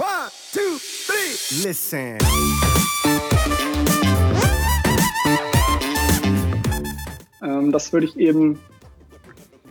One, 0.00 0.30
two, 0.54 0.78
three. 1.06 1.68
Listen. 1.68 2.16
Ähm, 7.42 7.70
das 7.70 7.92
würde 7.92 8.06
ich 8.06 8.16
eben 8.16 8.58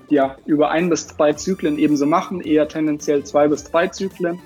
ja, 0.09 0.37
über 0.45 0.69
ein 0.69 0.87
bis 0.91 1.07
zwei 1.07 1.33
Zyklen 1.33 1.79
ebenso 1.79 2.05
machen, 2.05 2.41
eher 2.41 2.67
tendenziell 2.67 3.23
zwei 3.23 3.47
bis 3.47 3.63
drei 3.63 3.87
Zyklen. 3.87 4.39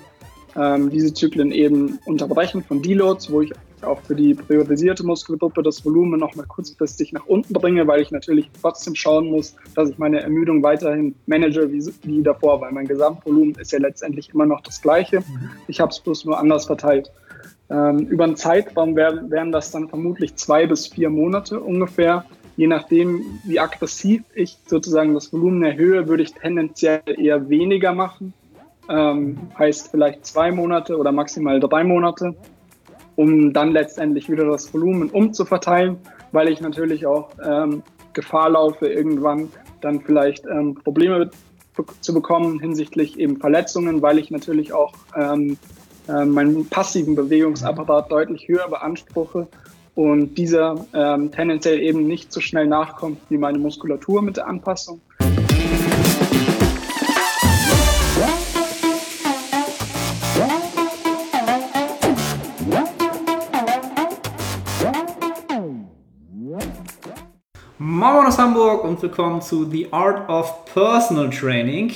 Ähm, 0.56 0.88
diese 0.88 1.12
Zyklen 1.12 1.52
eben 1.52 1.98
unterbrechen 2.06 2.64
von 2.64 2.80
Deloads, 2.80 3.30
wo 3.30 3.42
ich 3.42 3.52
auch 3.86 4.00
für 4.02 4.14
die 4.14 4.34
priorisierte 4.34 5.04
Muskelgruppe 5.04 5.62
das 5.62 5.84
Volumen 5.84 6.20
nochmal 6.20 6.46
kurzfristig 6.46 7.12
nach 7.12 7.26
unten 7.26 7.52
bringe, 7.54 7.86
weil 7.86 8.00
ich 8.00 8.10
natürlich 8.10 8.50
trotzdem 8.60 8.94
schauen 8.94 9.30
muss, 9.30 9.56
dass 9.74 9.90
ich 9.90 9.98
meine 9.98 10.20
Ermüdung 10.20 10.62
weiterhin 10.62 11.14
manage 11.26 11.70
wie, 11.72 11.84
wie 12.02 12.22
davor, 12.22 12.60
weil 12.60 12.72
mein 12.72 12.86
Gesamtvolumen 12.86 13.54
ist 13.56 13.72
ja 13.72 13.78
letztendlich 13.78 14.30
immer 14.34 14.46
noch 14.46 14.60
das 14.60 14.80
gleiche. 14.80 15.20
Mhm. 15.20 15.50
Ich 15.68 15.80
habe 15.80 15.90
es 15.90 16.00
bloß 16.00 16.24
nur 16.24 16.38
anders 16.38 16.66
verteilt. 16.66 17.10
Ähm, 17.70 18.00
über 18.00 18.24
einen 18.24 18.36
Zeitraum 18.36 18.94
wären, 18.94 19.30
wären 19.30 19.50
das 19.50 19.70
dann 19.70 19.88
vermutlich 19.88 20.36
zwei 20.36 20.66
bis 20.66 20.88
vier 20.88 21.10
Monate 21.10 21.60
ungefähr. 21.60 22.24
Je 22.56 22.66
nachdem, 22.66 23.40
wie 23.44 23.58
aggressiv 23.58 24.22
ich 24.34 24.58
sozusagen 24.66 25.14
das 25.14 25.32
Volumen 25.32 25.64
erhöhe, 25.64 26.06
würde 26.06 26.22
ich 26.22 26.34
tendenziell 26.34 27.02
eher 27.06 27.48
weniger 27.48 27.92
machen. 27.92 28.32
Ähm, 28.88 29.38
heißt 29.58 29.90
vielleicht 29.90 30.26
zwei 30.26 30.52
Monate 30.52 30.98
oder 30.98 31.10
maximal 31.10 31.58
drei 31.58 31.84
Monate, 31.84 32.36
um 33.16 33.52
dann 33.52 33.72
letztendlich 33.72 34.28
wieder 34.30 34.44
das 34.44 34.72
Volumen 34.72 35.10
umzuverteilen, 35.10 35.96
weil 36.32 36.48
ich 36.48 36.60
natürlich 36.60 37.06
auch 37.06 37.30
ähm, 37.44 37.82
Gefahr 38.12 38.50
laufe, 38.50 38.86
irgendwann 38.86 39.48
dann 39.80 40.00
vielleicht 40.00 40.46
ähm, 40.46 40.74
Probleme 40.74 41.30
zu 42.00 42.14
bekommen 42.14 42.60
hinsichtlich 42.60 43.18
eben 43.18 43.38
Verletzungen, 43.38 44.00
weil 44.02 44.18
ich 44.18 44.30
natürlich 44.30 44.72
auch 44.72 44.92
ähm, 45.16 45.56
äh, 46.08 46.24
meinen 46.24 46.68
passiven 46.68 47.14
Bewegungsapparat 47.14 48.10
deutlich 48.10 48.46
höher 48.48 48.68
beanspruche 48.68 49.48
und 49.94 50.34
dieser 50.36 50.86
ähm, 50.92 51.30
tendenziell 51.30 51.80
eben 51.80 52.06
nicht 52.06 52.32
so 52.32 52.40
schnell 52.40 52.66
nachkommt 52.66 53.18
wie 53.28 53.38
meine 53.38 53.58
Muskulatur 53.58 54.22
mit 54.22 54.36
der 54.36 54.46
Anpassung. 54.46 55.00
Moin 68.04 68.26
aus 68.26 68.36
Hamburg 68.36 68.84
und 68.84 69.00
willkommen 69.00 69.40
zu 69.40 69.64
The 69.64 69.90
Art 69.90 70.28
of 70.28 70.66
Personal 70.66 71.30
Training. 71.30 71.90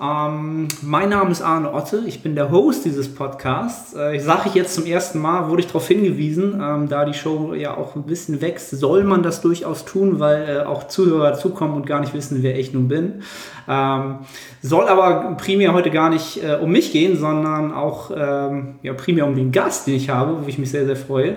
Ähm, 0.00 0.66
mein 0.80 1.10
Name 1.10 1.30
ist 1.30 1.42
Arne 1.42 1.74
Otte, 1.74 2.04
ich 2.06 2.22
bin 2.22 2.34
der 2.34 2.50
Host 2.50 2.86
dieses 2.86 3.14
Podcasts. 3.14 3.92
Äh, 3.92 4.16
ich 4.16 4.22
sage 4.22 4.44
ich 4.46 4.54
jetzt 4.54 4.74
zum 4.74 4.86
ersten 4.86 5.18
Mal, 5.18 5.50
wurde 5.50 5.60
ich 5.60 5.66
darauf 5.66 5.86
hingewiesen, 5.86 6.58
ähm, 6.58 6.88
da 6.88 7.04
die 7.04 7.12
Show 7.12 7.52
ja 7.52 7.76
auch 7.76 7.96
ein 7.96 8.04
bisschen 8.04 8.40
wächst, 8.40 8.70
soll 8.70 9.04
man 9.04 9.22
das 9.22 9.42
durchaus 9.42 9.84
tun, 9.84 10.20
weil 10.20 10.48
äh, 10.48 10.64
auch 10.64 10.88
Zuhörer 10.88 11.34
zukommen 11.34 11.74
und 11.74 11.84
gar 11.84 12.00
nicht 12.00 12.14
wissen, 12.14 12.42
wer 12.42 12.58
ich 12.58 12.72
nun 12.72 12.88
bin. 12.88 13.22
Ähm, 13.68 14.20
soll 14.62 14.88
aber 14.88 15.36
primär 15.36 15.74
heute 15.74 15.90
gar 15.90 16.08
nicht 16.08 16.42
äh, 16.42 16.56
um 16.62 16.72
mich 16.72 16.92
gehen, 16.92 17.18
sondern 17.18 17.74
auch 17.74 18.10
ähm, 18.16 18.76
ja, 18.82 18.94
primär 18.94 19.26
um 19.26 19.36
den 19.36 19.52
Gast, 19.52 19.86
den 19.86 19.96
ich 19.96 20.08
habe, 20.08 20.42
wo 20.42 20.48
ich 20.48 20.56
mich 20.56 20.70
sehr, 20.70 20.86
sehr 20.86 20.96
freue, 20.96 21.36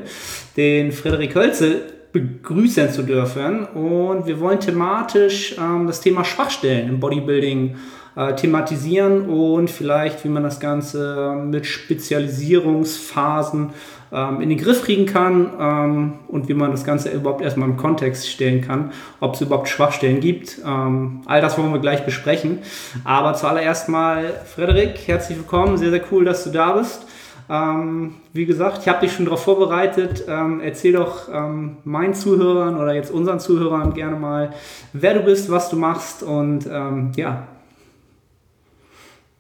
den 0.56 0.94
Frederik 0.94 1.36
Hölzel 1.36 1.95
begrüßen 2.16 2.90
zu 2.92 3.04
dürfen. 3.04 3.66
Und 3.66 4.26
wir 4.26 4.40
wollen 4.40 4.62
thematisch 4.62 5.58
ähm, 5.60 5.88
das 5.88 6.00
Thema 6.00 6.24
Schwachstellen 6.24 6.88
im 6.88 7.02
Bodybuilding 7.02 7.76
äh, 8.16 8.34
thematisieren 8.36 9.28
und 9.28 9.70
vielleicht, 9.70 10.24
wie 10.24 10.30
man 10.30 10.44
das 10.44 10.62
Ganze 10.62 11.36
mit 11.46 11.66
Spezialisierungsphasen 11.66 13.72
ähm, 14.14 14.40
in 14.40 14.48
den 14.48 14.58
Griff 14.58 14.84
kriegen 14.84 15.06
kann 15.06 15.52
ähm, 15.60 16.14
und 16.30 16.48
wie 16.48 16.54
man 16.54 16.72
das 16.72 16.86
Ganze 16.86 17.10
überhaupt 17.10 17.42
erstmal 17.42 17.68
im 17.68 17.76
Kontext 17.76 18.30
stellen 18.30 18.62
kann, 18.62 18.94
ob 19.20 19.36
es 19.36 19.42
überhaupt 19.42 19.68
Schwachstellen 19.68 20.22
gibt. 20.22 20.60
Ähm, 20.66 21.20
all 21.26 21.42
das 21.42 21.58
wollen 21.58 21.74
wir 21.74 21.80
gleich 21.80 22.06
besprechen. 22.06 22.60
Aber 23.04 23.34
zuallererst 23.34 23.90
mal, 23.90 24.32
Frederik, 24.46 24.98
herzlich 25.06 25.38
willkommen. 25.38 25.78
Sehr, 25.78 25.90
sehr 25.90 26.04
cool, 26.12 26.24
dass 26.24 26.46
du 26.46 26.52
da 26.52 26.72
bist. 26.72 27.06
Ähm, 27.50 28.16
wie 28.34 28.46
gesagt, 28.46 28.80
ich 28.82 28.88
habe 28.88 29.02
dich 29.02 29.14
schon 29.14 29.26
darauf 29.26 29.44
vorbereitet. 29.44 30.26
Ähm, 30.28 30.62
erzähl 30.62 30.94
doch 30.94 31.30
ähm, 31.32 31.78
meinen 31.84 32.14
Zuhörern 32.14 32.78
oder 32.78 32.94
jetzt 32.94 33.12
unseren 33.12 33.40
Zuhörern 33.40 33.94
gerne 33.94 34.16
mal, 34.16 34.54
wer 34.94 35.14
du 35.14 35.22
bist, 35.22 35.52
was 35.52 35.70
du 35.70 35.76
machst 35.76 36.24
und 36.24 36.68
ähm, 36.72 37.12
ja. 37.16 37.48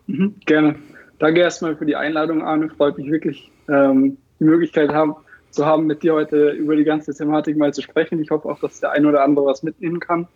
Mhm, 0.07 0.35
gerne. 0.45 0.75
Danke 1.17 1.39
erstmal 1.39 1.75
für 1.75 1.85
die 1.85 1.95
Einladung, 1.95 2.43
Arne. 2.43 2.69
Freut 2.69 2.97
mich 2.97 3.09
wirklich, 3.09 3.49
ähm, 3.69 4.17
die 4.39 4.43
Möglichkeit 4.43 4.93
haben, 4.93 5.15
zu 5.49 5.65
haben, 5.65 5.87
mit 5.87 6.03
dir 6.03 6.13
heute 6.13 6.49
über 6.49 6.75
die 6.75 6.83
ganze 6.83 7.13
Thematik 7.15 7.57
mal 7.57 7.73
zu 7.73 7.81
sprechen. 7.81 8.21
Ich 8.21 8.29
hoffe 8.29 8.49
auch, 8.49 8.59
dass 8.59 8.81
der 8.81 8.91
ein 8.91 9.05
oder 9.05 9.23
andere 9.23 9.45
was 9.45 9.63
mitnehmen 9.63 9.99
kann. 9.99 10.27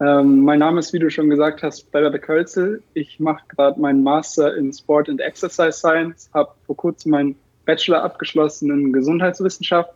Ähm, 0.00 0.40
mein 0.40 0.58
Name 0.58 0.80
ist, 0.80 0.92
wie 0.92 0.98
du 0.98 1.08
schon 1.10 1.30
gesagt 1.30 1.62
hast, 1.62 1.88
Frederik 1.90 2.22
Kölzel. 2.22 2.82
Ich 2.94 3.20
mache 3.20 3.44
gerade 3.48 3.80
meinen 3.80 4.02
Master 4.02 4.56
in 4.56 4.72
Sport 4.72 5.08
and 5.08 5.20
Exercise 5.20 5.78
Science, 5.78 6.28
habe 6.34 6.50
vor 6.66 6.76
kurzem 6.76 7.12
meinen 7.12 7.36
Bachelor 7.64 8.02
abgeschlossen 8.02 8.70
in 8.70 8.92
Gesundheitswissenschaft, 8.92 9.92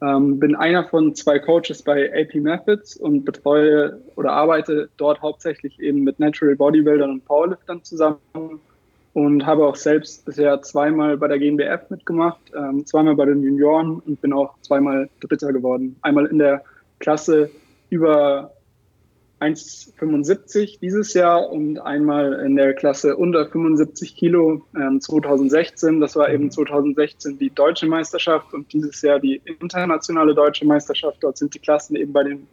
ähm, 0.00 0.38
bin 0.38 0.54
einer 0.54 0.84
von 0.84 1.14
zwei 1.14 1.38
Coaches 1.38 1.82
bei 1.82 2.10
AP 2.12 2.40
Methods 2.40 2.96
und 2.96 3.24
betreue 3.24 4.00
oder 4.14 4.32
arbeite 4.32 4.88
dort 4.96 5.20
hauptsächlich 5.20 5.78
eben 5.80 6.04
mit 6.04 6.20
Natural 6.20 6.54
Bodybuildern 6.54 7.10
und 7.10 7.24
Powerliftern 7.24 7.82
zusammen 7.82 8.18
und 9.12 9.44
habe 9.44 9.66
auch 9.66 9.76
selbst 9.76 10.24
bisher 10.24 10.62
zweimal 10.62 11.16
bei 11.16 11.26
der 11.26 11.38
GmbF 11.38 11.90
mitgemacht, 11.90 12.40
ähm, 12.56 12.86
zweimal 12.86 13.16
bei 13.16 13.24
den 13.24 13.42
Junioren 13.42 14.00
und 14.06 14.20
bin 14.20 14.32
auch 14.32 14.54
zweimal 14.62 15.08
Dritter 15.20 15.52
geworden. 15.52 15.96
Einmal 16.02 16.26
in 16.26 16.38
der 16.38 16.62
Klasse 17.00 17.50
über 17.90 18.52
1,75 19.40 20.80
dieses 20.80 21.14
Jahr 21.14 21.50
und 21.50 21.78
einmal 21.78 22.34
in 22.44 22.56
der 22.56 22.74
Klasse 22.74 23.16
unter 23.16 23.46
75 23.46 24.14
Kilo 24.14 24.62
ähm, 24.76 25.00
2016. 25.00 26.00
Das 26.00 26.14
war 26.14 26.30
eben 26.30 26.50
2016 26.50 27.38
die 27.38 27.50
deutsche 27.50 27.86
Meisterschaft 27.86 28.52
und 28.52 28.70
dieses 28.72 29.00
Jahr 29.00 29.18
die 29.18 29.40
internationale 29.44 30.34
deutsche 30.34 30.66
Meisterschaft. 30.66 31.18
Dort 31.22 31.38
sind 31.38 31.54
die 31.54 31.58
Klassen 31.58 31.96
eben 31.96 32.12
bei 32.12 32.24
den 32.24 32.46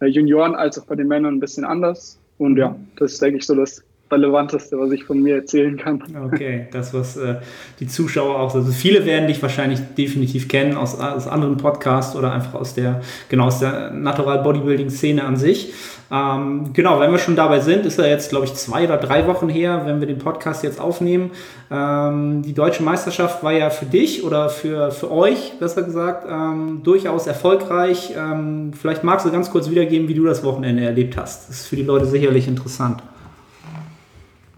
äh, 0.00 0.06
Junioren 0.06 0.56
als 0.56 0.78
auch 0.78 0.86
bei 0.86 0.96
den 0.96 1.06
Männern 1.06 1.36
ein 1.36 1.40
bisschen 1.40 1.64
anders. 1.64 2.18
Und 2.38 2.56
ja, 2.56 2.76
das 2.96 3.14
ist, 3.14 3.22
denke 3.22 3.38
ich, 3.38 3.46
so 3.46 3.54
das 3.54 3.84
Relevanteste, 4.10 4.78
was 4.78 4.92
ich 4.92 5.04
von 5.04 5.22
mir 5.22 5.36
erzählen 5.36 5.76
kann. 5.76 6.02
Okay, 6.26 6.68
das, 6.72 6.94
was 6.94 7.16
äh, 7.16 7.36
die 7.80 7.88
Zuschauer 7.88 8.38
auch, 8.38 8.54
also 8.54 8.70
viele 8.70 9.04
werden 9.04 9.26
dich 9.26 9.42
wahrscheinlich 9.42 9.80
definitiv 9.96 10.48
kennen 10.48 10.76
aus, 10.76 10.98
aus 10.98 11.26
anderen 11.26 11.56
Podcasts 11.56 12.14
oder 12.14 12.32
einfach 12.32 12.54
aus 12.54 12.74
der, 12.74 13.00
genau, 13.28 13.46
aus 13.46 13.58
der 13.58 13.90
Natural 13.90 14.42
Bodybuilding 14.42 14.90
Szene 14.90 15.24
an 15.24 15.36
sich. 15.36 15.72
Ähm, 16.08 16.72
genau, 16.72 17.00
wenn 17.00 17.10
wir 17.10 17.18
schon 17.18 17.34
dabei 17.34 17.58
sind, 17.58 17.84
ist 17.84 17.98
er 17.98 18.08
jetzt, 18.08 18.30
glaube 18.30 18.44
ich, 18.44 18.54
zwei 18.54 18.84
oder 18.84 18.96
drei 18.96 19.26
Wochen 19.26 19.48
her, 19.48 19.82
wenn 19.86 19.98
wir 19.98 20.06
den 20.06 20.18
Podcast 20.18 20.62
jetzt 20.62 20.80
aufnehmen. 20.80 21.32
Ähm, 21.68 22.42
die 22.42 22.54
deutsche 22.54 22.84
Meisterschaft 22.84 23.42
war 23.42 23.52
ja 23.52 23.70
für 23.70 23.86
dich 23.86 24.22
oder 24.22 24.48
für, 24.48 24.92
für 24.92 25.10
euch, 25.10 25.54
besser 25.58 25.82
gesagt, 25.82 26.26
ähm, 26.30 26.82
durchaus 26.84 27.26
erfolgreich. 27.26 28.14
Ähm, 28.16 28.70
vielleicht 28.72 29.02
magst 29.02 29.26
du 29.26 29.32
ganz 29.32 29.50
kurz 29.50 29.68
wiedergeben, 29.68 30.06
wie 30.06 30.14
du 30.14 30.24
das 30.24 30.44
Wochenende 30.44 30.84
erlebt 30.84 31.16
hast. 31.16 31.48
Das 31.48 31.60
ist 31.60 31.66
für 31.66 31.76
die 31.76 31.82
Leute 31.82 32.06
sicherlich 32.06 32.46
interessant. 32.46 33.02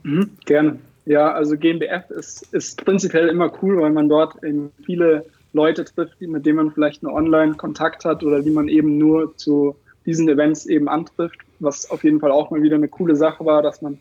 Mhm, 0.09 0.31
gerne. 0.47 0.79
Ja, 1.05 1.33
also 1.33 1.57
GmbF 1.57 2.11
ist, 2.11 2.53
ist 2.55 2.83
prinzipiell 2.85 3.29
immer 3.29 3.53
cool, 3.63 3.81
weil 3.81 3.91
man 3.91 4.09
dort 4.09 4.43
eben 4.43 4.73
viele 4.85 5.27
Leute 5.53 5.85
trifft, 5.85 6.21
mit 6.21 6.47
denen 6.47 6.57
man 6.57 6.71
vielleicht 6.71 7.03
nur 7.03 7.13
online 7.13 7.55
Kontakt 7.55 8.05
hat 8.05 8.23
oder 8.23 8.41
die 8.41 8.51
man 8.51 8.69
eben 8.69 8.99
nur 8.99 9.37
zu 9.37 9.77
diesen 10.07 10.29
Events 10.29 10.67
eben 10.67 10.89
antrifft, 10.89 11.39
was 11.61 11.91
auf 11.91 12.05
jeden 12.05 12.21
Fall 12.21 12.31
auch 12.31 12.51
mal 12.51 12.63
wieder 12.63 12.77
eine 12.77 12.89
coole 12.89 13.17
Sache 13.17 13.45
war, 13.45 13.63
dass 13.63 13.83
man 13.83 13.99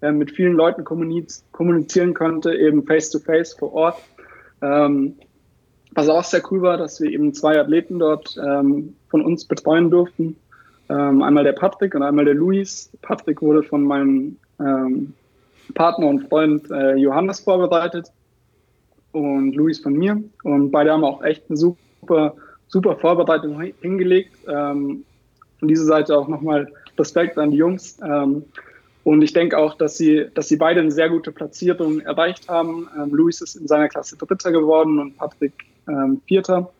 äh, 0.00 0.10
mit 0.10 0.30
vielen 0.30 0.54
Leuten 0.54 0.84
kommuniz 0.84 1.44
kommunizieren 1.52 2.14
konnte, 2.14 2.54
eben 2.54 2.84
face-to-face 2.84 3.54
-face 3.54 3.58
vor 3.58 3.72
Ort. 3.74 3.96
Ähm, 4.62 5.16
was 5.94 6.08
auch 6.08 6.24
sehr 6.24 6.42
cool 6.50 6.62
war, 6.62 6.78
dass 6.78 7.00
wir 7.00 7.10
eben 7.10 7.34
zwei 7.34 7.60
Athleten 7.60 7.98
dort 7.98 8.36
ähm, 8.42 8.94
von 9.08 9.22
uns 9.22 9.44
betreuen 9.44 9.90
durften. 9.90 10.36
Ähm, 10.88 11.22
einmal 11.22 11.44
der 11.44 11.52
Patrick 11.52 11.94
und 11.94 12.02
einmal 12.02 12.24
der 12.24 12.34
Luis. 12.34 12.90
Patrick 13.02 13.42
wurde 13.42 13.62
von 13.62 13.82
meinem 13.82 14.36
ähm, 14.58 15.12
Partner 15.74 16.06
und 16.06 16.28
Freund 16.28 16.70
äh, 16.70 16.96
Johannes 16.96 17.40
vorbereitet 17.40 18.08
und 19.12 19.54
Luis 19.54 19.80
von 19.80 19.94
mir. 19.94 20.22
Und 20.42 20.70
beide 20.70 20.92
haben 20.92 21.04
auch 21.04 21.22
echt 21.22 21.44
eine 21.48 21.56
super, 21.56 22.34
super 22.68 22.96
Vorbereitung 22.96 23.60
hingelegt. 23.80 24.36
Ähm, 24.48 25.04
von 25.58 25.68
dieser 25.68 25.84
Seite 25.84 26.18
auch 26.18 26.28
nochmal 26.28 26.68
Respekt 26.98 27.38
an 27.38 27.50
die 27.50 27.58
Jungs. 27.58 27.98
Ähm, 28.04 28.44
und 29.04 29.22
ich 29.22 29.32
denke 29.32 29.58
auch, 29.58 29.74
dass 29.74 29.96
sie, 29.96 30.26
dass 30.34 30.48
sie 30.48 30.56
beide 30.56 30.80
eine 30.80 30.90
sehr 30.90 31.08
gute 31.08 31.32
Platzierung 31.32 32.00
erreicht 32.00 32.48
haben. 32.48 32.88
Ähm, 32.96 33.14
Luis 33.14 33.40
ist 33.40 33.56
in 33.56 33.66
seiner 33.66 33.88
Klasse 33.88 34.16
Dritter 34.16 34.52
geworden 34.52 34.98
und 34.98 35.16
Patrick 35.16 35.52
ähm, 35.88 36.20
Vierter. 36.26 36.72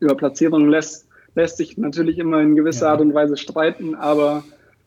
Über 0.00 0.14
Platzierung 0.14 0.68
lässt, 0.68 1.08
lässt 1.34 1.56
sich 1.56 1.76
natürlich 1.76 2.18
immer 2.18 2.40
in 2.40 2.54
gewisser 2.54 2.86
ja. 2.86 2.92
Art 2.92 3.00
und 3.00 3.14
Weise 3.14 3.36
streiten, 3.36 3.96
aber 3.96 4.44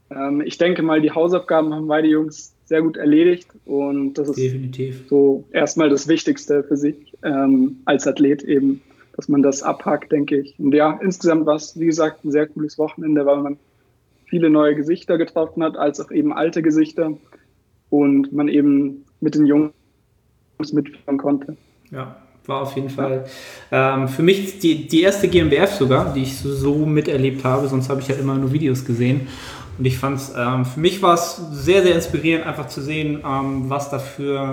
ähm, 0.09 0.41
ich 0.41 0.57
denke 0.57 0.81
mal, 0.83 1.01
die 1.01 1.11
Hausaufgaben 1.11 1.73
haben 1.73 1.87
beide 1.87 2.07
Jungs 2.07 2.50
sehr 2.71 2.81
gut 2.81 2.95
erledigt 2.95 3.49
und 3.65 4.13
das 4.13 4.29
ist 4.29 4.37
Definitiv. 4.37 5.03
so 5.09 5.43
erstmal 5.51 5.89
das 5.89 6.07
Wichtigste 6.07 6.63
für 6.63 6.77
sich 6.77 6.95
ähm, 7.21 7.81
als 7.83 8.07
Athlet 8.07 8.43
eben, 8.43 8.79
dass 9.17 9.27
man 9.27 9.41
das 9.43 9.61
abhakt, 9.61 10.13
denke 10.13 10.37
ich. 10.39 10.57
Und 10.57 10.73
ja, 10.73 10.97
insgesamt 11.03 11.45
war 11.45 11.57
es, 11.57 11.77
wie 11.77 11.87
gesagt, 11.87 12.23
ein 12.23 12.31
sehr 12.31 12.47
cooles 12.47 12.77
Wochenende, 12.77 13.25
weil 13.25 13.41
man 13.41 13.57
viele 14.23 14.49
neue 14.49 14.73
Gesichter 14.73 15.17
getroffen 15.17 15.61
hat, 15.63 15.75
als 15.75 15.99
auch 15.99 16.11
eben 16.11 16.31
alte 16.31 16.61
Gesichter 16.61 17.11
und 17.89 18.31
man 18.31 18.47
eben 18.47 19.03
mit 19.19 19.35
den 19.35 19.45
Jungs 19.45 19.73
mitfahren 20.71 21.17
konnte. 21.17 21.57
Ja, 21.91 22.15
war 22.45 22.61
auf 22.61 22.73
jeden 22.77 22.89
Fall 22.89 23.25
ähm, 23.69 24.07
für 24.07 24.23
mich 24.23 24.59
die, 24.59 24.87
die 24.87 25.01
erste 25.01 25.27
GmbF 25.27 25.71
sogar, 25.71 26.13
die 26.13 26.23
ich 26.23 26.37
so 26.37 26.85
miterlebt 26.85 27.43
habe, 27.43 27.67
sonst 27.67 27.89
habe 27.89 27.99
ich 27.99 28.07
ja 28.07 28.15
immer 28.15 28.35
nur 28.35 28.53
Videos 28.53 28.85
gesehen. 28.85 29.27
Und 29.77 29.85
ich 29.85 29.97
fand 29.97 30.17
es, 30.17 30.33
ähm, 30.37 30.65
für 30.65 30.79
mich 30.79 31.01
war 31.01 31.13
es 31.13 31.37
sehr, 31.51 31.81
sehr 31.83 31.95
inspirierend, 31.95 32.45
einfach 32.45 32.67
zu 32.67 32.81
sehen, 32.81 33.21
ähm, 33.25 33.69
was 33.69 33.89
dafür, 33.89 34.51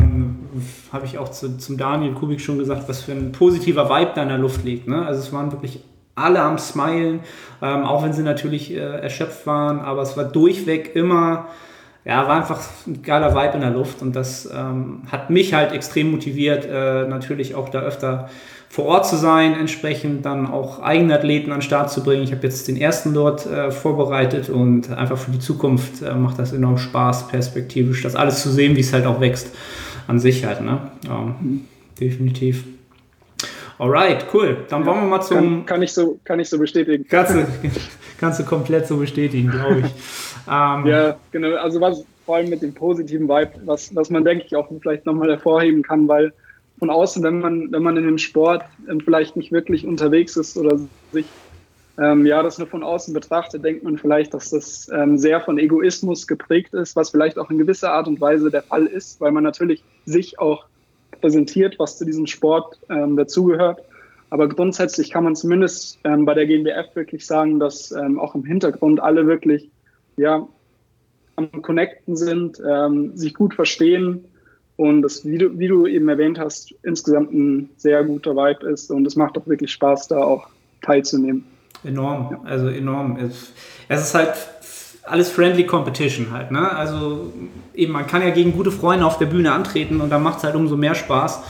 habe 0.92 1.06
ich 1.06 1.18
auch 1.18 1.28
zu, 1.30 1.58
zum 1.58 1.76
Daniel 1.76 2.14
Kubik 2.14 2.40
schon 2.40 2.58
gesagt, 2.58 2.88
was 2.88 3.02
für 3.02 3.12
ein 3.12 3.32
positiver 3.32 3.90
Vibe 3.90 4.12
da 4.14 4.22
in 4.22 4.28
der 4.28 4.38
Luft 4.38 4.64
liegt. 4.64 4.88
Ne? 4.88 5.04
Also 5.04 5.20
es 5.20 5.32
waren 5.32 5.52
wirklich 5.52 5.80
alle 6.14 6.40
am 6.40 6.58
Smilen, 6.58 7.20
ähm, 7.62 7.84
auch 7.84 8.02
wenn 8.02 8.12
sie 8.12 8.22
natürlich 8.22 8.72
äh, 8.72 8.78
erschöpft 8.78 9.46
waren, 9.46 9.80
aber 9.80 10.02
es 10.02 10.16
war 10.16 10.24
durchweg 10.24 10.96
immer 10.96 11.48
ja, 12.08 12.26
war 12.26 12.36
einfach 12.36 12.60
ein 12.86 13.02
geiler 13.02 13.34
Vibe 13.34 13.54
in 13.54 13.60
der 13.60 13.70
Luft 13.70 14.00
und 14.00 14.16
das 14.16 14.48
ähm, 14.50 15.02
hat 15.12 15.28
mich 15.28 15.52
halt 15.52 15.72
extrem 15.72 16.10
motiviert, 16.10 16.64
äh, 16.64 17.06
natürlich 17.06 17.54
auch 17.54 17.68
da 17.68 17.80
öfter 17.80 18.30
vor 18.70 18.84
Ort 18.84 19.06
zu 19.06 19.16
sein, 19.16 19.54
entsprechend 19.54 20.26
dann 20.26 20.46
auch 20.46 20.80
eigene 20.80 21.14
Athleten 21.14 21.50
an 21.52 21.58
den 21.58 21.62
Start 21.62 21.90
zu 21.90 22.02
bringen. 22.02 22.22
Ich 22.22 22.32
habe 22.32 22.42
jetzt 22.42 22.68
den 22.68 22.76
ersten 22.76 23.14
dort 23.14 23.46
äh, 23.46 23.70
vorbereitet 23.70 24.50
und 24.50 24.90
einfach 24.92 25.16
für 25.16 25.30
die 25.30 25.38
Zukunft 25.38 26.02
äh, 26.02 26.14
macht 26.14 26.38
das 26.38 26.52
enorm 26.52 26.78
Spaß, 26.78 27.28
perspektivisch 27.28 28.02
das 28.02 28.14
alles 28.14 28.42
zu 28.42 28.50
sehen, 28.50 28.76
wie 28.76 28.80
es 28.80 28.92
halt 28.92 29.06
auch 29.06 29.20
wächst 29.20 29.54
an 30.06 30.18
sich 30.18 30.44
halt. 30.44 30.60
Ne? 30.60 30.80
Ja, 31.06 31.34
mhm. 31.40 31.64
Definitiv. 31.98 32.64
Alright, 33.78 34.26
cool. 34.34 34.64
Dann 34.68 34.84
wollen 34.84 35.02
wir 35.02 35.08
mal 35.08 35.22
zum. 35.22 35.36
Kann, 35.38 35.66
kann, 35.66 35.82
ich 35.82 35.92
so, 35.92 36.18
kann 36.24 36.40
ich 36.40 36.48
so 36.48 36.58
bestätigen. 36.58 37.06
Kannst 37.08 37.34
du, 37.34 37.46
kannst 38.18 38.40
du 38.40 38.44
komplett 38.44 38.86
so 38.86 38.96
bestätigen, 38.96 39.50
glaube 39.50 39.80
ich. 39.80 39.86
ähm, 40.50 40.86
ja, 40.86 41.16
genau. 41.30 41.56
Also 41.56 41.80
was 41.80 42.04
vor 42.26 42.36
allem 42.36 42.50
mit 42.50 42.60
dem 42.60 42.74
positiven 42.74 43.28
Vibe, 43.28 43.52
was, 43.64 43.94
was 43.94 44.10
man, 44.10 44.24
denke 44.24 44.44
ich, 44.46 44.56
auch 44.56 44.68
vielleicht 44.80 45.06
nochmal 45.06 45.30
hervorheben 45.30 45.82
kann, 45.82 46.08
weil 46.08 46.32
von 46.78 46.90
außen, 46.90 47.22
wenn 47.22 47.40
man, 47.40 47.72
wenn 47.72 47.82
man 47.82 47.96
in 47.96 48.04
dem 48.04 48.18
Sport 48.18 48.62
ähm, 48.88 49.00
vielleicht 49.00 49.36
nicht 49.36 49.52
wirklich 49.52 49.86
unterwegs 49.86 50.36
ist 50.36 50.56
oder 50.56 50.78
sich 51.12 51.26
ähm, 51.98 52.26
ja, 52.26 52.42
das 52.42 52.58
nur 52.58 52.68
von 52.68 52.84
außen 52.84 53.12
betrachtet, 53.12 53.64
denkt 53.64 53.82
man 53.82 53.98
vielleicht, 53.98 54.32
dass 54.32 54.50
das 54.50 54.88
ähm, 54.94 55.18
sehr 55.18 55.40
von 55.40 55.58
Egoismus 55.58 56.28
geprägt 56.28 56.72
ist, 56.72 56.94
was 56.94 57.10
vielleicht 57.10 57.38
auch 57.38 57.50
in 57.50 57.58
gewisser 57.58 57.92
Art 57.92 58.06
und 58.06 58.20
Weise 58.20 58.50
der 58.50 58.62
Fall 58.62 58.86
ist, 58.86 59.20
weil 59.20 59.32
man 59.32 59.42
natürlich 59.42 59.82
sich 60.06 60.38
auch 60.38 60.66
präsentiert, 61.20 61.76
was 61.78 61.98
zu 61.98 62.04
diesem 62.04 62.26
Sport 62.26 62.78
ähm, 62.88 63.16
dazugehört. 63.16 63.82
Aber 64.30 64.48
grundsätzlich 64.48 65.10
kann 65.10 65.24
man 65.24 65.34
zumindest 65.34 65.98
ähm, 66.04 66.24
bei 66.24 66.34
der 66.34 66.46
GmbF 66.46 66.94
wirklich 66.94 67.26
sagen, 67.26 67.58
dass 67.58 67.90
ähm, 67.90 68.20
auch 68.20 68.34
im 68.34 68.44
Hintergrund 68.44 69.00
alle 69.00 69.26
wirklich 69.26 69.68
ja, 70.16 70.46
am 71.36 71.62
Connecten 71.62 72.16
sind, 72.16 72.60
sich 73.14 73.32
gut 73.32 73.54
verstehen 73.54 74.24
und 74.78 75.02
das, 75.02 75.24
wie 75.26 75.38
du, 75.38 75.58
wie 75.58 75.66
du 75.66 75.88
eben 75.88 76.08
erwähnt 76.08 76.38
hast, 76.38 76.72
insgesamt 76.84 77.32
ein 77.32 77.68
sehr 77.76 78.04
guter 78.04 78.36
Vibe 78.36 78.64
ist 78.70 78.92
und 78.92 79.04
es 79.06 79.16
macht 79.16 79.36
auch 79.36 79.46
wirklich 79.48 79.72
Spaß, 79.72 80.06
da 80.06 80.18
auch 80.18 80.46
teilzunehmen. 80.82 81.44
Enorm, 81.82 82.28
ja. 82.30 82.40
also 82.44 82.68
enorm. 82.68 83.18
Es, 83.18 83.52
ist 83.88 84.14
halt 84.14 84.34
alles 85.02 85.30
friendly 85.30 85.66
Competition 85.66 86.30
halt. 86.30 86.52
Ne? 86.52 86.70
Also 86.70 87.32
eben, 87.74 87.92
man 87.92 88.06
kann 88.06 88.22
ja 88.22 88.30
gegen 88.30 88.52
gute 88.52 88.70
Freunde 88.70 89.04
auf 89.04 89.18
der 89.18 89.26
Bühne 89.26 89.50
antreten 89.50 90.00
und 90.00 90.10
dann 90.10 90.22
macht 90.22 90.38
es 90.38 90.44
halt 90.44 90.54
umso 90.54 90.76
mehr 90.76 90.94
Spaß. 90.94 91.42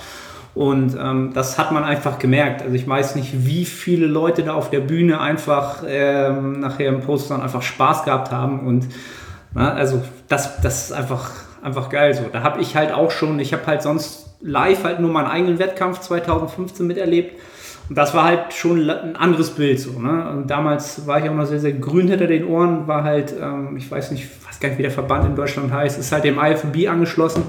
Und 0.55 0.97
ähm, 0.99 1.33
das 1.35 1.59
hat 1.59 1.71
man 1.71 1.85
einfach 1.85 2.19
gemerkt. 2.19 2.63
Also 2.63 2.75
ich 2.75 2.89
weiß 2.89 3.15
nicht, 3.15 3.47
wie 3.47 3.67
viele 3.67 4.07
Leute 4.07 4.43
da 4.43 4.55
auf 4.55 4.71
der 4.71 4.81
Bühne 4.81 5.21
einfach 5.21 5.85
ähm, 5.87 6.61
nachher 6.61 6.89
im 6.89 7.03
Post 7.03 7.31
dann 7.31 7.43
einfach 7.43 7.61
Spaß 7.61 8.05
gehabt 8.05 8.33
haben. 8.33 8.67
Und 8.67 8.87
na, 9.55 9.65
ne, 9.65 9.73
also 9.75 10.03
das, 10.29 10.63
das 10.63 10.85
ist 10.85 10.93
einfach, 10.93 11.31
einfach 11.63 11.89
geil 11.89 12.15
so. 12.15 12.25
Da 12.33 12.43
habe 12.43 12.61
ich 12.61 12.77
halt 12.77 12.93
auch 12.93 13.11
schon, 13.11 13.39
ich 13.41 13.53
habe 13.53 13.67
halt 13.67 13.83
sonst 13.83 14.37
live 14.41 14.85
halt 14.85 15.01
nur 15.01 15.11
meinen 15.11 15.27
eigenen 15.27 15.59
Wettkampf 15.59 16.01
2015 16.01 16.87
miterlebt. 16.87 17.41
Und 17.89 17.97
das 17.97 18.15
war 18.15 18.25
halt 18.25 18.53
schon 18.53 18.89
ein 18.89 19.17
anderes 19.17 19.51
Bild 19.51 19.81
so. 19.81 19.99
Ne? 19.99 20.29
Und 20.31 20.49
damals 20.49 21.07
war 21.07 21.23
ich 21.23 21.31
auch 21.31 21.35
noch 21.35 21.47
sehr, 21.47 21.61
sehr 21.61 21.73
grün 21.73 22.09
hinter 22.09 22.27
den 22.27 22.47
Ohren, 22.47 22.87
war 22.87 23.03
halt, 23.03 23.35
ähm, 23.41 23.77
ich 23.77 23.91
weiß 23.91 24.11
nicht, 24.11 24.29
weiß 24.47 24.61
gar 24.61 24.69
nicht, 24.69 24.79
wie 24.79 24.83
der 24.83 24.91
Verband 24.91 25.25
in 25.25 25.35
Deutschland 25.35 25.73
heißt, 25.73 25.99
ist 25.99 26.13
halt 26.13 26.25
dem 26.25 26.39
IFB 26.39 26.89
angeschlossen. 26.89 27.45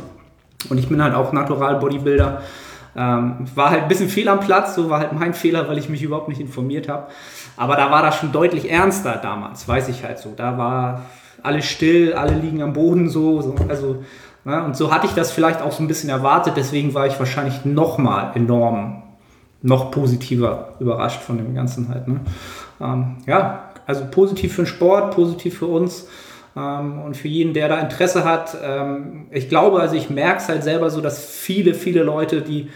Und 0.69 0.77
ich 0.77 0.87
bin 0.87 1.03
halt 1.03 1.13
auch 1.13 1.33
Natural 1.33 1.75
Bodybuilder. 1.75 2.41
Ähm, 2.95 3.45
war 3.53 3.69
halt 3.69 3.83
ein 3.83 3.87
bisschen 3.87 4.09
fehl 4.09 4.27
am 4.29 4.39
Platz, 4.39 4.75
so 4.75 4.89
war 4.89 4.99
halt 4.99 5.13
mein 5.13 5.33
Fehler, 5.33 5.67
weil 5.69 5.77
ich 5.77 5.89
mich 5.89 6.01
überhaupt 6.01 6.27
nicht 6.27 6.41
informiert 6.41 6.89
habe. 6.89 7.07
Aber 7.55 7.75
da 7.75 7.91
war 7.91 8.01
das 8.01 8.17
schon 8.17 8.31
deutlich 8.31 8.71
ernster 8.71 9.19
damals, 9.21 9.67
weiß 9.67 9.89
ich 9.89 10.03
halt 10.03 10.19
so. 10.19 10.33
Da 10.35 10.57
war 10.57 11.05
alles 11.43 11.65
still, 11.65 12.13
alle 12.13 12.33
liegen 12.33 12.61
am 12.61 12.73
Boden 12.73 13.09
so. 13.09 13.41
so 13.41 13.55
also, 13.67 14.03
ne? 14.43 14.63
Und 14.63 14.75
so 14.75 14.93
hatte 14.93 15.07
ich 15.07 15.13
das 15.13 15.31
vielleicht 15.31 15.61
auch 15.61 15.71
so 15.71 15.83
ein 15.83 15.87
bisschen 15.87 16.09
erwartet, 16.09 16.53
deswegen 16.55 16.93
war 16.93 17.07
ich 17.07 17.17
wahrscheinlich 17.19 17.65
nochmal 17.65 18.31
enorm 18.35 19.03
noch 19.61 19.91
positiver 19.91 20.75
überrascht 20.79 21.21
von 21.21 21.37
dem 21.37 21.53
Ganzen 21.53 21.89
halt. 21.89 22.07
Ne? 22.07 22.21
Ähm, 22.79 23.17
ja, 23.25 23.71
also 23.85 24.05
positiv 24.09 24.53
für 24.53 24.63
den 24.63 24.67
Sport, 24.67 25.15
positiv 25.15 25.57
für 25.57 25.65
uns 25.65 26.07
ähm, 26.55 27.01
und 27.01 27.17
für 27.17 27.27
jeden, 27.27 27.53
der 27.53 27.67
da 27.67 27.79
Interesse 27.79 28.23
hat. 28.23 28.55
Ähm, 28.63 29.27
ich 29.31 29.49
glaube, 29.49 29.81
also 29.81 29.95
ich 29.95 30.09
merke 30.09 30.37
es 30.37 30.47
halt 30.47 30.63
selber 30.63 30.89
so, 30.89 31.01
dass 31.01 31.25
viele, 31.25 31.73
viele 31.73 32.03
Leute, 32.03 32.41
die 32.41 32.69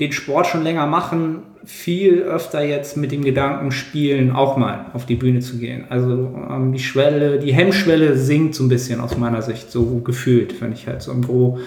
den 0.00 0.12
Sport 0.12 0.46
schon 0.46 0.62
länger 0.62 0.86
machen, 0.86 1.42
viel 1.64 2.22
öfter 2.22 2.62
jetzt 2.62 2.96
mit 2.96 3.12
dem 3.12 3.22
Gedanken 3.22 3.70
spielen, 3.70 4.32
auch 4.32 4.56
mal 4.56 4.86
auf 4.94 5.06
die 5.06 5.14
Bühne 5.14 5.40
zu 5.40 5.58
gehen. 5.58 5.84
Also 5.88 6.34
ähm, 6.50 6.72
die 6.72 6.80
Schwelle, 6.80 7.38
die 7.38 7.52
Hemmschwelle 7.52 8.16
sinkt 8.16 8.54
so 8.54 8.64
ein 8.64 8.68
bisschen 8.68 9.00
aus 9.00 9.16
meiner 9.16 9.42
Sicht, 9.42 9.70
so 9.70 10.00
gefühlt, 10.00 10.60
wenn 10.60 10.72
ich 10.72 10.86
halt 10.88 11.02
so 11.02 11.12
im 11.12 11.20
Büro 11.20 11.60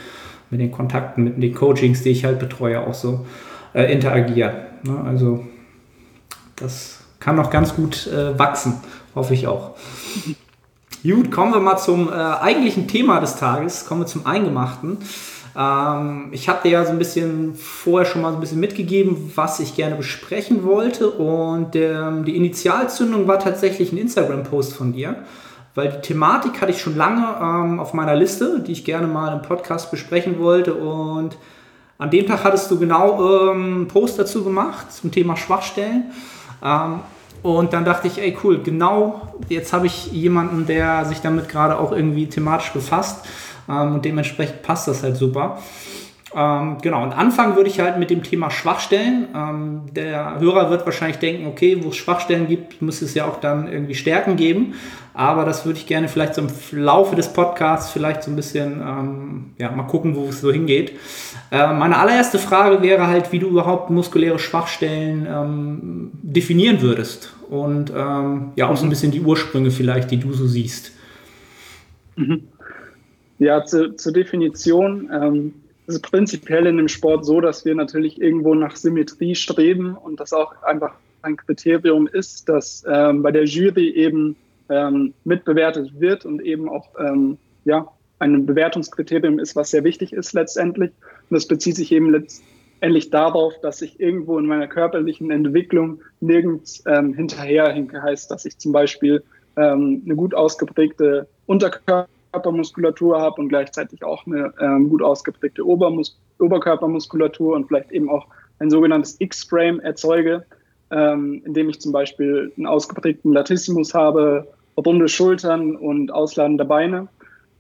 mit 0.50 0.60
den 0.60 0.72
Kontakten, 0.72 1.24
mit 1.24 1.42
den 1.42 1.54
Coachings, 1.54 2.04
die 2.04 2.10
ich 2.10 2.26
halt 2.26 2.40
betreue, 2.40 2.86
auch 2.86 2.94
so 2.94 3.26
äh, 3.74 3.92
interagieren. 3.92 4.54
Ne? 4.84 5.00
Also 5.06 5.46
das 6.56 7.04
kann 7.20 7.36
noch 7.36 7.50
ganz 7.50 7.76
gut 7.76 8.08
äh, 8.08 8.38
wachsen, 8.38 8.76
hoffe 9.16 9.34
ich 9.34 9.48
auch. 9.48 9.76
Gut, 11.04 11.30
kommen 11.30 11.54
wir 11.54 11.60
mal 11.60 11.78
zum 11.78 12.10
äh, 12.10 12.14
eigentlichen 12.14 12.88
Thema 12.88 13.20
des 13.20 13.36
Tages, 13.36 13.86
kommen 13.86 14.02
wir 14.02 14.08
zum 14.08 14.26
Eingemachten. 14.26 14.98
Ähm, 15.58 16.30
ich 16.32 16.48
dir 16.48 16.72
ja 16.72 16.86
so 16.86 16.92
ein 16.92 17.00
bisschen 17.00 17.56
vorher 17.56 18.06
schon 18.06 18.22
mal 18.22 18.32
so 18.32 18.38
ein 18.38 18.42
bisschen 18.42 18.60
mitgegeben, 18.60 19.32
was 19.36 19.60
ich 19.60 19.76
gerne 19.76 19.96
besprechen 19.96 20.64
wollte 20.64 21.10
und 21.10 21.76
ähm, 21.76 22.26
die 22.26 22.36
Initialzündung 22.36 23.28
war 23.28 23.40
tatsächlich 23.40 23.92
ein 23.92 23.98
Instagram-Post 23.98 24.74
von 24.74 24.94
dir, 24.94 25.24
weil 25.74 25.90
die 25.90 26.02
Thematik 26.02 26.60
hatte 26.62 26.72
ich 26.72 26.82
schon 26.82 26.98
lange 26.98 27.26
ähm, 27.42 27.80
auf 27.80 27.94
meiner 27.94 28.16
Liste, 28.16 28.60
die 28.60 28.74
ich 28.74 28.84
gerne 28.84 29.08
mal 29.08 29.34
im 29.34 29.42
Podcast 29.42 29.92
besprechen 29.92 30.40
wollte 30.40 30.74
und 30.74 31.38
an 31.98 32.10
dem 32.10 32.28
Tag 32.28 32.44
hattest 32.44 32.70
du 32.70 32.78
genau 32.78 33.50
ähm, 33.50 33.76
einen 33.76 33.88
Post 33.88 34.20
dazu 34.20 34.44
gemacht 34.44 34.92
zum 34.92 35.12
Thema 35.12 35.38
Schwachstellen. 35.38 36.12
Ähm, 36.62 37.00
und 37.42 37.74
dann 37.74 37.86
dachte 37.86 38.08
ich, 38.08 38.20
ey 38.20 38.36
cool, 38.44 38.62
genau 38.62 39.36
jetzt 39.50 39.72
habe 39.72 39.86
ich 39.86 40.12
jemanden, 40.12 40.66
der 40.66 41.06
sich 41.06 41.22
damit 41.22 41.48
gerade 41.48 41.78
auch 41.78 41.92
irgendwie 41.92 42.28
thematisch 42.28 42.72
befasst. 42.72 43.24
Ähm, 43.70 43.96
und 43.96 44.06
dementsprechend 44.06 44.62
passt 44.62 44.88
das 44.88 45.04
halt 45.04 45.18
super. 45.18 45.60
Ähm, 46.36 46.80
genau, 46.82 47.02
und 47.04 47.14
anfangen 47.14 47.56
würde 47.56 47.70
ich 47.70 47.80
halt 47.80 47.98
mit 47.98 48.10
dem 48.10 48.22
Thema 48.22 48.52
Schwachstellen. 48.52 49.28
Ähm, 49.34 49.82
der 49.94 50.38
Hörer 50.40 50.70
wird 50.70 50.86
wahrscheinlich 50.86 51.18
denken, 51.18 51.48
okay, 51.48 51.82
wo 51.82 51.90
es 51.90 51.96
Schwachstellen 51.96 52.48
gibt, 52.48 52.82
muss 52.82 53.02
es 53.02 53.14
ja 53.14 53.26
auch 53.26 53.40
dann 53.40 53.72
irgendwie 53.72 53.96
Stärken 53.96 54.36
geben. 54.36 54.74
Aber 55.14 55.46
das 55.46 55.66
würde 55.66 55.80
ich 55.80 55.88
gerne 55.88 56.10
vielleicht 56.10 56.36
so 56.36 56.42
im 56.42 56.50
Laufe 56.72 57.16
des 57.16 57.32
Podcasts 57.32 57.92
vielleicht 57.92 58.24
so 58.24 58.32
ein 58.32 58.36
bisschen, 58.36 58.82
ähm, 58.82 59.46
ja, 59.58 59.72
mal 59.72 59.84
gucken, 59.84 60.18
wo 60.18 60.26
es 60.28 60.42
so 60.42 60.52
hingeht. 60.52 60.92
Äh, 61.52 61.72
meine 61.74 61.98
allererste 61.98 62.38
Frage 62.38 62.82
wäre 62.82 63.08
halt, 63.08 63.32
wie 63.32 63.40
du 63.40 63.48
überhaupt 63.48 63.90
muskuläre 63.90 64.38
Schwachstellen 64.38 65.26
ähm, 65.30 66.12
definieren 66.22 66.82
würdest. 66.82 67.34
Und 67.50 67.94
ähm, 67.96 68.52
ja, 68.58 68.68
auch 68.68 68.76
so 68.76 68.86
ein 68.86 68.90
bisschen 68.90 69.12
die 69.12 69.22
Ursprünge 69.22 69.72
vielleicht, 69.72 70.12
die 70.12 70.18
du 70.18 70.34
so 70.34 70.48
siehst. 70.48 70.92
Mhm. 72.18 72.50
Ja, 73.40 73.66
zu, 73.66 73.96
zur 73.96 74.14
Definition. 74.14 75.10
Ähm, 75.12 75.54
es 75.88 75.96
ist 75.96 76.10
prinzipiell 76.10 76.66
in 76.66 76.78
dem 76.78 76.88
Sport 76.88 77.26
so, 77.26 77.42
dass 77.42 77.66
wir 77.66 77.76
natürlich 77.76 78.20
irgendwo 78.20 78.56
nach 78.56 78.76
Symmetrie 78.76 79.36
streben 79.36 79.96
und 79.96 80.20
das 80.20 80.34
auch 80.34 80.64
einfach 80.64 80.96
ein 81.22 81.38
Kriterium 81.38 82.08
ist, 82.08 82.48
das 82.50 82.84
ähm, 82.88 83.24
bei 83.24 83.32
der 83.32 83.46
Jury 83.46 83.90
eben 83.90 84.36
ähm, 84.70 85.14
mitbewertet 85.24 86.00
wird 86.00 86.26
und 86.26 86.42
eben 86.42 86.70
auch 86.70 86.88
ähm, 87.00 87.38
ja, 87.66 87.88
ein 88.20 88.46
Bewertungskriterium 88.46 89.40
ist, 89.40 89.56
was 89.56 89.72
sehr 89.72 89.84
wichtig 89.84 90.14
ist 90.14 90.34
letztendlich. 90.34 90.92
Und 91.30 91.36
das 91.36 91.48
bezieht 91.48 91.76
sich 91.76 91.92
eben 91.92 92.12
letztendlich 92.12 93.10
darauf, 93.10 93.54
dass 93.62 93.82
ich 93.82 94.00
irgendwo 94.00 94.40
in 94.40 94.46
meiner 94.46 94.68
körperlichen 94.68 95.32
Entwicklung 95.32 96.02
nirgends 96.20 96.84
ähm, 96.88 97.14
hinterherhinke. 97.14 98.02
Heißt, 98.02 98.32
dass 98.32 98.46
ich 98.46 98.58
zum 98.58 98.72
Beispiel 98.72 99.24
ähm, 99.58 100.02
eine 100.06 100.16
gut 100.16 100.34
ausgeprägte 100.34 101.28
Unterkörper 101.46 102.08
Unterkörpermuskulatur 102.36 103.20
habe 103.20 103.42
und 103.42 103.50
gleichzeitig 103.50 104.04
auch 104.04 104.26
eine 104.26 104.54
ähm, 104.60 104.90
gut 104.90 105.02
ausgeprägte 105.02 105.66
Obermus 105.66 106.18
Oberkörpermuskulatur 106.40 107.56
und 107.56 107.68
vielleicht 107.68 107.92
eben 107.92 108.10
auch 108.10 108.28
ein 108.60 108.70
sogenanntes 108.70 109.16
X-Frame 109.20 109.80
erzeuge, 109.80 110.46
ähm, 110.92 111.42
indem 111.46 111.70
ich 111.70 111.80
zum 111.80 111.92
Beispiel 111.92 112.52
einen 112.58 112.68
ausgeprägten 112.68 113.32
Latissimus 113.32 113.94
habe, 113.94 114.48
runde 114.78 115.08
Schultern 115.08 115.78
und 115.78 116.12
ausladende 116.12 116.66
Beine. 116.66 117.08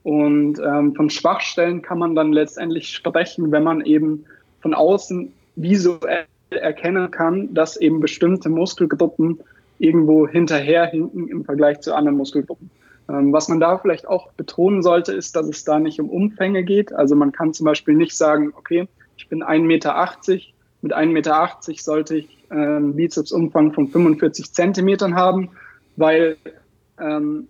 Und 0.04 0.60
ähm, 0.60 0.94
von 0.94 1.10
Schwachstellen 1.10 1.82
kann 1.82 2.00
man 2.00 2.16
dann 2.16 2.34
letztendlich 2.34 2.90
sprechen, 2.90 3.52
wenn 3.52 3.64
man 3.64 3.82
eben 3.86 4.26
von 4.62 4.74
außen 4.74 5.32
visuell 5.56 6.26
erkennen 6.50 7.10
kann, 7.12 7.54
dass 7.54 7.78
eben 7.78 8.02
bestimmte 8.02 8.50
Muskelgruppen 8.50 9.40
irgendwo 9.80 10.28
hinterherhinken 10.28 11.28
im 11.30 11.46
Vergleich 11.46 11.80
zu 11.80 11.94
anderen 11.96 12.18
Muskelgruppen. 12.18 12.70
Ähm, 13.10 13.32
was 13.32 13.48
man 13.48 13.60
da 13.60 13.78
vielleicht 13.78 14.08
auch 14.08 14.32
betonen 14.34 14.82
sollte, 14.82 15.14
ist, 15.14 15.36
dass 15.36 15.48
es 15.48 15.64
da 15.64 15.80
nicht 15.80 16.00
um 16.00 16.10
Umfänge 16.10 16.64
geht. 16.64 16.94
Also 16.94 17.16
man 17.16 17.32
kann 17.32 17.54
zum 17.54 17.66
Beispiel 17.66 17.94
nicht 17.94 18.16
sagen, 18.16 18.54
okay, 18.58 18.88
ich 19.18 19.30
bin 19.30 19.44
1,80 19.44 19.62
Meter, 19.64 20.10
mit 20.82 20.96
1,80 20.96 21.08
Meter 21.08 21.50
sollte 21.78 22.18
ich 22.18 22.46
ähm, 22.52 22.96
Bizepsumfang 22.96 23.74
von 23.74 23.88
45 23.88 24.54
Zentimetern 24.54 25.16
haben, 25.16 25.50
weil 25.96 26.38
ähm, 27.00 27.48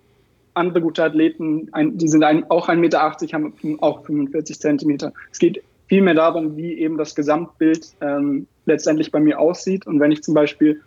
andere 0.54 0.82
gute 0.82 1.04
Athleten, 1.04 1.70
die 1.98 2.08
sind 2.08 2.24
auch 2.24 2.70
1,80 2.70 2.76
Meter, 2.76 3.00
haben 3.34 3.54
auch 3.80 4.06
45 4.06 4.60
Zentimeter. 4.60 5.12
Es 5.32 5.40
geht 5.40 5.62
vielmehr 5.88 6.14
darum, 6.14 6.56
wie 6.56 6.80
eben 6.80 6.98
das 6.98 7.14
Gesamtbild 7.14 7.94
ähm, 8.02 8.48
letztendlich 8.66 9.12
bei 9.12 9.20
mir 9.20 9.40
aussieht. 9.40 9.86
Und 9.86 10.00
wenn 10.00 10.12
ich 10.12 10.24
zum 10.24 10.34
Beispiel 10.34 10.82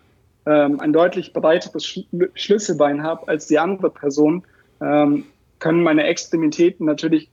ähm, 0.47 0.81
ein 0.81 0.93
deutlich 0.93 1.33
breiteres 1.33 1.85
Sch 1.85 2.01
Schlüsselbein 2.35 3.03
habe 3.03 3.29
als 3.29 3.47
die 3.47 3.59
andere 3.59 3.91
Person, 3.91 4.43
ähm, 4.81 5.25
können 5.59 5.83
meine 5.83 6.05
Extremitäten 6.05 6.87
natürlich 6.87 7.31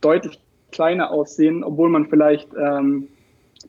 deutlich 0.00 0.38
kleiner 0.70 1.10
aussehen, 1.10 1.64
obwohl 1.64 1.88
man 1.88 2.08
vielleicht 2.08 2.48
ähm, 2.54 3.08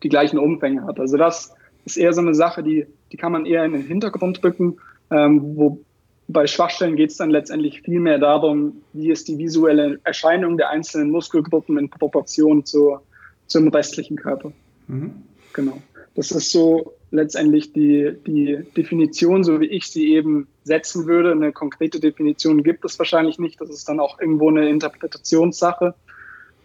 die 0.04 0.10
gleichen 0.10 0.38
Umfänge 0.38 0.84
hat. 0.86 1.00
Also 1.00 1.18
das 1.18 1.54
ist 1.86 1.98
eher 1.98 2.14
so 2.14 2.22
eine 2.22 2.36
Sache, 2.36 2.64
die, 2.64 2.86
die 3.12 3.18
kann 3.18 3.32
man 3.32 3.46
eher 3.46 3.66
in 3.66 3.74
den 3.74 3.84
Hintergrund 3.84 4.44
rücken, 4.44 4.78
ähm, 5.12 5.56
wo 5.56 5.80
bei 6.28 6.46
Schwachstellen 6.46 6.96
geht 6.96 7.10
es 7.10 7.18
dann 7.18 7.32
letztendlich 7.32 7.82
viel 7.82 8.00
mehr 8.00 8.20
darum, 8.20 8.84
wie 8.94 9.10
ist 9.10 9.28
die 9.28 9.38
visuelle 9.38 10.00
Erscheinung 10.04 10.58
der 10.58 10.70
einzelnen 10.70 11.10
Muskelgruppen 11.10 11.78
in 11.80 11.90
Proportion 11.90 12.64
zur, 12.66 13.02
zum 13.48 13.68
restlichen 13.70 14.16
Körper. 14.16 14.52
Mhm. 14.88 15.24
Genau. 15.54 15.82
Das 16.14 16.32
ist 16.32 16.52
so 16.52 16.94
letztendlich 17.12 17.74
die, 17.74 18.14
die 18.26 18.60
Definition, 18.76 19.44
so 19.44 19.60
wie 19.60 19.66
ich 19.66 19.88
sie 19.88 20.14
eben 20.14 20.48
setzen 20.64 21.08
würde. 21.08 21.32
Eine 21.32 21.52
konkrete 21.52 22.00
Definition 22.00 22.64
gibt 22.64 22.86
es 22.86 23.00
wahrscheinlich 23.00 23.40
nicht. 23.40 23.60
Das 23.60 23.70
ist 23.70 23.90
dann 23.90 24.00
auch 24.00 24.20
irgendwo 24.20 24.50
eine 24.50 24.70
Interpretationssache. 24.70 25.96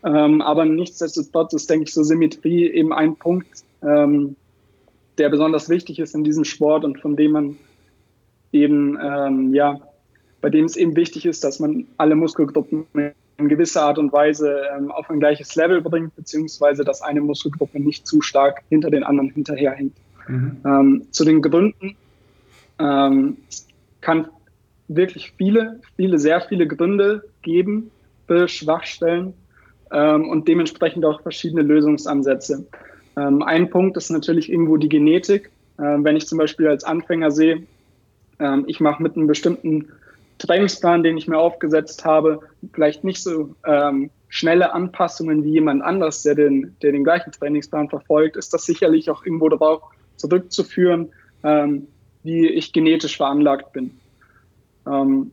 Ähm, 0.04 0.42
aber 0.42 0.64
nichtsdestotrotz 0.66 1.54
ist, 1.54 1.70
denke 1.70 1.84
ich, 1.84 1.94
so 1.94 2.02
Symmetrie 2.02 2.68
eben 2.68 2.92
ein 2.92 3.16
Punkt, 3.16 3.64
ähm, 3.82 4.36
der 5.16 5.30
besonders 5.30 5.68
wichtig 5.68 5.98
ist 5.98 6.14
in 6.14 6.24
diesem 6.24 6.44
Sport 6.44 6.84
und 6.84 7.00
von 7.00 7.16
dem 7.16 7.32
man 7.32 7.56
eben, 8.52 8.98
ähm, 9.02 9.54
ja, 9.54 9.80
bei 10.42 10.50
dem 10.50 10.66
es 10.66 10.76
eben 10.76 10.94
wichtig 10.94 11.24
ist, 11.24 11.42
dass 11.42 11.58
man 11.58 11.86
alle 11.96 12.16
Muskelgruppen 12.16 12.84
in 13.38 13.48
gewisser 13.48 13.82
Art 13.82 13.98
und 13.98 14.12
Weise 14.12 14.62
ähm, 14.76 14.90
auf 14.90 15.08
ein 15.08 15.20
gleiches 15.20 15.54
Level 15.56 15.80
bringt, 15.80 16.14
beziehungsweise 16.16 16.84
dass 16.84 17.00
eine 17.00 17.22
Muskelgruppe 17.22 17.80
nicht 17.80 18.06
zu 18.06 18.20
stark 18.20 18.62
hinter 18.68 18.90
den 18.90 19.04
anderen 19.04 19.30
hinterherhängt. 19.30 19.94
Mhm. 20.28 20.56
Ähm, 20.64 21.06
zu 21.10 21.24
den 21.24 21.42
Gründen 21.42 21.96
ähm, 22.78 23.36
kann 24.00 24.28
wirklich 24.88 25.32
viele, 25.36 25.80
viele, 25.96 26.18
sehr 26.18 26.40
viele 26.42 26.66
Gründe 26.66 27.24
geben 27.42 27.90
für 28.26 28.48
Schwachstellen 28.48 29.34
ähm, 29.92 30.28
und 30.28 30.48
dementsprechend 30.48 31.04
auch 31.04 31.22
verschiedene 31.22 31.62
Lösungsansätze. 31.62 32.66
Ähm, 33.16 33.42
ein 33.42 33.70
Punkt 33.70 33.96
ist 33.96 34.10
natürlich 34.10 34.50
irgendwo 34.50 34.76
die 34.76 34.88
Genetik. 34.88 35.50
Ähm, 35.78 36.04
wenn 36.04 36.16
ich 36.16 36.26
zum 36.26 36.38
Beispiel 36.38 36.68
als 36.68 36.84
Anfänger 36.84 37.30
sehe, 37.30 37.62
ähm, 38.38 38.64
ich 38.66 38.80
mache 38.80 39.02
mit 39.02 39.16
einem 39.16 39.26
bestimmten 39.26 39.88
Trainingsplan, 40.38 41.02
den 41.02 41.16
ich 41.16 41.28
mir 41.28 41.38
aufgesetzt 41.38 42.04
habe, 42.04 42.40
vielleicht 42.72 43.04
nicht 43.04 43.22
so 43.22 43.54
ähm, 43.66 44.10
schnelle 44.28 44.72
Anpassungen 44.72 45.44
wie 45.44 45.52
jemand 45.52 45.82
anders, 45.82 46.22
der 46.22 46.34
den, 46.34 46.76
der 46.82 46.92
den 46.92 47.04
gleichen 47.04 47.30
Trainingsplan 47.30 47.88
verfolgt, 47.88 48.36
ist 48.36 48.52
das 48.52 48.64
sicherlich 48.64 49.10
auch 49.10 49.24
irgendwo 49.24 49.48
darauf 49.48 49.82
zurückzuführen, 50.24 51.10
ähm, 51.42 51.86
wie 52.22 52.46
ich 52.46 52.72
genetisch 52.72 53.16
veranlagt 53.18 53.72
bin. 53.72 53.90
Ähm, 54.86 55.32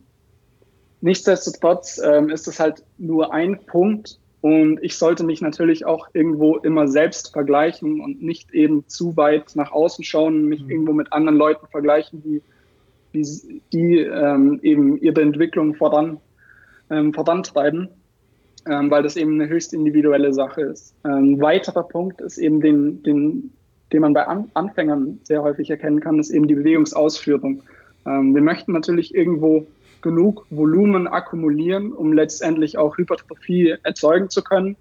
nichtsdestotrotz 0.99 2.01
ähm, 2.03 2.29
ist 2.29 2.47
es 2.47 2.59
halt 2.59 2.83
nur 2.97 3.33
ein 3.33 3.65
Punkt 3.65 4.19
und 4.41 4.79
ich 4.81 4.97
sollte 4.97 5.23
mich 5.23 5.41
natürlich 5.41 5.85
auch 5.85 6.09
irgendwo 6.13 6.57
immer 6.57 6.87
selbst 6.87 7.31
vergleichen 7.31 8.01
und 8.01 8.21
nicht 8.21 8.51
eben 8.53 8.87
zu 8.87 9.15
weit 9.15 9.55
nach 9.55 9.71
außen 9.71 10.03
schauen 10.03 10.35
und 10.35 10.45
mich 10.49 10.63
mhm. 10.63 10.69
irgendwo 10.71 10.93
mit 10.93 11.13
anderen 11.13 11.37
Leuten 11.37 11.67
vergleichen, 11.67 12.21
die, 12.23 12.41
die, 13.13 13.61
die 13.71 13.97
ähm, 13.99 14.59
eben 14.61 14.97
ihre 14.97 15.21
Entwicklung 15.21 15.75
voran, 15.75 16.19
ähm, 16.89 17.13
vorantreiben, 17.13 17.87
ähm, 18.67 18.91
weil 18.91 19.03
das 19.03 19.15
eben 19.15 19.39
eine 19.39 19.47
höchst 19.47 19.73
individuelle 19.73 20.33
Sache 20.33 20.61
ist. 20.61 20.93
Ein 21.03 21.39
weiterer 21.39 21.83
Punkt 21.83 22.19
ist 22.19 22.37
eben 22.37 22.59
den, 22.59 23.03
den, 23.03 23.53
den 23.91 24.01
man 24.01 24.13
bei 24.13 24.27
An 24.27 24.49
Anfängern 24.53 25.19
sehr 25.23 25.41
häufig 25.41 25.69
erkennen 25.69 25.99
kann, 25.99 26.19
ist 26.19 26.31
eben 26.31 26.47
die 26.47 26.55
Bewegungsausführung. 26.55 27.63
Ähm, 28.05 28.33
wir 28.33 28.41
möchten 28.41 28.71
natürlich 28.71 29.13
irgendwo 29.13 29.67
genug 30.01 30.45
Volumen 30.49 31.07
akkumulieren, 31.07 31.93
um 31.93 32.13
letztendlich 32.13 32.77
auch 32.77 32.97
Hypertrophie 32.97 33.75
erzeugen 33.83 34.29
zu 34.29 34.43
können, 34.43 34.75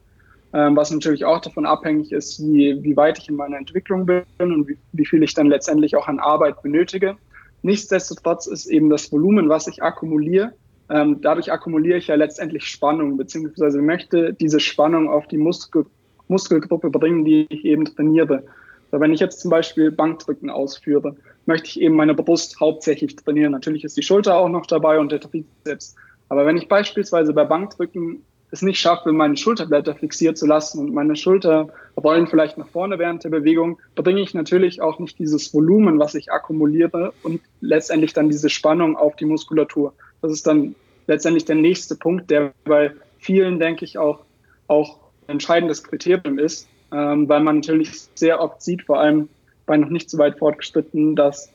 ähm, 0.53 0.77
was 0.77 0.91
natürlich 0.91 1.25
auch 1.25 1.41
davon 1.41 1.67
abhängig 1.67 2.13
ist, 2.13 2.41
wie, 2.43 2.83
wie 2.83 2.97
weit 2.97 3.19
ich 3.19 3.29
in 3.29 3.37
meiner 3.37 3.59
Entwicklung 3.59 4.07
bin 4.07 4.25
und 4.39 4.69
wie, 4.69 4.79
wie 4.93 5.07
viel 5.07 5.23
ich 5.23 5.35
dann 5.35 5.49
letztendlich 5.49 5.97
auch 5.97 6.09
an 6.09 6.19
Arbeit 6.19 6.63
benötige. 6.63 7.17
Nichtsdestotrotz 7.63 8.47
ist 8.47 8.67
eben 8.67 8.89
das 8.89 9.13
Volumen, 9.13 9.49
was 9.49 9.67
ich 9.67 9.83
akkumuliere, 9.83 10.55
ähm, 10.91 11.21
dadurch 11.21 11.53
akkumuliere 11.53 11.99
ich 11.99 12.09
ja 12.09 12.17
letztendlich 12.17 12.65
Spannung, 12.65 13.17
beziehungsweise 13.17 13.81
möchte 13.81 14.35
diese 14.35 14.59
Spannung 14.59 15.09
auf 15.09 15.29
die 15.29 15.39
Muskel, 15.39 15.87
Muskelgruppe 16.27 16.91
bringen, 16.91 17.25
die 17.25 17.47
ich 17.49 17.65
eben 17.65 17.85
trainiere. 17.85 18.43
Wenn 18.91 19.13
ich 19.13 19.21
jetzt 19.21 19.41
zum 19.41 19.51
Beispiel 19.51 19.91
Bankdrücken 19.91 20.51
ausführe, 20.51 21.17
möchte 21.47 21.69
ich 21.69 21.81
eben 21.81 21.95
meine 21.95 22.15
Brust 22.15 22.59
hauptsächlich 22.61 23.17
trainieren. 23.17 23.53
Natürlich 23.53 23.85
ist 23.85 23.97
die 23.97 24.03
Schulter 24.03 24.37
auch 24.37 24.49
noch 24.49 24.67
dabei 24.67 24.99
und 24.99 25.13
der 25.13 25.21
Trizeps. 25.21 25.95
Aber 26.29 26.47
wenn 26.47 26.57
ich 26.57 26.69
beispielsweise 26.69 27.33
bei 27.33 27.45
Bankdrücken 27.45 28.23
es 28.53 28.63
nicht 28.63 28.81
schaffe, 28.81 29.13
meine 29.13 29.37
Schulterblätter 29.37 29.95
fixiert 29.95 30.37
zu 30.37 30.47
lassen 30.47 30.81
und 30.81 30.93
meine 30.93 31.15
Schulter 31.15 31.69
rollen 31.97 32.27
vielleicht 32.27 32.59
nach 32.59 32.69
vorne 32.69 32.99
während 32.99 33.23
der 33.23 33.31
Bewegung, 33.31 33.79
bringe 33.95 34.21
ich 34.21 34.35
natürlich 34.35 34.83
auch 34.83 34.99
nicht 34.99 35.19
dieses 35.19 35.55
Volumen, 35.55 35.99
was 35.99 36.15
ich 36.15 36.33
akkumuliere 36.33 37.13
und 37.23 37.41
letztendlich 37.61 38.13
dann 38.13 38.29
diese 38.29 38.51
Spannung 38.51 38.97
auf 38.97 39.15
die 39.17 39.25
Muskulatur. 39.25 39.93
Das 40.21 40.33
ist 40.33 40.47
dann 40.47 40.75
letztendlich 41.07 41.45
der 41.45 41.57
nächste 41.57 41.95
Punkt, 41.95 42.31
der 42.31 42.53
bei 42.65 42.93
vielen, 43.19 43.61
denke 43.61 43.85
ich, 43.85 43.99
auch, 43.99 44.25
auch 44.67 44.99
entscheidendes 45.27 45.85
Kriterium 45.85 46.39
ist, 46.39 46.69
ähm, 46.93 47.29
weil 47.29 47.41
man 47.41 47.57
natürlich 47.57 47.93
sehr 48.15 48.41
oft 48.41 48.63
sieht, 48.63 48.83
vor 48.83 49.01
allem 49.01 49.29
bei 49.67 49.77
noch 49.77 49.91
nicht 49.91 50.11
so 50.11 50.19
weit 50.19 50.39
fortgeschritten, 50.39 51.15
dass 51.17 51.51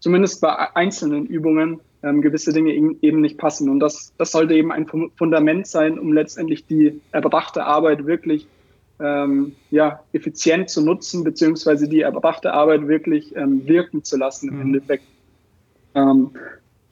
zumindest 0.00 0.40
bei 0.40 0.74
einzelnen 0.74 1.26
Übungen 1.26 1.80
ähm, 2.02 2.22
gewisse 2.22 2.52
Dinge 2.52 2.72
eben 2.72 3.20
nicht 3.20 3.38
passen. 3.38 3.68
Und 3.68 3.80
das, 3.80 4.12
das 4.18 4.32
sollte 4.32 4.54
eben 4.54 4.72
ein 4.72 4.86
Fundament 5.16 5.66
sein, 5.66 5.98
um 5.98 6.12
letztendlich 6.12 6.66
die 6.66 7.00
erbrachte 7.12 7.64
Arbeit 7.64 8.06
wirklich 8.06 8.46
ähm, 9.00 9.54
ja, 9.70 10.00
effizient 10.12 10.70
zu 10.70 10.82
nutzen, 10.82 11.24
beziehungsweise 11.24 11.88
die 11.88 12.00
erbrachte 12.00 12.52
Arbeit 12.52 12.86
wirklich 12.88 13.34
ähm, 13.36 13.66
wirken 13.66 14.04
zu 14.04 14.16
lassen 14.16 14.48
im 14.48 14.56
mhm. 14.56 14.60
Endeffekt. 14.62 15.04
Ähm, 15.94 16.30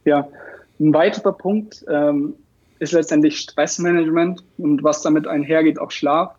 ja, 0.04 0.28
ein 0.80 0.94
weiterer 0.94 1.32
Punkt 1.32 1.84
ähm, 1.88 2.34
ist 2.78 2.92
letztendlich 2.92 3.38
Stressmanagement 3.38 4.42
und 4.58 4.82
was 4.82 5.02
damit 5.02 5.26
einhergeht, 5.26 5.78
auch 5.78 5.90
Schlaf. 5.90 6.34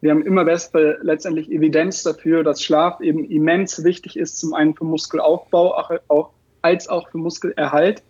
Wir 0.00 0.12
haben 0.12 0.22
immer 0.22 0.44
bessere 0.44 0.98
letztendlich 1.02 1.50
Evidenz 1.50 2.04
dafür, 2.04 2.44
dass 2.44 2.62
Schlaf 2.62 3.00
eben 3.00 3.24
immens 3.24 3.82
wichtig 3.82 4.16
ist, 4.16 4.38
zum 4.38 4.54
einen 4.54 4.74
für 4.74 4.84
Muskelaufbau, 4.84 5.74
auch 6.08 6.30
als 6.62 6.88
auch 6.88 7.08
für 7.08 7.18
Muskelerhalt. 7.18 8.02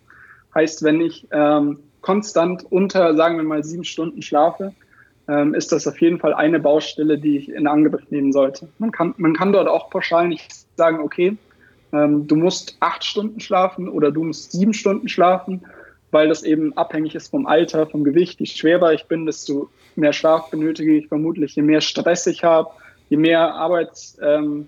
Heißt, 0.53 0.83
wenn 0.83 1.01
ich 1.01 1.27
ähm, 1.31 1.79
konstant 2.01 2.71
unter, 2.71 3.15
sagen 3.15 3.37
wir 3.37 3.43
mal, 3.43 3.63
sieben 3.63 3.83
Stunden 3.83 4.21
schlafe, 4.21 4.73
ähm, 5.27 5.53
ist 5.53 5.71
das 5.71 5.87
auf 5.87 5.99
jeden 6.01 6.19
Fall 6.19 6.33
eine 6.33 6.59
Baustelle, 6.59 7.17
die 7.17 7.37
ich 7.37 7.49
in 7.49 7.67
Angriff 7.67 8.09
nehmen 8.09 8.33
sollte. 8.33 8.67
Man 8.77 8.91
kann, 8.91 9.13
man 9.17 9.33
kann 9.33 9.51
dort 9.51 9.67
auch 9.67 9.89
pauschal 9.89 10.27
nicht 10.27 10.51
sagen, 10.75 10.99
okay, 10.99 11.37
ähm, 11.91 12.27
du 12.27 12.35
musst 12.35 12.77
acht 12.79 13.03
Stunden 13.03 13.39
schlafen 13.39 13.89
oder 13.89 14.11
du 14.11 14.23
musst 14.23 14.51
sieben 14.51 14.73
Stunden 14.73 15.07
schlafen, 15.07 15.61
weil 16.11 16.27
das 16.27 16.43
eben 16.43 16.75
abhängig 16.77 17.15
ist 17.15 17.29
vom 17.29 17.45
Alter, 17.45 17.87
vom 17.87 18.03
Gewicht. 18.03 18.39
Je 18.39 18.45
schwerer 18.45 18.93
ich 18.93 19.05
bin, 19.05 19.25
desto 19.25 19.69
mehr 19.95 20.13
Schlaf 20.13 20.49
benötige 20.49 20.95
ich 20.95 21.07
vermutlich, 21.07 21.55
je 21.55 21.61
mehr 21.61 21.81
Stress 21.81 22.27
ich 22.27 22.43
habe, 22.43 22.69
je 23.09 23.17
mehr 23.17 23.53
Arbeits- 23.53 24.17
ähm, 24.21 24.67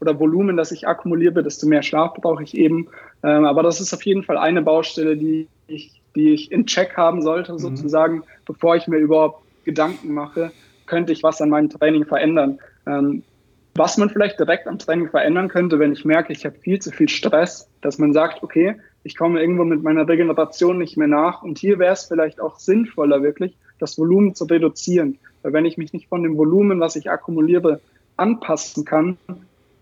oder 0.00 0.18
Volumen, 0.18 0.56
das 0.56 0.72
ich 0.72 0.86
akkumuliere, 0.86 1.42
desto 1.42 1.66
mehr 1.66 1.82
Schlaf 1.82 2.14
brauche 2.14 2.42
ich 2.42 2.56
eben. 2.56 2.88
Ähm, 3.22 3.44
aber 3.44 3.62
das 3.62 3.80
ist 3.80 3.94
auf 3.94 4.04
jeden 4.04 4.22
Fall 4.22 4.36
eine 4.36 4.60
Baustelle, 4.60 5.16
die 5.16 5.48
ich 5.66 6.02
die 6.14 6.32
ich 6.32 6.52
in 6.52 6.66
Check 6.66 6.96
haben 6.96 7.22
sollte, 7.22 7.52
mhm. 7.52 7.58
sozusagen, 7.58 8.22
bevor 8.46 8.76
ich 8.76 8.86
mir 8.86 8.98
überhaupt 8.98 9.42
Gedanken 9.64 10.12
mache, 10.12 10.52
könnte 10.86 11.12
ich 11.12 11.22
was 11.22 11.40
an 11.40 11.50
meinem 11.50 11.70
Training 11.70 12.04
verändern. 12.04 12.58
Ähm, 12.86 13.22
was 13.76 13.96
man 13.96 14.08
vielleicht 14.08 14.38
direkt 14.38 14.66
am 14.66 14.78
Training 14.78 15.08
verändern 15.08 15.48
könnte, 15.48 15.78
wenn 15.78 15.92
ich 15.92 16.04
merke, 16.04 16.32
ich 16.32 16.46
habe 16.46 16.56
viel 16.56 16.80
zu 16.80 16.90
viel 16.90 17.08
Stress, 17.08 17.68
dass 17.80 17.98
man 17.98 18.12
sagt, 18.12 18.42
okay, 18.42 18.76
ich 19.02 19.16
komme 19.16 19.40
irgendwo 19.40 19.64
mit 19.64 19.82
meiner 19.82 20.08
Regeneration 20.08 20.78
nicht 20.78 20.96
mehr 20.96 21.08
nach 21.08 21.42
und 21.42 21.58
hier 21.58 21.78
wäre 21.78 21.92
es 21.92 22.04
vielleicht 22.04 22.40
auch 22.40 22.58
sinnvoller, 22.58 23.22
wirklich 23.22 23.56
das 23.78 23.98
Volumen 23.98 24.34
zu 24.34 24.44
reduzieren. 24.44 25.18
Weil 25.42 25.52
wenn 25.52 25.64
ich 25.64 25.76
mich 25.76 25.92
nicht 25.92 26.08
von 26.08 26.22
dem 26.22 26.36
Volumen, 26.36 26.80
was 26.80 26.96
ich 26.96 27.10
akkumuliere, 27.10 27.80
anpassen 28.16 28.84
kann, 28.84 29.18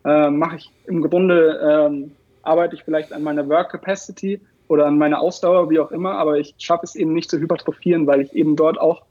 äh, 0.05 0.31
mache 0.31 0.57
ich 0.57 0.71
im 0.87 1.03
Grunde, 1.03 1.93
äh, 1.93 2.09
arbeite 2.43 2.75
ich 2.75 2.83
vielleicht 2.83 3.13
an 3.13 3.23
meiner 3.23 3.49
Work 3.49 3.71
Capacity 3.71 4.41
oder 4.69 4.87
an 4.87 4.99
meiner 4.99 5.21
Ausdauer, 5.21 5.71
wie 5.71 5.79
auch 5.79 5.93
immer, 5.93 6.15
aber 6.15 6.39
ich 6.39 6.55
schaffe 6.59 6.85
es 6.85 6.97
eben 6.97 7.13
nicht 7.13 7.31
zu 7.31 7.39
hypertrophieren, 7.39 8.07
weil 8.07 8.23
ich 8.23 8.33
eben 8.33 8.57
dort 8.57 8.81
auch 8.81 9.03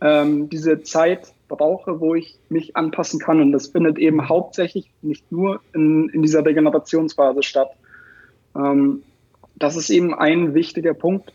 ähm, 0.00 0.50
diese 0.50 0.82
Zeit 0.82 1.32
brauche, 1.48 2.00
wo 2.00 2.14
ich 2.14 2.38
mich 2.48 2.76
anpassen 2.76 3.20
kann. 3.20 3.40
Und 3.40 3.52
das 3.52 3.68
findet 3.68 3.98
eben 3.98 4.28
hauptsächlich 4.28 4.90
nicht 5.02 5.30
nur 5.30 5.60
in, 5.74 6.08
in 6.10 6.22
dieser 6.22 6.44
Regenerationsphase 6.44 7.42
statt. 7.42 7.70
Ähm, 8.56 9.02
das 9.56 9.76
ist 9.76 9.90
eben 9.90 10.14
ein 10.14 10.54
wichtiger 10.54 10.94
Punkt. 10.94 11.32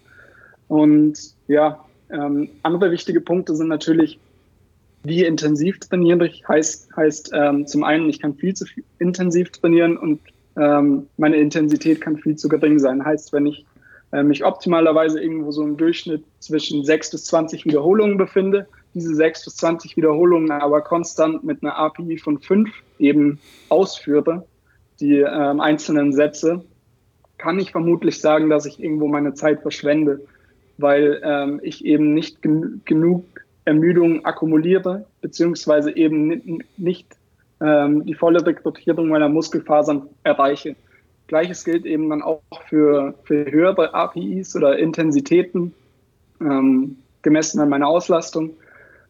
Und 0.68 1.18
ja, 1.48 1.84
ähm, 2.12 2.50
andere 2.64 2.92
wichtige 2.92 3.22
Punkte 3.22 3.56
sind 3.56 3.68
natürlich, 3.68 4.20
wie 5.04 5.26
intensiv 5.26 5.80
trainiere 5.80 6.28
ich. 6.28 6.48
Heißt, 6.48 6.96
heißt 6.96 7.32
ähm, 7.34 7.68
zum 7.68 7.84
einen, 7.84 8.10
ich 8.10 8.20
kann 8.20 8.36
viel 8.36 8.54
zu 8.54 8.66
viel 8.66 8.84
intensiv 9.00 9.52
trainieren 9.52 9.98
und 9.98 10.20
ähm, 10.58 11.08
meine 11.18 11.38
Intensität 11.38 12.02
kann 12.02 12.18
viel 12.18 12.36
zu 12.36 12.50
gering 12.50 12.78
sein. 12.80 13.04
Heißt, 13.04 13.34
wenn 13.34 13.48
ich 13.48 13.66
äh, 14.12 14.24
mich 14.24 14.44
optimalerweise 14.44 15.22
irgendwo 15.22 15.52
so 15.52 15.64
im 15.64 15.78
Durchschnitt 15.78 16.24
zwischen 16.40 16.84
6 16.84 17.12
bis 17.12 17.26
20 17.26 17.66
Wiederholungen 17.66 18.18
befinde, 18.18 18.68
diese 18.94 19.16
6 19.16 19.46
bis 19.46 19.56
20 19.58 19.98
Wiederholungen 19.98 20.52
aber 20.52 20.82
konstant 20.82 21.44
mit 21.44 21.64
einer 21.64 21.78
API 21.78 22.18
von 22.18 22.40
5 22.40 22.70
eben 23.00 23.40
ausführe, 23.70 24.46
die 25.00 25.20
ähm, 25.20 25.60
einzelnen 25.60 26.14
Sätze, 26.14 26.64
kann 27.38 27.60
ich 27.60 27.72
vermutlich 27.72 28.22
sagen, 28.22 28.50
dass 28.50 28.66
ich 28.66 28.80
irgendwo 28.80 29.08
meine 29.08 29.34
Zeit 29.34 29.62
verschwende, 29.62 30.22
weil 30.78 31.22
ähm, 31.24 31.60
ich 31.64 31.86
eben 31.86 32.14
nicht 32.14 32.42
gen 32.42 32.82
genug 32.86 33.24
Ermüdung 33.66 34.26
akkumuliere, 34.26 35.06
beziehungsweise 35.22 35.96
eben 35.96 36.62
nicht 36.78 37.08
ähm, 37.62 38.06
die 38.06 38.16
volle 38.16 38.46
Rekrutierung 38.46 39.08
meiner 39.08 39.30
Muskelfasern 39.30 40.08
erreiche. 40.24 40.76
Gleiches 41.28 41.64
gilt 41.64 41.86
eben 41.86 42.10
dann 42.10 42.22
auch 42.22 42.42
für, 42.68 43.14
für 43.24 43.50
höhere 43.50 43.94
APIs 43.94 44.56
oder 44.56 44.78
Intensitäten, 44.78 45.74
ähm, 46.42 46.98
gemessen 47.22 47.60
an 47.60 47.70
meiner 47.70 47.88
Auslastung. 47.88 48.52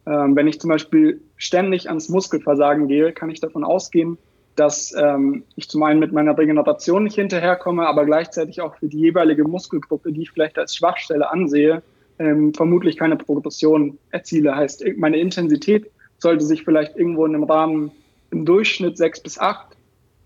Ähm, 0.06 0.36
wenn 0.36 0.48
ich 0.48 0.60
zum 0.60 0.70
Beispiel 0.70 1.22
ständig 1.38 1.88
ans 1.88 2.10
Muskelversagen 2.10 2.88
gehe, 2.88 3.12
kann 3.12 3.30
ich 3.30 3.40
davon 3.40 3.64
ausgehen, 3.64 4.18
dass 4.56 4.94
ähm, 4.98 5.44
ich 5.56 5.70
zum 5.70 5.84
einen 5.84 6.00
mit 6.00 6.12
meiner 6.12 6.38
Regeneration 6.38 7.04
nicht 7.04 7.16
hinterherkomme, 7.16 7.88
aber 7.88 8.06
gleichzeitig 8.06 8.62
auch 8.62 8.76
für 8.76 8.88
die 8.88 9.00
jeweilige 9.00 9.44
Muskelgruppe, 9.44 10.12
die 10.12 10.24
ich 10.24 10.32
vielleicht 10.32 10.58
als 10.58 10.76
Schwachstelle 10.76 11.30
ansehe, 11.30 11.82
ähm, 12.20 12.54
vermutlich 12.54 12.98
keine 12.98 13.16
Progression 13.16 13.98
erziele. 14.12 14.56
Heißt, 14.56 14.84
meine 14.98 15.18
Intensität 15.18 15.90
sollte 16.18 16.46
sich 16.46 16.64
vielleicht 16.64 16.96
irgendwo 16.96 17.26
in 17.26 17.36
einem 17.36 17.46
Rahmen 17.46 17.92
im 18.32 18.46
Durchschnitt 18.46 18.98
6 18.98 19.22
bis 19.22 19.40
8 19.40 19.76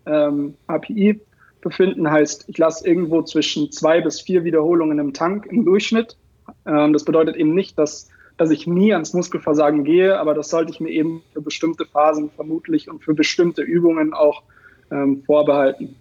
ähm, 0.05 0.55
API 0.67 1.19
befinden. 1.61 2.09
Heißt, 2.09 2.45
ich 2.47 2.57
lasse 2.57 2.87
irgendwo 2.87 3.21
zwischen 3.23 3.71
zwei 3.71 4.01
bis 4.01 4.21
vier 4.21 4.43
Wiederholungen 4.43 4.99
im 4.99 5.13
Tank 5.13 5.47
im 5.47 5.65
Durchschnitt. 5.65 6.17
Ähm, 6.65 6.93
das 6.93 7.05
bedeutet 7.05 7.35
eben 7.35 7.53
nicht, 7.53 7.77
dass, 7.79 8.09
dass 8.37 8.51
ich 8.51 8.67
nie 8.67 8.93
ans 8.93 9.13
Muskelversagen 9.13 9.83
gehe, 9.83 10.19
aber 10.19 10.33
das 10.33 10.49
sollte 10.49 10.71
ich 10.71 10.79
mir 10.79 10.89
eben 10.89 11.23
für 11.33 11.41
bestimmte 11.41 11.85
Phasen 11.85 12.29
vermutlich 12.29 12.89
und 12.89 13.03
für 13.03 13.13
bestimmte 13.13 13.61
Übungen 13.61 14.13
auch 14.13 14.43
ähm, 14.91 15.23
vorbehalten. 15.23 15.95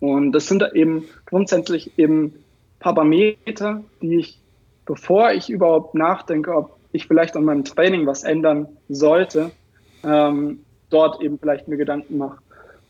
Und 0.00 0.32
das 0.32 0.46
sind 0.46 0.62
eben 0.74 1.04
grundsätzlich 1.26 1.98
eben 1.98 2.34
Parameter, 2.78 3.82
die 4.00 4.16
ich, 4.16 4.40
bevor 4.86 5.32
ich 5.32 5.50
überhaupt 5.50 5.94
nachdenke, 5.94 6.54
ob 6.54 6.78
ich 6.92 7.06
vielleicht 7.06 7.36
an 7.36 7.44
meinem 7.44 7.64
Training 7.64 8.06
was 8.06 8.22
ändern 8.22 8.68
sollte, 8.88 9.50
ähm, 10.04 10.60
dort 10.90 11.20
eben 11.20 11.38
vielleicht 11.38 11.68
mir 11.68 11.76
Gedanken 11.76 12.18
mache. 12.18 12.38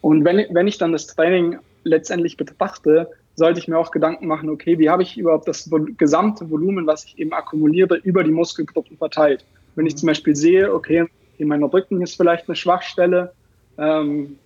Und 0.01 0.25
wenn, 0.25 0.47
wenn 0.55 0.69
ich 0.69 0.79
dann 0.79 0.93
das 0.93 1.07
Training 1.07 1.59
letztendlich 1.85 2.37
betrachte, 2.37 3.11
sollte 3.39 3.61
ich 3.61 3.69
mir 3.69 3.79
auch 3.79 3.91
Gedanken 3.91 4.27
machen, 4.27 4.51
okay, 4.51 4.79
wie 4.79 4.91
habe 4.91 5.03
ich 5.03 5.17
überhaupt 5.17 5.49
das 5.49 5.71
gesamte 5.97 6.51
Volumen, 6.51 6.87
was 6.87 7.05
ich 7.05 7.19
eben 7.19 7.33
akkumuliere, 7.33 7.97
über 7.97 8.25
die 8.25 8.33
Muskelgruppen 8.33 8.99
verteilt. 8.99 9.45
Wenn 9.77 9.87
ich 9.87 9.97
zum 9.97 10.09
Beispiel 10.09 10.37
sehe, 10.37 10.75
okay, 10.75 11.07
mein 11.39 11.63
Rücken 11.63 12.03
ist 12.03 12.17
vielleicht 12.17 12.49
eine 12.49 12.57
Schwachstelle, 12.57 13.33
ähm, 13.79 14.39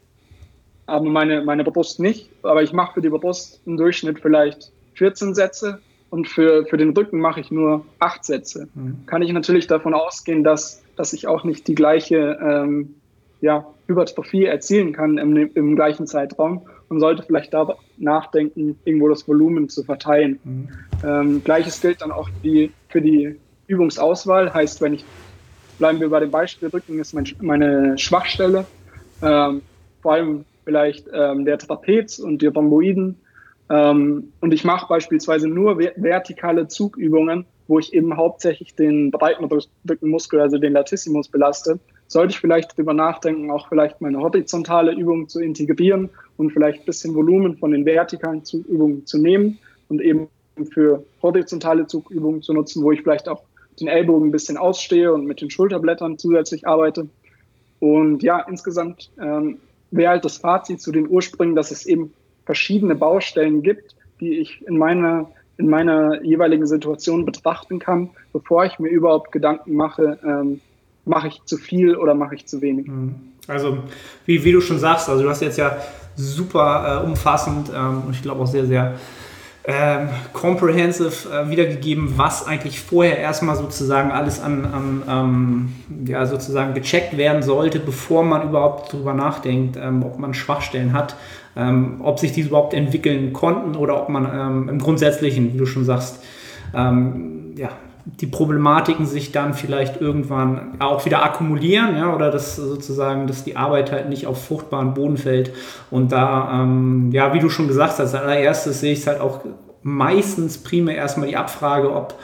aber 0.87 1.09
meine, 1.09 1.43
meine 1.43 1.65
Brust 1.65 2.01
nicht, 2.01 2.29
aber 2.43 2.63
ich 2.63 2.73
mache 2.73 2.95
für 2.95 3.01
die 3.01 3.09
Brust 3.09 3.63
im 3.65 3.79
Durchschnitt 3.79 4.21
vielleicht 4.21 4.71
14 4.95 5.35
Sätze 5.35 5.81
und 6.11 6.29
für, 6.29 6.67
für 6.67 6.77
den 6.77 6.91
Rücken 6.91 7.19
mache 7.19 7.41
ich 7.41 7.51
nur 7.51 7.87
8 7.99 8.25
Sätze. 8.25 8.69
Mhm. 8.75 9.07
Kann 9.07 9.23
ich 9.23 9.33
natürlich 9.33 9.67
davon 9.67 9.95
ausgehen, 9.95 10.45
dass, 10.45 10.83
dass 10.97 11.15
ich 11.15 11.27
auch 11.27 11.45
nicht 11.45 11.67
die 11.67 11.75
gleiche 11.75 12.39
ähm, 12.43 12.95
ja, 13.43 13.67
Hypertrophie 13.89 14.47
erzielen 14.47 14.93
kann 14.93 15.19
im, 15.19 15.37
im 15.37 15.77
gleichen 15.77 16.07
Zeitraum 16.07 16.63
und 16.89 17.01
sollte 17.01 17.25
vielleicht 17.25 17.53
da 17.53 17.77
nachdenken, 17.99 18.79
irgendwo 18.85 19.09
das 19.09 19.27
Volumen 19.29 19.69
zu 19.69 19.83
verteilen. 19.83 20.39
Mhm. 20.45 20.69
Ähm, 21.05 21.45
Gleiches 21.45 21.81
gilt 21.81 22.01
dann 22.01 22.13
auch 22.13 22.31
die, 22.43 22.71
für 22.89 23.03
die 23.03 23.37
Übungsauswahl. 23.67 24.55
Heißt, 24.55 24.81
wenn 24.81 24.95
ich, 24.95 25.05
bleiben 25.79 26.01
wir 26.01 26.09
bei 26.09 26.21
dem 26.21 26.31
Beispiel, 26.31 26.69
Rücken 26.69 27.01
ist 27.01 27.13
mein, 27.13 27.27
meine 27.41 27.99
Schwachstelle, 27.99 28.65
ähm, 29.21 29.63
vor 30.01 30.13
allem 30.13 30.45
vielleicht 30.65 31.09
ähm, 31.13 31.45
der 31.45 31.59
Trapez 31.59 32.21
und 32.21 32.43
die 32.43 32.47
Rhomboiden. 32.47 33.17
Ähm, 33.69 34.33
und 34.41 34.55
ich 34.55 34.65
mache 34.65 34.87
beispielsweise 34.89 35.49
nur 35.49 35.79
vertikale 35.79 36.69
Zugübungen, 36.69 37.45
wo 37.67 37.81
ich 37.81 37.93
eben 37.93 38.17
hauptsächlich 38.17 38.77
den 38.77 39.11
breiten 39.11 39.49
Rückenmuskel, 39.89 40.41
also 40.41 40.59
den 40.59 40.75
Latissimus 40.75 41.29
belaste 41.29 41.81
sollte 42.13 42.33
ich 42.33 42.41
vielleicht 42.41 42.73
darüber 42.73 42.93
nachdenken, 42.93 43.51
auch 43.51 43.69
vielleicht 43.69 44.01
meine 44.01 44.19
horizontale 44.19 44.93
Übung 44.93 45.29
zu 45.29 45.41
integrieren 45.41 46.11
und 46.37 46.51
vielleicht 46.51 46.83
ein 46.83 46.85
bisschen 46.85 47.15
Volumen 47.15 47.57
von 47.57 47.73
den 47.73 47.87
vertikalen 47.87 48.45
Zugübungen 48.45 49.07
zu 49.07 49.19
nehmen 49.19 49.59
und 49.89 50.01
eben 50.03 50.29
für 50.71 51.05
horizontale 51.23 51.87
Zugübungen 51.87 52.43
zu 52.43 52.53
nutzen, 52.53 52.83
wo 52.85 52.93
ich 52.93 53.01
vielleicht 53.01 53.29
auch 53.29 53.43
den 53.81 53.89
Ellbogen 53.89 54.29
ein 54.29 54.33
bisschen 54.33 54.59
ausstehe 54.59 55.13
und 55.13 55.25
mit 55.25 55.41
den 55.41 55.51
Schulterblättern 55.51 56.19
zusätzlich 56.19 56.67
arbeite. 56.67 57.09
Und 57.81 58.23
ja, 58.23 58.41
insgesamt 58.41 59.11
ähm, 59.19 59.59
wäre 59.91 60.11
halt 60.11 60.25
das 60.27 60.37
Fazit 60.37 60.83
zu 60.83 60.93
den 60.93 61.09
Ursprüngen, 61.09 61.57
dass 61.57 61.71
es 61.71 61.87
eben 61.87 62.13
verschiedene 62.45 62.95
Baustellen 62.95 63.63
gibt, 63.63 63.97
die 64.21 64.39
ich 64.39 64.67
in 64.67 64.77
meiner, 64.77 65.31
in 65.57 65.69
meiner 65.69 66.23
jeweiligen 66.23 66.67
Situation 66.67 67.25
betrachten 67.25 67.79
kann, 67.79 68.11
bevor 68.35 68.67
ich 68.67 68.79
mir 68.79 68.89
überhaupt 68.89 69.33
Gedanken 69.33 69.75
mache, 69.75 70.19
ähm, 70.23 70.61
mache 71.05 71.29
ich 71.29 71.43
zu 71.45 71.57
viel 71.57 71.97
oder 71.97 72.15
mache 72.15 72.35
ich 72.35 72.47
zu 72.47 72.61
wenig. 72.61 72.87
Mhm. 72.87 73.15
Also, 73.49 73.79
wie, 74.25 74.45
wie 74.45 74.53
du 74.53 74.61
schon 74.61 74.79
sagst, 74.79 75.09
also 75.09 75.23
du 75.23 75.29
hast 75.29 75.43
jetzt 75.43 75.59
ja 75.59 75.77
super 76.15 77.03
äh, 77.03 77.07
umfassend 77.07 77.71
ähm, 77.75 78.03
und 78.07 78.15
ich 78.15 78.23
glaube 78.23 78.43
auch 78.43 78.47
sehr, 78.47 78.67
sehr 78.67 78.95
ähm, 79.65 80.09
comprehensive 80.33 81.29
äh, 81.33 81.49
wiedergegeben, 81.49 82.15
was 82.17 82.47
eigentlich 82.47 82.81
vorher 82.81 83.19
erstmal 83.19 83.55
sozusagen 83.55 84.11
alles 84.11 84.41
an, 84.41 84.65
an 84.65 85.03
ähm, 85.09 85.73
ja, 86.07 86.27
sozusagen 86.27 86.75
gecheckt 86.75 87.17
werden 87.17 87.43
sollte, 87.43 87.79
bevor 87.79 88.25
man 88.25 88.49
überhaupt 88.49 88.93
darüber 88.93 89.15
nachdenkt, 89.15 89.77
ähm, 89.77 90.03
ob 90.03 90.19
man 90.19 90.35
Schwachstellen 90.35 90.93
hat, 90.93 91.15
ähm, 91.55 92.01
ob 92.03 92.19
sich 92.19 92.33
diese 92.33 92.49
überhaupt 92.49 92.75
entwickeln 92.75 93.33
konnten 93.33 93.77
oder 93.77 94.03
ob 94.03 94.09
man 94.09 94.25
ähm, 94.35 94.69
im 94.69 94.79
Grundsätzlichen, 94.81 95.55
wie 95.55 95.59
du 95.59 95.67
schon 95.67 95.85
sagst, 95.85 96.25
ähm, 96.75 97.55
ja, 97.57 97.71
die 98.05 98.27
Problematiken 98.27 99.07
sich 99.07 99.31
dann 99.31 99.55
vielleicht 99.55 100.01
irgendwann 100.01 100.81
auch 100.81 101.05
wieder 101.05 101.25
akkumulieren, 101.25 101.97
ja, 101.97 102.15
oder 102.15 102.31
dass 102.31 102.57
sozusagen, 102.57 103.27
dass 103.27 103.45
die 103.45 103.57
Arbeit 103.57 103.93
halt 103.93 104.09
nicht 104.09 104.27
auf 104.27 104.45
fruchtbaren 104.45 104.95
Boden 104.95 105.17
fällt. 105.17 105.53
Und 105.91 106.11
da, 106.11 106.63
ähm, 106.63 107.11
ja, 107.13 107.33
wie 107.33 107.39
du 107.39 107.49
schon 107.49 107.69
gesagt 107.69 107.93
hast, 107.93 108.01
als 108.01 108.15
allererstes 108.15 108.81
sehe 108.81 108.93
ich 108.93 109.01
es 109.01 109.07
halt 109.07 109.21
auch 109.21 109.41
meistens 109.83 110.59
primär 110.59 110.97
erstmal 110.97 111.29
die 111.29 111.37
Abfrage, 111.37 111.93
ob 111.93 112.15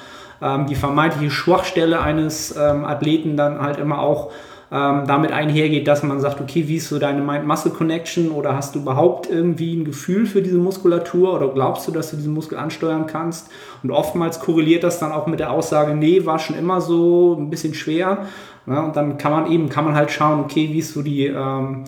ähm, 0.43 0.67
die 0.67 0.75
vermeintliche 0.75 1.31
Schwachstelle 1.31 2.01
eines 2.01 2.57
ähm, 2.57 2.85
Athleten 2.85 3.37
dann 3.37 3.61
halt 3.61 3.79
immer 3.79 4.01
auch 4.01 4.33
ähm, 4.71 5.05
damit 5.07 5.33
einhergeht, 5.33 5.89
dass 5.89 6.03
man 6.03 6.21
sagt, 6.21 6.41
okay, 6.41 6.69
wie 6.69 6.77
ist 6.77 6.89
so 6.89 6.99
deine 6.99 7.23
Mind-Muscle-Connection 7.23 8.31
oder 8.31 8.55
hast 8.55 8.75
du 8.75 8.81
überhaupt 8.81 9.29
irgendwie 9.31 9.75
ein 9.75 9.85
Gefühl 9.85 10.27
für 10.27 10.43
diese 10.43 10.59
Muskulatur 10.59 11.35
oder 11.35 11.49
glaubst 11.49 11.89
du, 11.89 11.93
dass 11.93 12.11
du 12.11 12.17
diesen 12.17 12.35
Muskel 12.35 12.59
ansteuern 12.59 13.07
kannst? 13.07 13.49
Und 13.83 13.91
oftmals 13.91 14.41
korreliert 14.41 14.85
das 14.85 14.99
dann 14.99 15.13
auch 15.13 15.27
mit 15.27 15.41
der 15.41 15.53
Aussage, 15.53 15.95
nee, 15.95 16.27
war 16.27 16.39
schon 16.39 16.57
immer 16.57 16.83
so 16.83 17.35
ein 17.39 17.49
bisschen 17.49 17.73
schwer. 17.73 18.27
Ja, 18.67 18.83
und 18.83 18.95
dann 18.97 19.17
kann 19.17 19.33
man 19.33 19.51
eben, 19.51 19.71
kann 19.71 19.87
man 19.87 19.95
halt 19.95 20.11
schauen, 20.11 20.41
okay, 20.41 20.69
wie 20.71 20.81
ist 20.81 20.93
so 20.93 21.01
die, 21.01 21.27
ähm, 21.27 21.85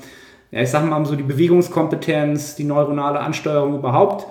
ja, 0.51 0.63
ich 0.63 0.71
sag 0.71 0.89
mal 0.89 1.05
so 1.05 1.17
die 1.17 1.23
Bewegungskompetenz, 1.23 2.57
die 2.57 2.65
neuronale 2.65 3.21
Ansteuerung 3.21 3.75
überhaupt. 3.75 4.27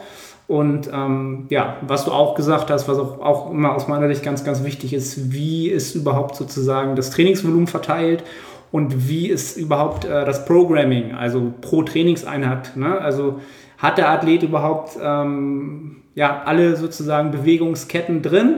Und 0.49 0.89
ähm, 0.91 1.45
ja, 1.49 1.77
was 1.81 2.05
du 2.05 2.11
auch 2.11 2.33
gesagt 2.33 2.71
hast, 2.71 2.87
was 2.87 2.97
auch, 2.97 3.21
auch 3.21 3.51
immer 3.51 3.75
aus 3.75 3.87
meiner 3.87 4.07
Sicht 4.07 4.23
ganz, 4.23 4.43
ganz 4.43 4.63
wichtig 4.63 4.95
ist, 4.95 5.31
wie 5.31 5.69
ist 5.69 5.93
überhaupt 5.93 6.35
sozusagen 6.35 6.95
das 6.95 7.11
Trainingsvolumen 7.11 7.67
verteilt 7.67 8.23
und 8.71 9.07
wie 9.07 9.27
ist 9.27 9.57
überhaupt 9.57 10.05
äh, 10.05 10.25
das 10.25 10.45
Programming, 10.45 11.13
also 11.13 11.53
pro 11.61 11.83
Trainingseinheit. 11.83 12.75
Ne? 12.75 12.99
Also 12.99 13.39
hat 13.77 13.99
der 13.99 14.09
Athlet 14.09 14.41
überhaupt 14.41 14.97
ähm, 14.99 15.97
ja, 16.15 16.41
alle 16.43 16.75
sozusagen 16.77 17.29
Bewegungsketten 17.29 18.23
drin 18.23 18.55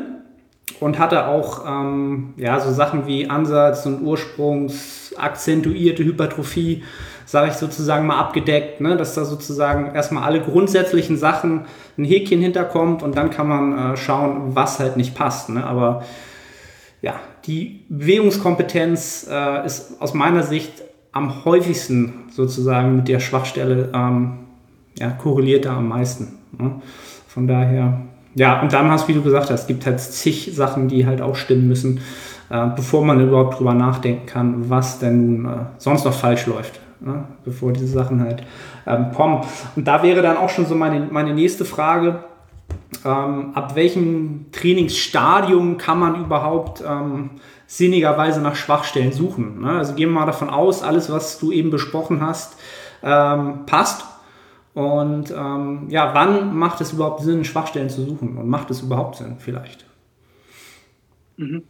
und 0.80 0.98
hat 0.98 1.12
er 1.12 1.28
auch 1.28 1.66
ähm, 1.68 2.36
ja, 2.38 2.58
so 2.62 2.72
Sachen 2.72 3.06
wie 3.06 3.30
Ansatz 3.30 3.86
und 3.86 4.02
Ursprungs, 4.02 5.14
akzentuierte 5.18 6.06
Hypertrophie 6.06 6.84
sage 7.32 7.50
ich 7.50 7.54
sozusagen 7.54 8.08
mal 8.08 8.20
abgedeckt, 8.20 8.82
ne? 8.82 8.98
dass 8.98 9.16
da 9.16 9.24
sozusagen 9.24 9.96
erstmal 9.96 10.24
alle 10.24 10.42
grundsätzlichen 10.42 11.16
Sachen 11.16 11.62
ein 11.98 12.04
Häkchen 12.04 12.42
hinterkommt 12.42 13.04
und 13.04 13.16
dann 13.16 13.30
kann 13.30 13.48
man 13.48 13.94
äh, 13.94 13.96
schauen, 13.96 14.54
was 14.54 14.82
halt 14.82 14.98
nicht 14.98 15.16
passt. 15.16 15.48
Ne? 15.48 15.66
Aber 15.66 16.04
ja, 17.02 17.22
die 17.46 17.86
Bewegungskompetenz 17.88 19.30
äh, 19.32 19.66
ist 19.66 20.02
aus 20.02 20.14
meiner 20.14 20.44
Sicht 20.44 20.74
am 21.14 21.46
häufigsten 21.46 22.26
sozusagen 22.30 22.98
mit 22.98 23.08
der 23.08 23.22
Schwachstelle 23.22 23.90
ähm, 23.94 24.40
ja, 25.00 25.12
korreliert 25.12 25.64
da 25.64 25.78
am 25.78 25.88
meisten. 25.88 26.38
Ne? 26.60 26.82
Von 27.30 27.48
daher, 27.48 28.02
ja, 28.36 28.62
und 28.62 28.74
dann 28.74 28.92
hast, 28.92 29.08
wie 29.08 29.14
du 29.14 29.22
gesagt 29.22 29.50
hast, 29.50 29.62
es 29.62 29.68
gibt 29.68 29.86
halt 29.86 30.02
zig 30.02 30.52
Sachen, 30.54 30.90
die 30.90 31.06
halt 31.06 31.22
auch 31.22 31.38
stimmen 31.38 31.70
müssen, 31.70 32.02
äh, 32.50 32.68
bevor 32.76 33.06
man 33.06 33.26
überhaupt 33.26 33.58
drüber 33.58 33.74
nachdenken 33.74 34.26
kann, 34.26 34.70
was 34.70 35.00
denn 35.00 35.46
äh, 35.46 35.50
sonst 35.78 36.04
noch 36.04 36.14
falsch 36.14 36.46
läuft 36.46 36.82
ne? 37.02 37.26
bevor 37.44 37.74
diese 37.74 37.88
Sachen 37.88 38.22
halt 38.22 38.44
ähm, 38.86 39.12
kommen. 39.14 39.42
Und 39.76 39.88
da 39.88 40.04
wäre 40.04 40.22
dann 40.22 40.38
auch 40.38 40.50
schon 40.50 40.66
so 40.66 40.76
meine, 40.76 41.08
meine 41.12 41.34
nächste 41.34 41.66
Frage. 41.66 42.24
Ähm, 43.04 43.52
ab 43.56 43.76
welchem 43.76 44.46
Trainingsstadium 44.52 45.78
kann 45.78 46.00
man 46.00 46.24
überhaupt 46.24 46.84
ähm, 46.88 47.32
sinnigerweise 47.66 48.42
nach 48.42 48.56
Schwachstellen 48.56 49.12
suchen? 49.12 49.62
Ne? 49.62 49.72
Also 49.72 49.94
gehen 49.96 50.10
wir 50.10 50.20
mal 50.20 50.26
davon 50.26 50.50
aus, 50.50 50.84
alles, 50.84 51.12
was 51.12 51.40
du 51.40 51.52
eben 51.52 51.70
besprochen 51.70 52.22
hast, 52.22 52.58
ähm, 53.04 53.66
passt. 53.66 54.06
Und 54.74 55.32
ähm, 55.32 55.88
ja, 55.90 56.14
wann 56.14 56.56
macht 56.56 56.80
es 56.80 56.94
überhaupt 56.94 57.22
Sinn, 57.22 57.44
Schwachstellen 57.44 57.90
zu 57.90 58.06
suchen? 58.06 58.38
Und 58.38 58.48
macht 58.48 58.72
es 58.72 58.82
überhaupt 58.82 59.18
Sinn 59.18 59.36
vielleicht? 59.40 59.86
Mhm. 61.38 61.64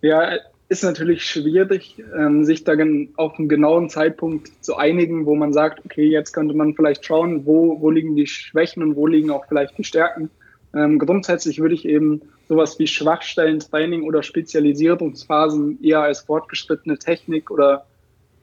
Ja, 0.00 0.22
ist 0.68 0.82
natürlich 0.82 1.24
schwierig, 1.26 2.02
ähm, 2.16 2.44
sich 2.44 2.64
da 2.64 2.72
auf 3.16 3.38
einen 3.38 3.48
genauen 3.48 3.90
Zeitpunkt 3.90 4.50
zu 4.64 4.76
einigen, 4.76 5.26
wo 5.26 5.34
man 5.34 5.52
sagt, 5.52 5.84
okay, 5.84 6.08
jetzt 6.08 6.32
könnte 6.32 6.54
man 6.54 6.74
vielleicht 6.74 7.04
schauen, 7.04 7.44
wo, 7.44 7.80
wo 7.80 7.90
liegen 7.90 8.16
die 8.16 8.26
Schwächen 8.26 8.82
und 8.82 8.96
wo 8.96 9.06
liegen 9.06 9.30
auch 9.30 9.46
vielleicht 9.46 9.76
die 9.76 9.84
Stärken. 9.84 10.30
Ähm, 10.74 10.98
grundsätzlich 10.98 11.60
würde 11.60 11.74
ich 11.74 11.84
eben 11.84 12.22
sowas 12.48 12.78
wie 12.78 12.86
Schwachstellentraining 12.86 14.02
oder 14.02 14.22
Spezialisierungsphasen 14.22 15.82
eher 15.82 16.00
als 16.00 16.20
fortgeschrittene 16.20 16.98
Technik 16.98 17.50
oder 17.50 17.84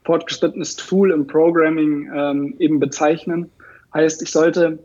fortgeschrittenes 0.04 0.76
Tool 0.76 1.10
im 1.10 1.26
Programming 1.26 2.10
ähm, 2.14 2.54
eben 2.58 2.80
bezeichnen. 2.80 3.50
Heißt, 3.94 4.22
ich 4.22 4.30
sollte 4.30 4.78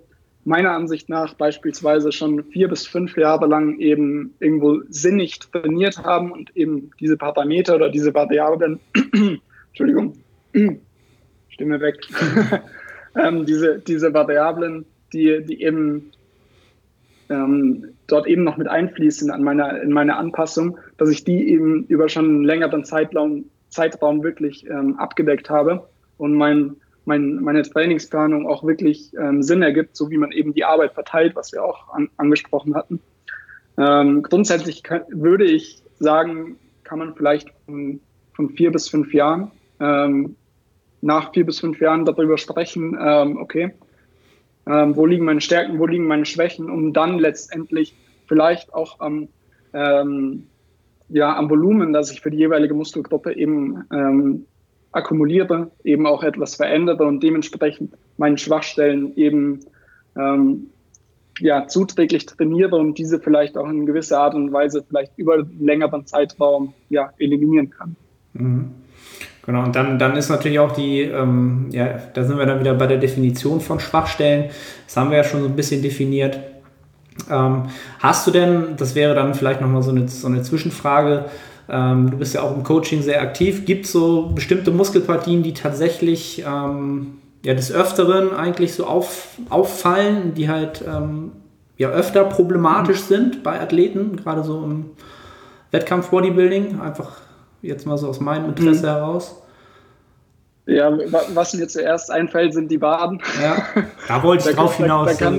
meiner 0.48 0.72
Ansicht 0.72 1.10
nach 1.10 1.34
beispielsweise 1.34 2.14
schon 2.14 2.46
vier 2.46 2.70
bis 2.70 2.88
fünf 2.88 3.18
Jahre 3.18 3.48
lang 3.48 3.80
eben 3.80 4.34
irgendwo 4.40 4.80
sinnig 4.88 5.40
trainiert 5.40 5.98
haben 6.06 6.32
und 6.32 6.56
eben 6.56 6.90
diese 7.02 7.18
Parameter 7.18 7.76
oder 7.76 7.90
diese 7.90 8.14
Variablen, 8.14 8.80
Entschuldigung, 9.68 10.14
Stimme 11.50 11.82
weg, 11.82 11.98
ähm, 13.16 13.46
diese, 13.46 13.80
diese 13.80 14.14
Variablen, 14.14 14.86
die, 15.12 15.44
die 15.44 15.62
eben 15.62 16.12
ähm, 17.30 17.90
dort 18.08 18.26
eben 18.26 18.46
noch 18.46 18.56
mit 18.56 18.70
einfließen 18.70 19.30
an 19.30 19.44
meiner, 19.44 19.82
in 19.82 19.92
meine 19.92 20.16
Anpassung, 20.16 20.80
dass 20.98 21.10
ich 21.10 21.26
die 21.26 21.50
eben 21.50 21.84
über 21.88 22.08
schon 22.08 22.24
einen 22.24 22.44
längeren 22.46 22.86
Zeitraum, 22.86 23.50
Zeitraum 23.68 24.24
wirklich 24.24 24.66
ähm, 24.70 24.96
abgedeckt 24.98 25.50
habe 25.50 25.90
und 26.18 26.36
mein 26.36 26.78
mein, 27.08 27.36
meine 27.42 27.64
Trainingsplanung 27.64 28.48
auch 28.48 28.64
wirklich 28.64 29.14
ähm, 29.18 29.42
Sinn 29.42 29.62
ergibt, 29.62 29.96
so 29.96 30.12
wie 30.12 30.18
man 30.18 30.32
eben 30.32 30.54
die 30.54 30.66
Arbeit 30.66 30.94
verteilt, 30.94 31.36
was 31.36 31.54
wir 31.54 31.64
auch 31.64 31.94
an, 31.94 32.10
angesprochen 32.18 32.76
hatten. 32.76 33.00
Ähm, 33.78 34.24
grundsätzlich 34.24 34.84
kann, 34.84 35.02
würde 35.10 35.46
ich 35.46 35.82
sagen, 36.00 36.58
kann 36.84 37.00
man 37.00 37.16
vielleicht 37.16 37.50
von, 37.66 38.02
von 38.34 38.50
vier 38.50 38.72
bis 38.72 38.90
fünf 38.90 39.14
Jahren, 39.14 39.52
ähm, 39.80 40.36
nach 41.02 41.32
vier 41.34 41.46
bis 41.46 41.60
fünf 41.60 41.80
Jahren 41.80 42.04
darüber 42.04 42.38
sprechen, 42.38 42.98
ähm, 43.00 43.38
okay, 43.38 43.74
ähm, 44.68 44.96
wo 44.96 45.06
liegen 45.06 45.26
meine 45.26 45.42
Stärken, 45.42 45.80
wo 45.80 45.86
liegen 45.86 46.08
meine 46.08 46.26
Schwächen, 46.26 46.70
um 46.70 46.92
dann 46.92 47.20
letztendlich 47.20 47.96
vielleicht 48.26 48.74
auch 48.74 49.00
am, 49.00 49.30
ähm, 49.74 50.48
ja, 51.08 51.38
am 51.38 51.50
Volumen, 51.50 51.94
das 51.94 52.12
ich 52.12 52.20
für 52.20 52.32
die 52.32 52.38
jeweilige 52.38 52.74
Muskelgruppe 52.74 53.34
eben 53.34 53.86
akkumuliere, 54.92 55.72
eben 55.84 56.06
auch 56.06 56.24
etwas 56.24 56.56
verändere 56.56 57.06
und 57.06 57.22
dementsprechend 57.22 57.94
meine 58.18 58.38
Schwachstellen 58.38 59.16
eben 59.16 59.60
ähm, 60.18 60.68
ja, 61.40 61.68
zuträglich 61.68 62.26
trainiere 62.26 62.76
und 62.76 62.98
diese 62.98 63.20
vielleicht 63.20 63.58
auch 63.58 63.70
in 63.70 63.86
gewisser 63.86 64.20
Art 64.20 64.34
und 64.34 64.52
Weise 64.52 64.84
vielleicht 64.88 65.18
über 65.18 65.36
einen 65.36 65.60
längeren 65.60 66.06
Zeitraum 66.06 66.74
ja, 66.90 67.12
eliminieren 67.18 67.70
kann. 67.70 67.96
Mhm. 68.34 68.72
Genau, 69.48 69.64
und 69.64 69.76
dann, 69.78 69.98
dann 69.98 70.18
ist 70.18 70.30
natürlich 70.30 70.60
auch 70.60 70.74
die, 70.74 71.04
ähm, 71.04 71.70
ja, 71.72 72.00
da 72.14 72.26
sind 72.26 72.38
wir 72.38 72.46
dann 72.46 72.60
wieder 72.60 72.74
bei 72.74 72.86
der 72.86 72.98
Definition 72.98 73.62
von 73.62 73.80
Schwachstellen. 73.80 74.50
Das 74.86 74.98
haben 74.98 75.10
wir 75.10 75.18
ja 75.18 75.24
schon 75.24 75.42
so 75.42 75.48
ein 75.48 75.56
bisschen 75.56 75.82
definiert. 75.82 76.38
Ähm, 77.32 77.64
hast 78.00 78.28
du 78.28 78.32
denn, 78.32 78.76
das 78.76 78.94
wäre 78.94 79.16
dann 79.16 79.34
vielleicht 79.34 79.62
nochmal 79.62 79.84
so 79.84 79.92
eine, 79.92 80.10
so 80.10 80.28
eine 80.28 80.42
Zwischenfrage, 80.42 81.26
ähm, 81.70 82.12
du 82.12 82.18
bist 82.18 82.34
ja 82.34 82.42
auch 82.42 82.56
im 82.56 82.64
Coaching 82.64 83.02
sehr 83.02 83.22
aktiv. 83.22 83.66
Gibt 83.66 83.86
es 83.86 83.92
so 83.92 84.32
bestimmte 84.34 84.72
Muskelpartien, 84.72 85.44
die 85.44 85.54
tatsächlich 85.54 86.44
ähm, 86.48 87.18
ja, 87.44 87.54
des 87.54 87.72
Öfteren 87.72 88.34
eigentlich 88.34 88.74
so 88.74 88.86
auf, 88.86 89.28
auffallen, 89.50 90.34
die 90.34 90.50
halt 90.50 90.84
ähm, 90.88 91.32
ja 91.78 91.90
öfter 91.90 92.24
problematisch 92.24 93.02
mhm. 93.02 93.08
sind 93.08 93.44
bei 93.44 93.60
Athleten, 93.60 94.16
gerade 94.16 94.44
so 94.44 94.64
im 94.64 94.92
Wettkampf-Bodybuilding? 95.72 96.80
Einfach 96.80 97.18
jetzt 97.62 97.86
mal 97.86 97.98
so 97.98 98.08
aus 98.08 98.20
meinem 98.20 98.50
Interesse 98.50 98.84
mhm. 98.84 98.92
heraus. 98.92 99.42
Ja, 100.66 100.92
was 101.34 101.54
mir 101.54 101.68
zuerst 101.68 102.12
einfällt, 102.12 102.54
sind 102.54 102.70
die 102.70 102.82
Waden. 102.82 103.22
Ja, 103.42 103.66
da 104.10 104.22
wollte 104.22 104.50
ich 104.50 104.56
da 104.56 104.62
drauf 104.62 104.76
hinaus. 104.76 105.18
Da, 105.18 105.32
da 105.32 105.38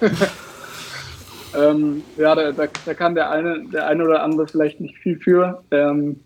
Ähm, 1.58 2.04
ja, 2.16 2.34
da, 2.34 2.52
da, 2.52 2.68
da, 2.84 2.94
kann 2.94 3.14
der 3.14 3.30
eine, 3.30 3.64
der 3.72 3.86
eine 3.86 4.04
oder 4.04 4.22
andere 4.22 4.46
vielleicht 4.46 4.80
nicht 4.80 4.96
viel 4.98 5.18
für, 5.18 5.64
ähm, 5.70 6.20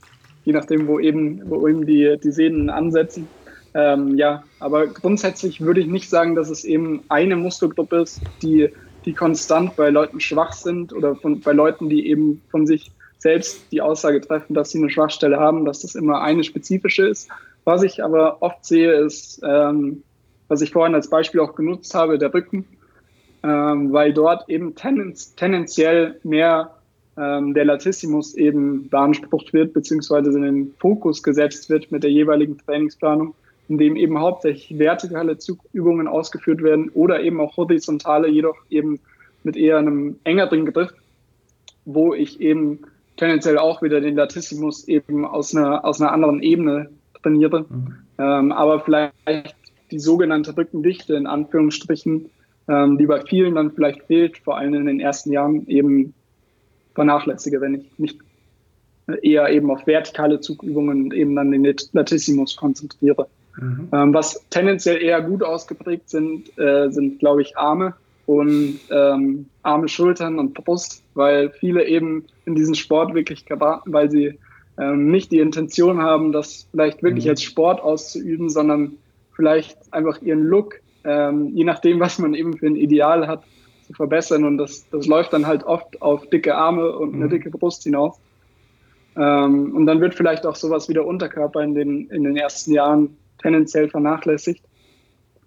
je 0.44 0.52
nachdem, 0.52 0.86
wo 0.86 0.98
eben, 1.00 1.48
wo 1.48 1.66
eben 1.68 1.86
die, 1.86 2.18
die 2.22 2.32
Sehnen 2.32 2.68
ansetzen. 2.68 3.28
Ähm, 3.74 4.16
ja, 4.18 4.44
aber 4.58 4.86
grundsätzlich 4.88 5.60
würde 5.60 5.80
ich 5.80 5.86
nicht 5.86 6.10
sagen, 6.10 6.34
dass 6.34 6.50
es 6.50 6.64
eben 6.64 7.04
eine 7.08 7.36
Muskelgruppe 7.36 8.02
ist, 8.02 8.20
die, 8.42 8.68
die 9.04 9.14
konstant 9.14 9.76
bei 9.76 9.88
Leuten 9.88 10.20
schwach 10.20 10.52
sind 10.52 10.92
oder 10.92 11.16
von, 11.16 11.40
bei 11.40 11.52
Leuten, 11.52 11.88
die 11.88 12.08
eben 12.08 12.42
von 12.50 12.66
sich 12.66 12.92
selbst 13.18 13.70
die 13.72 13.80
Aussage 13.80 14.20
treffen, 14.20 14.54
dass 14.54 14.70
sie 14.70 14.78
eine 14.78 14.90
Schwachstelle 14.90 15.38
haben, 15.38 15.64
dass 15.64 15.80
das 15.80 15.94
immer 15.94 16.20
eine 16.20 16.44
spezifische 16.44 17.06
ist. 17.06 17.28
Was 17.64 17.82
ich 17.82 18.02
aber 18.02 18.42
oft 18.42 18.64
sehe, 18.64 18.92
ist, 18.92 19.40
ähm, 19.44 20.02
was 20.48 20.60
ich 20.60 20.72
vorhin 20.72 20.94
als 20.94 21.08
Beispiel 21.08 21.40
auch 21.40 21.54
genutzt 21.54 21.94
habe, 21.94 22.18
der 22.18 22.34
Rücken 22.34 22.66
ähm, 23.42 23.92
weil 23.92 24.12
dort 24.12 24.48
eben 24.48 24.74
tendenz 24.74 25.34
tendenziell 25.34 26.20
mehr 26.22 26.76
ähm, 27.16 27.54
der 27.54 27.64
Latissimus 27.64 28.34
eben 28.34 28.88
beansprucht 28.88 29.52
wird, 29.52 29.74
beziehungsweise 29.74 30.30
in 30.30 30.42
den 30.42 30.74
Fokus 30.78 31.22
gesetzt 31.22 31.68
wird 31.68 31.92
mit 31.92 32.02
der 32.02 32.10
jeweiligen 32.10 32.58
Trainingsplanung, 32.58 33.34
in 33.68 33.78
dem 33.78 33.96
eben 33.96 34.18
hauptsächlich 34.18 34.78
vertikale 34.78 35.38
Zugübungen 35.38 36.08
ausgeführt 36.08 36.62
werden 36.62 36.90
oder 36.90 37.20
eben 37.22 37.40
auch 37.40 37.56
horizontale, 37.56 38.28
jedoch 38.28 38.56
eben 38.70 39.00
mit 39.44 39.56
eher 39.56 39.78
einem 39.78 40.16
engeren 40.24 40.66
Griff, 40.66 40.92
wo 41.84 42.14
ich 42.14 42.40
eben 42.40 42.80
tendenziell 43.16 43.58
auch 43.58 43.82
wieder 43.82 44.00
den 44.00 44.16
Latissimus 44.16 44.88
eben 44.88 45.26
aus 45.26 45.54
einer, 45.54 45.84
aus 45.84 46.00
einer 46.00 46.12
anderen 46.12 46.42
Ebene 46.42 46.88
trainiere, 47.22 47.66
mhm. 47.68 47.94
ähm, 48.18 48.52
aber 48.52 48.80
vielleicht 48.80 49.56
die 49.90 49.98
sogenannte 49.98 50.56
Rückendichte 50.56 51.14
in 51.14 51.26
Anführungsstrichen 51.26 52.30
ähm, 52.68 52.98
die 52.98 53.06
bei 53.06 53.20
vielen 53.22 53.54
dann 53.54 53.72
vielleicht 53.72 54.02
fehlt, 54.04 54.38
vor 54.38 54.56
allem 54.56 54.74
in 54.74 54.86
den 54.86 55.00
ersten 55.00 55.32
Jahren 55.32 55.66
eben 55.68 56.14
vernachlässige, 56.94 57.60
wenn 57.60 57.74
ich 57.74 57.98
mich 57.98 58.18
eher 59.22 59.48
eben 59.50 59.70
auf 59.70 59.86
vertikale 59.86 60.40
Zugübungen 60.40 61.04
und 61.04 61.14
eben 61.14 61.34
dann 61.34 61.50
den 61.50 61.76
Latissimus 61.92 62.56
konzentriere. 62.56 63.26
Mhm. 63.60 63.88
Ähm, 63.92 64.14
was 64.14 64.44
tendenziell 64.50 65.02
eher 65.02 65.20
gut 65.20 65.42
ausgeprägt 65.42 66.08
sind, 66.08 66.56
äh, 66.58 66.90
sind, 66.90 67.18
glaube 67.18 67.42
ich, 67.42 67.56
Arme 67.56 67.94
und 68.26 68.78
ähm, 68.90 69.46
Arme, 69.62 69.88
Schultern 69.88 70.38
und 70.38 70.54
Brust, 70.54 71.02
weil 71.14 71.50
viele 71.50 71.86
eben 71.86 72.24
in 72.46 72.54
diesen 72.54 72.74
Sport 72.74 73.14
wirklich 73.14 73.44
geraten, 73.44 73.92
weil 73.92 74.10
sie 74.10 74.38
ähm, 74.78 75.10
nicht 75.10 75.32
die 75.32 75.40
Intention 75.40 76.00
haben, 76.00 76.32
das 76.32 76.66
vielleicht 76.70 77.02
wirklich 77.02 77.24
mhm. 77.24 77.30
als 77.30 77.42
Sport 77.42 77.80
auszuüben, 77.80 78.48
sondern 78.48 78.92
vielleicht 79.34 79.76
einfach 79.92 80.22
ihren 80.22 80.44
Look 80.44 80.80
ähm, 81.04 81.50
je 81.54 81.64
nachdem, 81.64 82.00
was 82.00 82.18
man 82.18 82.34
eben 82.34 82.56
für 82.56 82.66
ein 82.66 82.76
Ideal 82.76 83.26
hat, 83.26 83.44
zu 83.86 83.92
verbessern. 83.92 84.44
Und 84.44 84.58
das, 84.58 84.88
das 84.90 85.06
läuft 85.06 85.32
dann 85.32 85.46
halt 85.46 85.64
oft 85.64 86.00
auf 86.02 86.26
dicke 86.28 86.54
Arme 86.54 86.92
und 86.92 87.14
eine 87.14 87.26
mhm. 87.26 87.30
dicke 87.30 87.50
Brust 87.50 87.82
hinaus. 87.82 88.20
Ähm, 89.16 89.74
und 89.74 89.86
dann 89.86 90.00
wird 90.00 90.14
vielleicht 90.14 90.46
auch 90.46 90.56
sowas 90.56 90.88
wie 90.88 90.94
der 90.94 91.06
Unterkörper 91.06 91.60
in 91.60 91.74
den, 91.74 92.08
in 92.10 92.24
den 92.24 92.36
ersten 92.36 92.72
Jahren 92.72 93.16
tendenziell 93.40 93.88
vernachlässigt. 93.88 94.64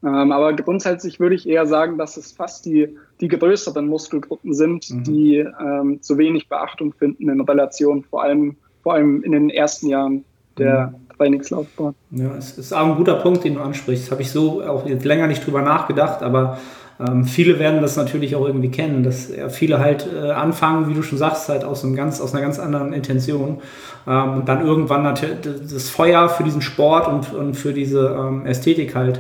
Ähm, 0.04 0.32
aber 0.32 0.54
grundsätzlich 0.54 1.20
würde 1.20 1.36
ich 1.36 1.48
eher 1.48 1.66
sagen, 1.66 1.98
dass 1.98 2.18
es 2.18 2.32
fast 2.32 2.66
die, 2.66 2.96
die 3.22 3.28
größeren 3.28 3.88
Muskelgruppen 3.88 4.54
sind, 4.54 4.90
mhm. 4.90 5.04
die 5.04 5.38
ähm, 5.38 6.02
zu 6.02 6.18
wenig 6.18 6.48
Beachtung 6.48 6.94
finden 6.94 7.30
in 7.30 7.42
Relation, 7.42 8.04
vor 8.04 8.22
allem, 8.22 8.58
vor 8.84 8.94
allem 8.94 9.24
in 9.24 9.32
den 9.32 9.50
ersten 9.50 9.88
Jahren 9.88 10.26
der 10.60 10.88
mhm. 10.88 11.05
Trainingslaufbahn. 11.18 11.96
Ja, 12.12 12.36
es 12.38 12.58
ist 12.58 12.74
auch 12.74 12.86
ein 12.86 12.96
guter 12.96 13.16
Punkt, 13.16 13.44
den 13.44 13.56
du 13.56 13.62
ansprichst. 13.62 14.12
Habe 14.12 14.22
ich 14.22 14.32
so 14.32 14.62
auch 14.64 14.86
jetzt 14.86 15.06
länger 15.06 15.28
nicht 15.28 15.46
drüber 15.46 15.62
nachgedacht, 15.62 16.24
aber 16.24 16.60
ähm, 17.00 17.26
viele 17.26 17.60
werden 17.60 17.82
das 17.82 17.98
natürlich 17.98 18.36
auch 18.36 18.46
irgendwie 18.46 18.70
kennen, 18.70 19.04
dass 19.04 19.36
ja, 19.36 19.50
viele 19.50 19.80
halt 19.80 20.08
äh, 20.14 20.32
anfangen, 20.32 20.88
wie 20.90 20.94
du 20.94 21.02
schon 21.02 21.18
sagst, 21.18 21.50
halt 21.50 21.66
aus, 21.66 21.84
einem 21.84 21.96
ganz, 21.96 22.22
aus 22.22 22.34
einer 22.34 22.42
ganz 22.42 22.58
anderen 22.58 22.94
Intention 22.94 23.58
ähm, 24.08 24.34
und 24.38 24.48
dann 24.48 24.66
irgendwann 24.66 25.04
natürlich 25.04 25.38
das 25.42 25.90
Feuer 25.90 26.30
für 26.30 26.44
diesen 26.44 26.62
Sport 26.62 27.08
und, 27.08 27.34
und 27.34 27.56
für 27.56 27.74
diese 27.74 28.16
ähm, 28.18 28.46
Ästhetik 28.46 28.96
halt 28.96 29.20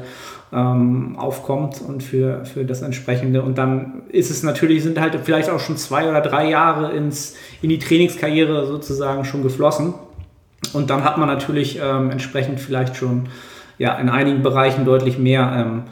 ähm, 0.53 1.15
aufkommt 1.17 1.81
und 1.85 2.01
für, 2.01 2.45
für 2.45 2.63
das 2.63 2.81
entsprechende. 2.81 3.41
Und 3.41 3.57
dann 3.57 4.03
ist 4.09 4.31
es 4.31 4.41
natürlich, 4.41 4.83
sind 4.83 4.99
halt 4.99 5.19
vielleicht 5.23 5.49
auch 5.49 5.59
schon 5.59 5.75
zwei 5.75 6.09
oder 6.09 6.21
drei 6.21 6.49
Jahre 6.49 6.93
ins, 6.93 7.35
in 7.61 7.69
die 7.69 7.79
Trainingskarriere 7.79 8.65
sozusagen 8.67 9.25
schon 9.25 9.43
geflossen. 9.43 9.95
Und 10.75 10.89
dann 10.89 11.03
hat 11.03 11.17
man 11.17 11.27
natürlich 11.27 11.79
ähm, 11.81 12.11
entsprechend 12.11 12.59
vielleicht 12.59 12.95
schon 12.95 13.27
ja, 13.77 13.95
in 13.95 14.09
einigen 14.09 14.43
Bereichen 14.43 14.85
deutlich 14.85 15.17
mehr 15.17 15.51
ähm, 15.55 15.83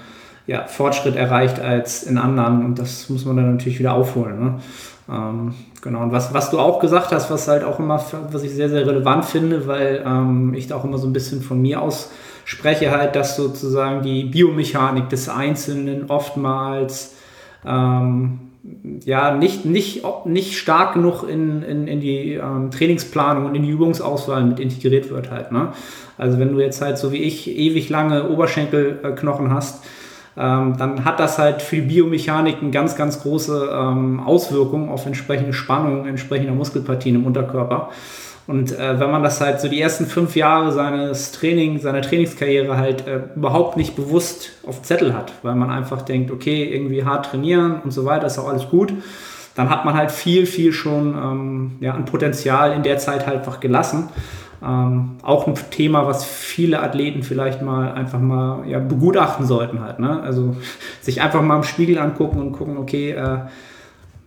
ja, 0.46 0.66
Fortschritt 0.68 1.16
erreicht 1.16 1.60
als 1.60 2.04
in 2.04 2.18
anderen 2.18 2.66
und 2.66 2.80
das 2.80 3.10
muss 3.10 3.26
man 3.26 3.38
dann 3.38 3.52
natürlich 3.54 3.80
wieder 3.80 3.94
aufholen. 3.94 4.40
Ne? 4.40 4.60
Ähm, 5.10 5.54
genau, 5.82 6.02
und 6.02 6.12
was, 6.12 6.34
was 6.34 6.50
du 6.50 6.60
auch 6.60 6.80
gesagt 6.80 7.12
hast, 7.12 7.32
was 7.32 7.48
halt 7.48 7.64
auch 7.64 7.80
immer, 7.80 8.04
was 8.32 8.44
ich 8.44 8.52
sehr, 8.52 8.70
sehr 8.70 8.86
relevant 8.86 9.26
finde, 9.26 9.68
weil 9.68 10.04
ähm, 10.06 10.54
ich 10.54 10.68
da 10.68 10.76
auch 10.76 10.84
immer 10.84 10.98
so 10.98 11.08
ein 11.08 11.14
bisschen 11.14 11.42
von 11.42 11.62
mir 11.62 11.82
aus 11.82 12.12
spreche, 12.46 12.92
halt, 12.92 13.16
dass 13.16 13.38
sozusagen 13.38 14.02
die 14.02 14.26
Biomechanik 14.26 15.10
des 15.10 15.30
Einzelnen 15.30 16.10
oftmals 16.10 17.16
ähm, 17.66 18.40
ja, 19.04 19.36
nicht, 19.36 19.66
nicht, 19.66 20.04
nicht 20.26 20.58
stark 20.58 20.94
genug 20.94 21.24
in, 21.24 21.64
in, 21.64 21.88
in 21.88 22.00
die 22.00 22.36
ähm, 22.36 22.72
Trainingsplanung 22.72 23.46
und 23.46 23.56
in 23.56 23.64
die 23.64 23.70
Übungsauswahl 23.70 24.44
mit 24.46 24.60
integriert 24.60 25.10
wird 25.10 25.32
halt. 25.32 25.52
Ne? 25.52 25.74
Also 26.18 26.40
wenn 26.40 26.54
du 26.54 26.62
jetzt 26.62 26.82
halt 26.82 26.98
so 26.98 27.12
wie 27.12 27.18
ich 27.18 27.50
ewig 27.50 27.90
lange 27.90 28.30
Oberschenkelknochen 28.30 29.54
hast, 29.54 29.84
ähm, 30.38 30.78
dann 30.78 31.04
hat 31.04 31.20
das 31.20 31.38
halt 31.38 31.62
für 31.62 31.76
die 31.76 31.82
Biomechanik 31.82 32.58
eine 32.62 32.72
ganz, 32.72 32.96
ganz 32.96 33.22
große 33.22 33.70
ähm, 33.72 34.22
Auswirkung 34.22 34.90
auf 34.90 35.06
entsprechende 35.06 35.54
Spannung 35.54 36.08
entsprechender 36.08 36.54
Muskelpartien 36.54 37.16
im 37.16 37.26
Unterkörper. 37.26 37.90
Und 38.46 38.78
äh, 38.78 39.00
wenn 39.00 39.10
man 39.10 39.24
das 39.24 39.40
halt 39.40 39.62
so 39.62 39.70
die 39.70 39.80
ersten 39.80 40.06
fünf 40.06 40.36
Jahre 40.36 40.74
seines 40.74 41.32
Training, 41.32 41.80
seiner 41.80 42.02
Trainingskarriere 42.02 42.78
halt 42.78 43.08
äh, 43.08 43.22
überhaupt 43.36 43.78
nicht 43.78 43.96
bewusst 43.96 44.52
auf 44.68 44.82
Zettel 44.82 45.14
hat, 45.14 45.32
weil 45.44 45.56
man 45.56 45.70
einfach 45.70 46.02
denkt, 46.02 46.30
okay, 46.30 46.66
irgendwie 46.66 47.06
hart 47.06 47.28
trainieren 47.28 47.82
und 47.84 47.92
so 47.92 48.04
weiter, 48.04 48.28
ist 48.28 48.38
auch 48.38 48.50
alles 48.50 48.70
gut, 48.70 48.94
dann 49.56 49.70
hat 49.70 49.86
man 49.86 49.94
halt 49.94 50.12
viel, 50.12 50.46
viel 50.46 50.74
schon 50.74 51.16
ähm, 51.16 51.72
ja, 51.80 51.94
an 51.94 52.06
Potenzial 52.06 52.74
in 52.74 52.84
der 52.84 52.98
Zeit 52.98 53.26
halt 53.26 53.38
einfach 53.38 53.62
gelassen. 53.62 54.10
Ähm, 54.62 55.18
auch 55.22 55.48
ein 55.48 55.56
Thema, 55.72 56.06
was 56.06 56.26
viele 56.26 56.82
Athleten 56.82 57.24
vielleicht 57.24 57.62
mal 57.62 57.94
einfach 57.94 58.20
mal 58.20 58.68
ja, 58.68 58.80
begutachten 58.80 59.46
sollten 59.46 59.82
halt. 59.82 60.00
Ne? 60.00 60.22
Also 60.22 60.56
sich 61.02 61.22
einfach 61.22 61.42
mal 61.42 61.58
im 61.58 61.64
Spiegel 61.64 61.98
angucken 61.98 62.40
und 62.40 62.54
gucken, 62.54 62.78
okay, 62.78 63.12
äh, 63.12 63.40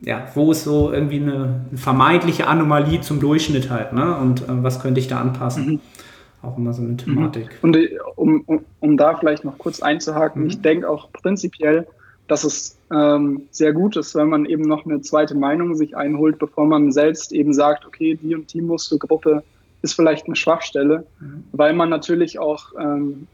ja, 0.01 0.27
wo 0.35 0.53
ist 0.53 0.65
so 0.65 0.93
irgendwie 0.93 1.21
eine, 1.21 1.65
eine, 1.71 1.79
vermeintliche 1.79 2.47
Anomalie 2.47 3.01
zum 3.01 3.21
Durchschnitt 3.21 3.71
halt, 3.71 3.93
ne? 3.93 4.17
Und 4.17 4.43
äh, 4.43 4.63
was 4.63 4.81
könnte 4.81 5.01
ich 5.01 5.09
da 5.09 5.21
anpassen? 5.21 5.67
Mhm. 5.67 5.81
Auch 6.43 6.59
immer 6.59 6.73
so 6.73 6.83
eine 6.83 6.97
Thematik. 6.97 7.59
Mhm. 7.63 7.69
Und 7.69 7.77
äh, 7.77 7.99
um, 8.15 8.43
um, 8.47 8.65
um, 8.81 8.97
da 8.97 9.17
vielleicht 9.17 9.45
noch 9.45 9.59
kurz 9.59 9.81
einzuhaken, 9.81 10.43
mhm. 10.43 10.49
ich 10.49 10.61
denke 10.61 10.89
auch 10.89 11.11
prinzipiell, 11.13 11.87
dass 12.29 12.45
es 12.45 12.77
ähm, 12.93 13.43
sehr 13.51 13.73
gut 13.73 13.97
ist, 13.97 14.15
wenn 14.15 14.29
man 14.29 14.47
eben 14.47 14.63
noch 14.63 14.85
eine 14.85 15.01
zweite 15.01 15.35
Meinung 15.35 15.75
sich 15.77 15.97
einholt, 15.97 16.39
bevor 16.39 16.67
man 16.67 16.93
selbst 16.93 17.33
eben 17.33 17.55
sagt, 17.55 17.87
okay, 17.87 18.19
die 18.21 18.35
und 18.35 18.53
die 18.53 18.61
Muskelgruppe 18.61 19.45
ist 19.83 19.95
vielleicht 19.95 20.27
eine 20.27 20.37
Schwachstelle, 20.37 21.07
mhm. 21.21 21.45
weil 21.53 21.73
man 21.73 21.89
natürlich 21.89 22.39
auch 22.39 22.73
ähm, 22.79 23.27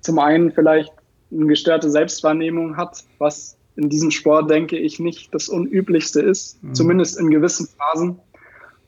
zum 0.00 0.18
einen 0.18 0.50
vielleicht 0.52 0.92
eine 1.32 1.46
gestörte 1.46 1.90
Selbstwahrnehmung 1.90 2.76
hat, 2.76 3.04
was 3.18 3.56
in 3.76 3.88
diesem 3.88 4.10
Sport, 4.10 4.50
denke 4.50 4.78
ich, 4.78 5.00
nicht 5.00 5.34
das 5.34 5.48
Unüblichste 5.48 6.20
ist, 6.20 6.62
mhm. 6.62 6.74
zumindest 6.74 7.18
in 7.18 7.30
gewissen 7.30 7.68
Phasen. 7.68 8.18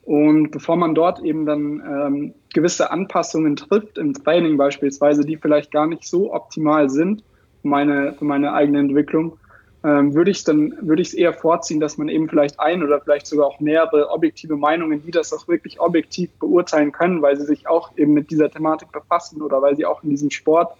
Und 0.03 0.51
bevor 0.51 0.75
man 0.75 0.93
dort 0.93 1.23
eben 1.23 1.47
dann 1.47 1.81
ähm, 1.81 2.33
gewisse 2.53 2.91
Anpassungen 2.91 3.55
trifft, 3.55 3.97
im 3.97 4.13
Training 4.13 4.57
beispielsweise, 4.57 5.25
die 5.25 5.37
vielleicht 5.37 5.71
gar 5.71 5.87
nicht 5.87 6.05
so 6.05 6.31
optimal 6.31 6.89
sind 6.91 7.23
für 7.61 7.67
meine, 7.67 8.13
für 8.13 8.25
meine 8.25 8.53
eigene 8.53 8.79
Entwicklung, 8.79 9.39
ähm, 9.83 10.13
würde 10.13 10.29
ich 10.29 10.43
dann 10.43 10.75
würde 10.81 11.01
ich 11.01 11.09
es 11.09 11.13
eher 11.15 11.33
vorziehen, 11.33 11.79
dass 11.79 11.97
man 11.97 12.09
eben 12.09 12.29
vielleicht 12.29 12.59
ein 12.59 12.83
oder 12.83 13.01
vielleicht 13.01 13.25
sogar 13.25 13.47
auch 13.47 13.59
mehrere 13.59 14.09
objektive 14.11 14.55
Meinungen, 14.57 15.01
die 15.03 15.11
das 15.11 15.33
auch 15.33 15.47
wirklich 15.47 15.79
objektiv 15.79 16.29
beurteilen 16.39 16.91
können, 16.91 17.23
weil 17.23 17.35
sie 17.37 17.45
sich 17.45 17.67
auch 17.67 17.97
eben 17.97 18.13
mit 18.13 18.29
dieser 18.29 18.51
Thematik 18.51 18.91
befassen 18.91 19.41
oder 19.41 19.61
weil 19.63 19.75
sie 19.75 19.87
auch 19.87 20.03
in 20.03 20.11
diesem 20.11 20.29
Sport 20.29 20.75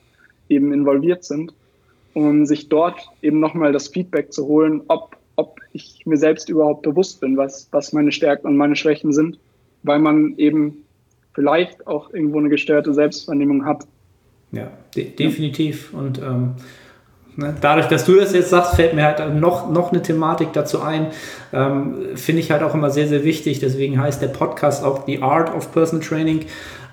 eben 0.49 0.71
involviert 0.71 1.23
sind 1.23 1.53
und 2.15 2.47
sich 2.47 2.69
dort 2.69 2.99
eben 3.21 3.39
nochmal 3.39 3.71
das 3.71 3.89
Feedback 3.89 4.33
zu 4.33 4.47
holen, 4.47 4.81
ob, 4.87 5.15
ob 5.35 5.59
ich 5.73 6.01
mir 6.05 6.17
selbst 6.17 6.49
überhaupt 6.49 6.81
bewusst 6.81 7.21
bin, 7.21 7.37
was, 7.37 7.67
was 7.71 7.93
meine 7.93 8.11
Stärken 8.11 8.47
und 8.47 8.57
meine 8.57 8.75
Schwächen 8.75 9.13
sind, 9.13 9.37
weil 9.83 9.99
man 9.99 10.33
eben 10.37 10.77
vielleicht 11.33 11.85
auch 11.85 12.11
irgendwo 12.11 12.39
eine 12.39 12.49
gestörte 12.49 12.93
Selbstwahrnehmung 12.93 13.65
hat. 13.65 13.85
Ja, 14.51 14.71
de 14.95 15.09
definitiv. 15.09 15.93
Und 15.93 16.19
ähm, 16.19 16.55
Ne? 17.37 17.53
Dadurch, 17.59 17.87
dass 17.87 18.05
du 18.05 18.15
das 18.15 18.33
jetzt 18.33 18.49
sagst, 18.49 18.75
fällt 18.75 18.93
mir 18.93 19.03
halt 19.03 19.35
noch, 19.35 19.69
noch 19.69 19.91
eine 19.91 20.01
Thematik 20.01 20.53
dazu 20.53 20.81
ein. 20.81 21.07
Ähm, 21.51 22.15
Finde 22.15 22.41
ich 22.41 22.51
halt 22.51 22.63
auch 22.63 22.73
immer 22.73 22.89
sehr, 22.89 23.07
sehr 23.07 23.23
wichtig. 23.23 23.59
Deswegen 23.59 23.99
heißt 23.99 24.21
der 24.21 24.29
Podcast 24.29 24.83
auch 24.83 25.05
The 25.05 25.21
Art 25.21 25.53
of 25.53 25.71
Personal 25.73 26.05
Training. 26.05 26.45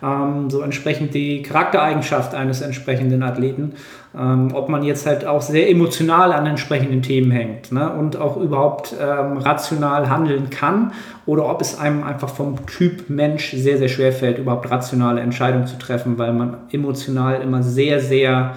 Ähm, 0.03 0.51
so 0.51 0.63
entsprechend 0.63 1.15
die 1.15 1.43
Charaktereigenschaft 1.43 2.35
eines 2.35 2.61
entsprechenden 2.61 3.23
Athleten. 3.23 3.75
Ähm, 4.19 4.51
ob 4.53 4.69
man 4.69 4.83
jetzt 4.83 5.07
halt 5.07 5.25
auch 5.25 5.41
sehr 5.41 5.71
emotional 5.71 6.33
an 6.33 6.45
entsprechenden 6.45 7.01
Themen 7.01 7.31
hängt 7.31 7.73
ne? 7.73 7.91
und 7.91 8.17
auch 8.19 8.37
überhaupt 8.37 8.95
ähm, 9.01 9.39
rational 9.39 10.11
handeln 10.11 10.51
kann 10.51 10.93
oder 11.25 11.49
ob 11.49 11.63
es 11.63 11.79
einem 11.79 12.03
einfach 12.03 12.29
vom 12.29 12.67
Typ 12.67 13.09
Mensch 13.09 13.53
sehr, 13.53 13.79
sehr 13.79 13.89
schwer 13.89 14.13
fällt, 14.13 14.39
überhaupt 14.39 14.71
rationale 14.71 15.23
Entscheidungen 15.23 15.67
zu 15.67 15.79
treffen, 15.79 16.19
weil 16.19 16.35
man 16.35 16.59
emotional 16.73 17.41
immer 17.41 17.63
sehr, 17.63 18.01
sehr 18.01 18.55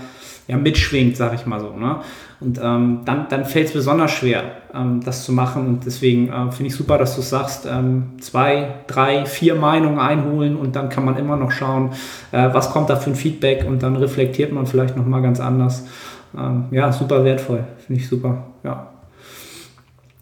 ja, 0.47 0.57
mitschwingt, 0.57 1.17
sag 1.17 1.33
ich 1.33 1.45
mal 1.45 1.59
so. 1.59 1.71
Ne? 1.71 1.97
Und 2.39 2.59
ähm, 2.61 3.01
dann, 3.05 3.27
dann 3.29 3.45
fällt 3.45 3.67
es 3.67 3.73
besonders 3.73 4.11
schwer, 4.11 4.43
ähm, 4.73 5.01
das 5.03 5.25
zu 5.25 5.31
machen. 5.31 5.67
Und 5.67 5.85
deswegen 5.85 6.27
äh, 6.27 6.51
finde 6.51 6.67
ich 6.67 6.75
super, 6.75 6.97
dass 6.97 7.15
du 7.15 7.21
sagst, 7.21 7.65
ähm, 7.65 8.13
zwei, 8.19 8.75
drei, 8.87 9.25
vier 9.25 9.55
Meinungen 9.55 9.99
einholen 9.99 10.55
und 10.55 10.75
dann 10.75 10.89
kann 10.89 11.05
man 11.05 11.17
immer 11.17 11.37
noch 11.37 11.51
schauen, 11.51 11.91
äh, 12.31 12.49
was 12.51 12.71
kommt 12.71 12.89
da 12.89 12.95
für 12.95 13.11
ein 13.11 13.15
Feedback 13.15 13.65
und 13.67 13.81
dann 13.81 13.95
reflektiert 13.95 14.51
man 14.51 14.65
vielleicht 14.65 14.95
nochmal 14.97 15.21
ganz 15.21 15.39
anders. 15.39 15.85
Ähm, 16.37 16.65
ja, 16.71 16.91
super 16.91 17.23
wertvoll, 17.23 17.63
finde 17.85 18.01
ich 18.01 18.07
super. 18.07 18.43
Ja. 18.63 18.87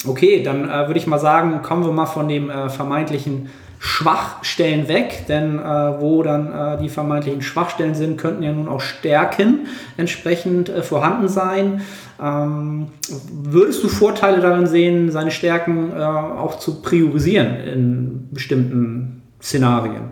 Okay, 0.06 0.44
dann 0.44 0.70
äh, 0.70 0.88
würde 0.88 1.00
ich 1.00 1.08
mal 1.08 1.20
sagen, 1.20 1.62
kommen 1.62 1.86
wir 1.86 1.92
mal 1.92 2.06
von 2.06 2.28
dem 2.28 2.50
äh, 2.50 2.70
vermeintlichen 2.70 3.50
Schwachstellen 3.86 4.88
weg, 4.88 5.26
denn 5.28 5.60
äh, 5.60 5.62
wo 5.62 6.24
dann 6.24 6.54
äh, 6.54 6.82
die 6.82 6.88
vermeintlichen 6.88 7.42
Schwachstellen 7.42 7.96
sind, 7.96 8.18
könnten 8.18 8.42
ja 8.42 8.54
nun 8.54 8.70
auch 8.70 8.80
Stärken 8.80 9.68
entsprechend 9.98 10.70
äh, 10.70 10.82
vorhanden 10.82 11.28
sein. 11.28 11.82
Ähm, 12.18 12.88
würdest 13.30 13.84
du 13.84 13.90
Vorteile 13.90 14.40
darin 14.40 14.68
sehen, 14.68 15.12
seine 15.12 15.32
Stärken 15.32 15.92
äh, 15.92 15.96
auch 15.96 16.60
zu 16.60 16.82
priorisieren 16.82 17.58
in 17.58 18.30
bestimmten 18.32 19.22
Szenarien? 19.42 20.12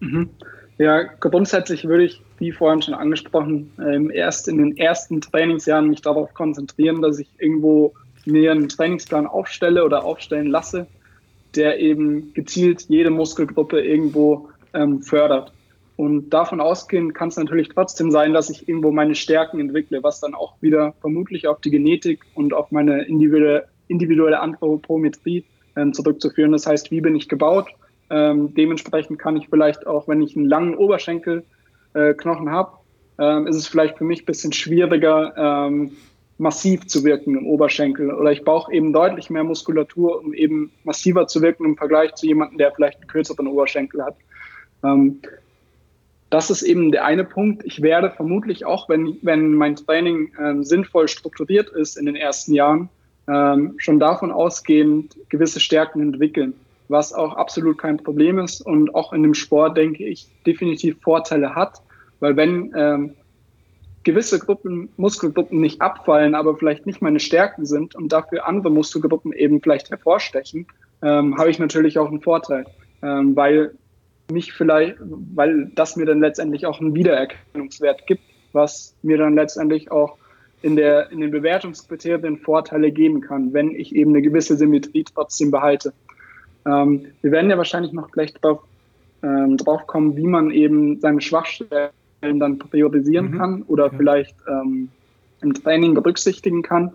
Mhm. 0.00 0.28
Ja, 0.76 1.04
grundsätzlich 1.04 1.88
würde 1.88 2.04
ich, 2.04 2.20
wie 2.36 2.52
vorhin 2.52 2.82
schon 2.82 2.92
angesprochen, 2.92 3.72
ähm, 3.80 4.10
erst 4.10 4.46
in 4.46 4.58
den 4.58 4.76
ersten 4.76 5.22
Trainingsjahren 5.22 5.88
mich 5.88 6.02
darauf 6.02 6.34
konzentrieren, 6.34 7.00
dass 7.00 7.18
ich 7.18 7.30
irgendwo 7.38 7.94
mir 8.26 8.52
einen 8.52 8.68
Trainingsplan 8.68 9.26
aufstelle 9.26 9.82
oder 9.86 10.04
aufstellen 10.04 10.48
lasse, 10.48 10.86
der 11.56 11.80
eben 11.80 12.32
gezielt 12.34 12.86
jede 12.88 13.10
Muskelgruppe 13.10 13.80
irgendwo 13.80 14.48
ähm, 14.74 15.02
fördert. 15.02 15.52
Und 15.96 16.30
davon 16.30 16.60
ausgehend 16.60 17.14
kann 17.14 17.28
es 17.28 17.36
natürlich 17.36 17.70
trotzdem 17.70 18.10
sein, 18.10 18.34
dass 18.34 18.50
ich 18.50 18.68
irgendwo 18.68 18.90
meine 18.90 19.14
Stärken 19.14 19.60
entwickle, 19.60 20.02
was 20.02 20.20
dann 20.20 20.34
auch 20.34 20.54
wieder 20.60 20.94
vermutlich 21.00 21.48
auf 21.48 21.60
die 21.60 21.70
Genetik 21.70 22.20
und 22.34 22.52
auf 22.52 22.70
meine 22.70 23.04
individuelle, 23.04 23.66
individuelle 23.88 24.40
Anthropometrie 24.40 25.44
ähm, 25.74 25.94
zurückzuführen. 25.94 26.52
Das 26.52 26.66
heißt, 26.66 26.90
wie 26.90 27.00
bin 27.00 27.16
ich 27.16 27.28
gebaut? 27.28 27.68
Ähm, 28.10 28.54
dementsprechend 28.54 29.18
kann 29.18 29.36
ich 29.36 29.48
vielleicht 29.48 29.86
auch, 29.86 30.06
wenn 30.06 30.22
ich 30.22 30.36
einen 30.36 30.46
langen 30.46 30.76
Oberschenkelknochen 30.76 32.46
äh, 32.46 32.50
habe, 32.50 32.72
ähm, 33.18 33.46
ist 33.46 33.56
es 33.56 33.66
vielleicht 33.66 33.96
für 33.96 34.04
mich 34.04 34.22
ein 34.22 34.26
bisschen 34.26 34.52
schwieriger, 34.52 35.34
ähm, 35.36 35.92
massiv 36.38 36.86
zu 36.86 37.04
wirken 37.04 37.36
im 37.36 37.46
Oberschenkel. 37.46 38.12
Oder 38.12 38.32
ich 38.32 38.44
brauche 38.44 38.72
eben 38.72 38.92
deutlich 38.92 39.30
mehr 39.30 39.44
Muskulatur, 39.44 40.20
um 40.22 40.34
eben 40.34 40.70
massiver 40.84 41.26
zu 41.26 41.40
wirken 41.40 41.64
im 41.64 41.76
Vergleich 41.76 42.14
zu 42.14 42.26
jemandem, 42.26 42.58
der 42.58 42.72
vielleicht 42.72 43.00
einen 43.00 43.08
kürzeren 43.08 43.46
Oberschenkel 43.46 44.04
hat. 44.04 44.16
Ähm, 44.84 45.20
das 46.30 46.50
ist 46.50 46.62
eben 46.62 46.90
der 46.92 47.04
eine 47.04 47.24
Punkt. 47.24 47.64
Ich 47.64 47.82
werde 47.82 48.10
vermutlich 48.10 48.64
auch, 48.64 48.88
wenn, 48.88 49.16
wenn 49.22 49.54
mein 49.54 49.76
Training 49.76 50.32
ähm, 50.38 50.64
sinnvoll 50.64 51.08
strukturiert 51.08 51.70
ist 51.70 51.96
in 51.96 52.06
den 52.06 52.16
ersten 52.16 52.52
Jahren, 52.52 52.88
ähm, 53.28 53.74
schon 53.78 53.98
davon 53.98 54.30
ausgehend 54.30 55.16
gewisse 55.28 55.60
Stärken 55.60 56.00
entwickeln, 56.02 56.54
was 56.88 57.12
auch 57.12 57.34
absolut 57.34 57.78
kein 57.78 57.96
Problem 57.96 58.38
ist 58.38 58.60
und 58.60 58.94
auch 58.94 59.12
in 59.12 59.22
dem 59.22 59.34
Sport, 59.34 59.76
denke 59.76 60.04
ich, 60.04 60.26
definitiv 60.44 61.00
Vorteile 61.00 61.54
hat, 61.54 61.80
weil 62.20 62.36
wenn 62.36 62.72
ähm, 62.76 63.14
gewisse 64.06 64.38
Gruppen, 64.38 64.88
Muskelgruppen 64.96 65.60
nicht 65.60 65.82
abfallen, 65.82 66.36
aber 66.36 66.56
vielleicht 66.56 66.86
nicht 66.86 67.02
meine 67.02 67.18
Stärken 67.18 67.66
sind 67.66 67.96
und 67.96 68.12
dafür 68.12 68.46
andere 68.46 68.70
Muskelgruppen 68.70 69.32
eben 69.32 69.60
vielleicht 69.60 69.90
hervorstechen, 69.90 70.68
ähm, 71.02 71.36
habe 71.36 71.50
ich 71.50 71.58
natürlich 71.58 71.98
auch 71.98 72.08
einen 72.08 72.22
Vorteil, 72.22 72.66
ähm, 73.02 73.34
weil 73.34 73.72
mich 74.30 74.52
vielleicht, 74.52 74.96
weil 75.00 75.72
das 75.74 75.96
mir 75.96 76.06
dann 76.06 76.20
letztendlich 76.20 76.66
auch 76.66 76.80
einen 76.80 76.94
Wiedererkennungswert 76.94 78.06
gibt, 78.06 78.22
was 78.52 78.94
mir 79.02 79.18
dann 79.18 79.34
letztendlich 79.34 79.90
auch 79.90 80.16
in, 80.62 80.76
der, 80.76 81.10
in 81.10 81.20
den 81.20 81.32
Bewertungskriterien 81.32 82.38
Vorteile 82.38 82.92
geben 82.92 83.20
kann, 83.20 83.52
wenn 83.52 83.74
ich 83.74 83.94
eben 83.94 84.12
eine 84.12 84.22
gewisse 84.22 84.56
Symmetrie 84.56 85.04
trotzdem 85.04 85.50
behalte. 85.50 85.92
Ähm, 86.64 87.06
wir 87.22 87.32
werden 87.32 87.50
ja 87.50 87.58
wahrscheinlich 87.58 87.92
noch 87.92 88.12
gleich 88.12 88.32
drauf, 88.34 88.60
ähm, 89.24 89.56
drauf 89.56 89.84
kommen, 89.88 90.16
wie 90.16 90.28
man 90.28 90.52
eben 90.52 91.00
seine 91.00 91.20
Schwachstellen 91.20 91.90
dann 92.34 92.58
priorisieren 92.58 93.30
mhm. 93.30 93.38
kann 93.38 93.62
oder 93.62 93.86
ja. 93.86 93.92
vielleicht 93.96 94.36
ähm, 94.48 94.88
im 95.40 95.54
Training 95.54 95.94
berücksichtigen 95.94 96.62
kann. 96.62 96.92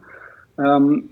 Ähm, 0.58 1.10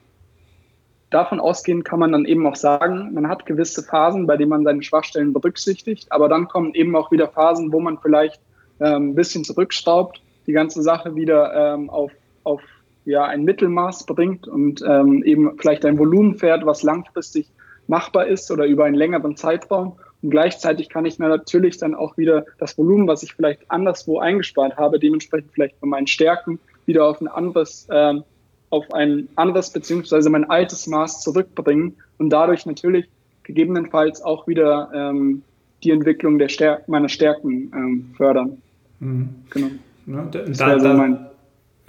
davon 1.09 1.39
ausgehend 1.39 1.85
kann 1.85 1.99
man 1.99 2.11
dann 2.11 2.25
eben 2.25 2.45
auch 2.45 2.55
sagen, 2.55 3.13
man 3.13 3.27
hat 3.27 3.45
gewisse 3.45 3.83
Phasen, 3.83 4.27
bei 4.27 4.37
denen 4.37 4.49
man 4.49 4.63
seine 4.63 4.83
Schwachstellen 4.83 5.33
berücksichtigt, 5.33 6.11
aber 6.11 6.29
dann 6.29 6.47
kommen 6.47 6.73
eben 6.73 6.95
auch 6.95 7.11
wieder 7.11 7.27
Phasen, 7.27 7.71
wo 7.71 7.79
man 7.79 7.97
vielleicht 7.97 8.39
ähm, 8.79 9.09
ein 9.09 9.15
bisschen 9.15 9.43
zurückschraubt, 9.43 10.21
die 10.47 10.53
ganze 10.53 10.81
Sache 10.81 11.15
wieder 11.15 11.53
ähm, 11.73 11.89
auf, 11.89 12.11
auf 12.43 12.61
ja, 13.05 13.25
ein 13.25 13.43
Mittelmaß 13.43 14.05
bringt 14.05 14.47
und 14.47 14.83
ähm, 14.87 15.23
eben 15.23 15.57
vielleicht 15.57 15.85
ein 15.85 15.97
Volumen 15.97 16.35
fährt, 16.35 16.65
was 16.65 16.83
langfristig 16.83 17.47
machbar 17.87 18.27
ist 18.27 18.51
oder 18.51 18.65
über 18.65 18.85
einen 18.85 18.95
längeren 18.95 19.35
Zeitraum. 19.35 19.97
Und 20.21 20.31
gleichzeitig 20.31 20.89
kann 20.89 21.05
ich 21.05 21.17
natürlich 21.19 21.77
dann 21.77 21.95
auch 21.95 22.17
wieder 22.17 22.45
das 22.57 22.77
Volumen, 22.77 23.07
was 23.07 23.23
ich 23.23 23.33
vielleicht 23.33 23.69
anderswo 23.71 24.19
eingespart 24.19 24.77
habe, 24.77 24.99
dementsprechend 24.99 25.51
vielleicht 25.53 25.79
bei 25.79 25.87
meinen 25.87 26.07
Stärken 26.07 26.59
wieder 26.85 27.05
auf 27.05 27.21
ein 27.21 27.27
anderes 27.27 27.87
ähm, 27.91 28.23
auf 28.69 28.91
ein 28.93 29.29
anderes 29.35 29.71
beziehungsweise 29.71 30.29
mein 30.29 30.49
altes 30.49 30.87
Maß 30.87 31.21
zurückbringen 31.21 31.95
und 32.17 32.29
dadurch 32.29 32.65
natürlich 32.65 33.09
gegebenenfalls 33.43 34.21
auch 34.21 34.47
wieder 34.47 34.91
ähm, 34.93 35.43
die 35.83 35.91
Entwicklung 35.91 36.37
der 36.37 36.49
Stär 36.49 36.83
meiner 36.87 37.09
Stärken 37.09 37.71
ähm, 37.73 38.13
fördern. 38.15 38.61
Mhm. 38.99 39.29
Genau. 39.49 39.69
Ja, 40.05 40.23
da, 40.25 40.39
da, 40.43 40.79
so 40.79 40.87
mein 40.89 41.28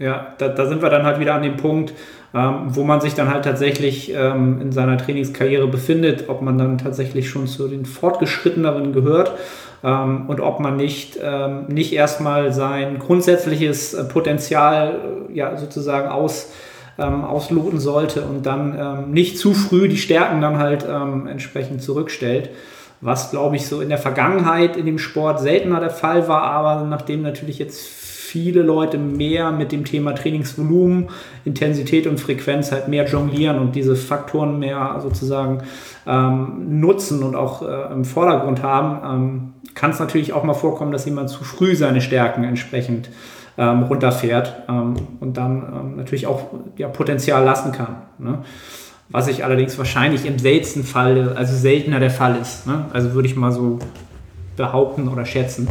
ja 0.00 0.34
da, 0.38 0.48
da, 0.48 0.66
sind 0.66 0.82
wir 0.82 0.90
dann 0.90 1.04
halt 1.04 1.20
wieder 1.20 1.34
an 1.34 1.42
dem 1.42 1.56
Punkt, 1.56 1.92
ähm, 2.34 2.66
wo 2.68 2.82
man 2.82 3.00
sich 3.00 3.14
dann 3.14 3.32
halt 3.32 3.44
tatsächlich 3.44 4.12
ähm, 4.12 4.60
in 4.60 4.72
seiner 4.72 4.98
Trainingskarriere 4.98 5.68
befindet, 5.68 6.28
ob 6.28 6.42
man 6.42 6.58
dann 6.58 6.78
tatsächlich 6.78 7.28
schon 7.28 7.46
zu 7.46 7.68
den 7.68 7.84
Fortgeschritteneren 7.84 8.92
gehört 8.92 9.32
ähm, 9.84 10.24
und 10.28 10.40
ob 10.40 10.58
man 10.58 10.76
nicht, 10.76 11.18
ähm, 11.22 11.66
nicht 11.68 11.92
erstmal 11.92 12.52
sein 12.52 12.98
grundsätzliches 12.98 13.94
äh, 13.94 14.04
Potenzial 14.04 15.26
äh, 15.30 15.36
ja, 15.36 15.56
sozusagen 15.56 16.08
aus 16.08 16.52
ähm, 16.98 17.24
ausloten 17.24 17.80
sollte 17.80 18.22
und 18.22 18.44
dann 18.44 18.76
ähm, 18.78 19.10
nicht 19.10 19.38
zu 19.38 19.54
früh 19.54 19.88
die 19.88 19.96
Stärken 19.96 20.40
dann 20.40 20.58
halt 20.58 20.86
ähm, 20.88 21.26
entsprechend 21.26 21.82
zurückstellt. 21.82 22.50
Was, 23.00 23.30
glaube 23.30 23.56
ich, 23.56 23.66
so 23.66 23.80
in 23.80 23.88
der 23.88 23.96
Vergangenheit 23.96 24.76
in 24.76 24.84
dem 24.84 24.98
Sport 24.98 25.40
seltener 25.40 25.80
der 25.80 25.90
Fall 25.90 26.28
war, 26.28 26.42
aber 26.42 26.84
nachdem 26.84 27.22
natürlich 27.22 27.58
jetzt 27.58 27.99
viele 28.30 28.62
Leute 28.62 28.96
mehr 28.96 29.50
mit 29.50 29.72
dem 29.72 29.84
Thema 29.84 30.12
Trainingsvolumen, 30.12 31.08
Intensität 31.44 32.06
und 32.06 32.20
Frequenz 32.20 32.70
halt 32.70 32.86
mehr 32.86 33.04
jonglieren 33.06 33.58
und 33.58 33.74
diese 33.74 33.96
Faktoren 33.96 34.60
mehr 34.60 35.00
sozusagen 35.02 35.62
ähm, 36.06 36.80
nutzen 36.80 37.24
und 37.24 37.34
auch 37.34 37.62
äh, 37.62 37.92
im 37.92 38.04
Vordergrund 38.04 38.62
haben, 38.62 39.00
ähm, 39.04 39.52
kann 39.74 39.90
es 39.90 39.98
natürlich 39.98 40.32
auch 40.32 40.44
mal 40.44 40.54
vorkommen, 40.54 40.92
dass 40.92 41.06
jemand 41.06 41.28
zu 41.28 41.42
früh 41.42 41.74
seine 41.74 42.00
Stärken 42.00 42.44
entsprechend 42.44 43.10
ähm, 43.58 43.82
runterfährt 43.82 44.62
ähm, 44.68 44.94
und 45.18 45.36
dann 45.36 45.62
ähm, 45.62 45.96
natürlich 45.96 46.28
auch 46.28 46.42
ja, 46.76 46.86
Potenzial 46.86 47.44
lassen 47.44 47.72
kann. 47.72 47.96
Ne? 48.18 48.38
Was 49.08 49.26
ich 49.26 49.44
allerdings 49.44 49.76
wahrscheinlich 49.76 50.24
im 50.24 50.38
seltensten 50.38 50.84
Fall, 50.84 51.32
also 51.36 51.56
seltener 51.56 51.98
der 51.98 52.10
Fall 52.10 52.36
ist. 52.40 52.68
Ne? 52.68 52.84
Also 52.92 53.12
würde 53.14 53.26
ich 53.26 53.34
mal 53.34 53.50
so 53.50 53.80
behaupten 54.56 55.08
oder 55.08 55.24
schätzen. 55.24 55.66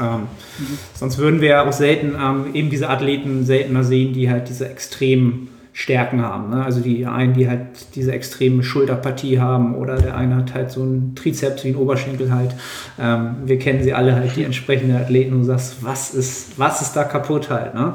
Ähm, 0.00 0.20
mhm. 0.58 0.78
Sonst 0.94 1.18
würden 1.18 1.40
wir 1.40 1.62
auch 1.62 1.72
selten 1.72 2.14
ähm, 2.20 2.54
eben 2.54 2.70
diese 2.70 2.88
Athleten 2.88 3.44
seltener 3.44 3.84
sehen, 3.84 4.12
die 4.12 4.30
halt 4.30 4.48
diese 4.48 4.68
extremen 4.68 5.48
Stärken 5.76 6.22
haben. 6.22 6.50
Ne? 6.50 6.64
Also 6.64 6.80
die 6.80 7.04
einen, 7.04 7.34
die 7.34 7.48
halt 7.48 7.94
diese 7.96 8.12
extreme 8.12 8.62
Schulterpartie 8.62 9.40
haben 9.40 9.74
oder 9.74 9.96
der 9.96 10.16
eine 10.16 10.36
hat 10.36 10.54
halt 10.54 10.70
so 10.70 10.82
einen 10.82 11.16
Trizeps 11.16 11.64
wie 11.64 11.70
ein 11.70 11.76
Oberschenkel 11.76 12.32
halt. 12.32 12.54
Ähm, 12.98 13.36
wir 13.44 13.58
kennen 13.58 13.82
sie 13.82 13.92
alle 13.92 14.14
halt, 14.14 14.36
die 14.36 14.44
entsprechenden 14.44 14.96
Athleten 14.96 15.32
und 15.32 15.40
du 15.40 15.46
sagst, 15.46 15.78
was 15.80 16.14
ist, 16.14 16.58
was 16.60 16.80
ist 16.80 16.92
da 16.94 17.02
kaputt 17.02 17.50
halt. 17.50 17.74
Ne? 17.74 17.94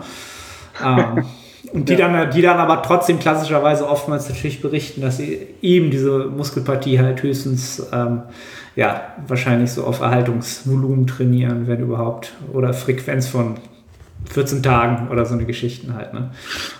Ähm, 0.85 1.23
und 1.71 1.87
die, 1.87 1.93
ja. 1.93 2.09
dann, 2.09 2.31
die 2.31 2.41
dann 2.41 2.57
aber 2.57 2.81
trotzdem 2.81 3.19
klassischerweise 3.19 3.87
oftmals 3.87 4.27
natürlich 4.27 4.61
berichten, 4.61 5.01
dass 5.01 5.17
sie 5.17 5.47
eben 5.61 5.89
diese 5.89 6.25
Muskelpartie 6.25 6.99
halt 6.99 7.23
höchstens 7.23 7.81
ähm, 7.93 8.23
ja, 8.79 9.13
wahrscheinlich 9.27 9.71
so 9.71 9.83
auf 9.83 9.99
Erhaltungsvolumen 9.99 11.05
trainieren, 11.05 11.67
wenn 11.67 11.81
überhaupt, 11.81 12.31
oder 12.53 12.73
Frequenz 12.73 13.27
von 13.27 13.55
14 14.31 14.63
Tagen 14.63 15.09
oder 15.09 15.25
so 15.25 15.33
eine 15.33 15.43
Geschichten 15.43 15.95
halt. 15.95 16.13
Ne? 16.13 16.31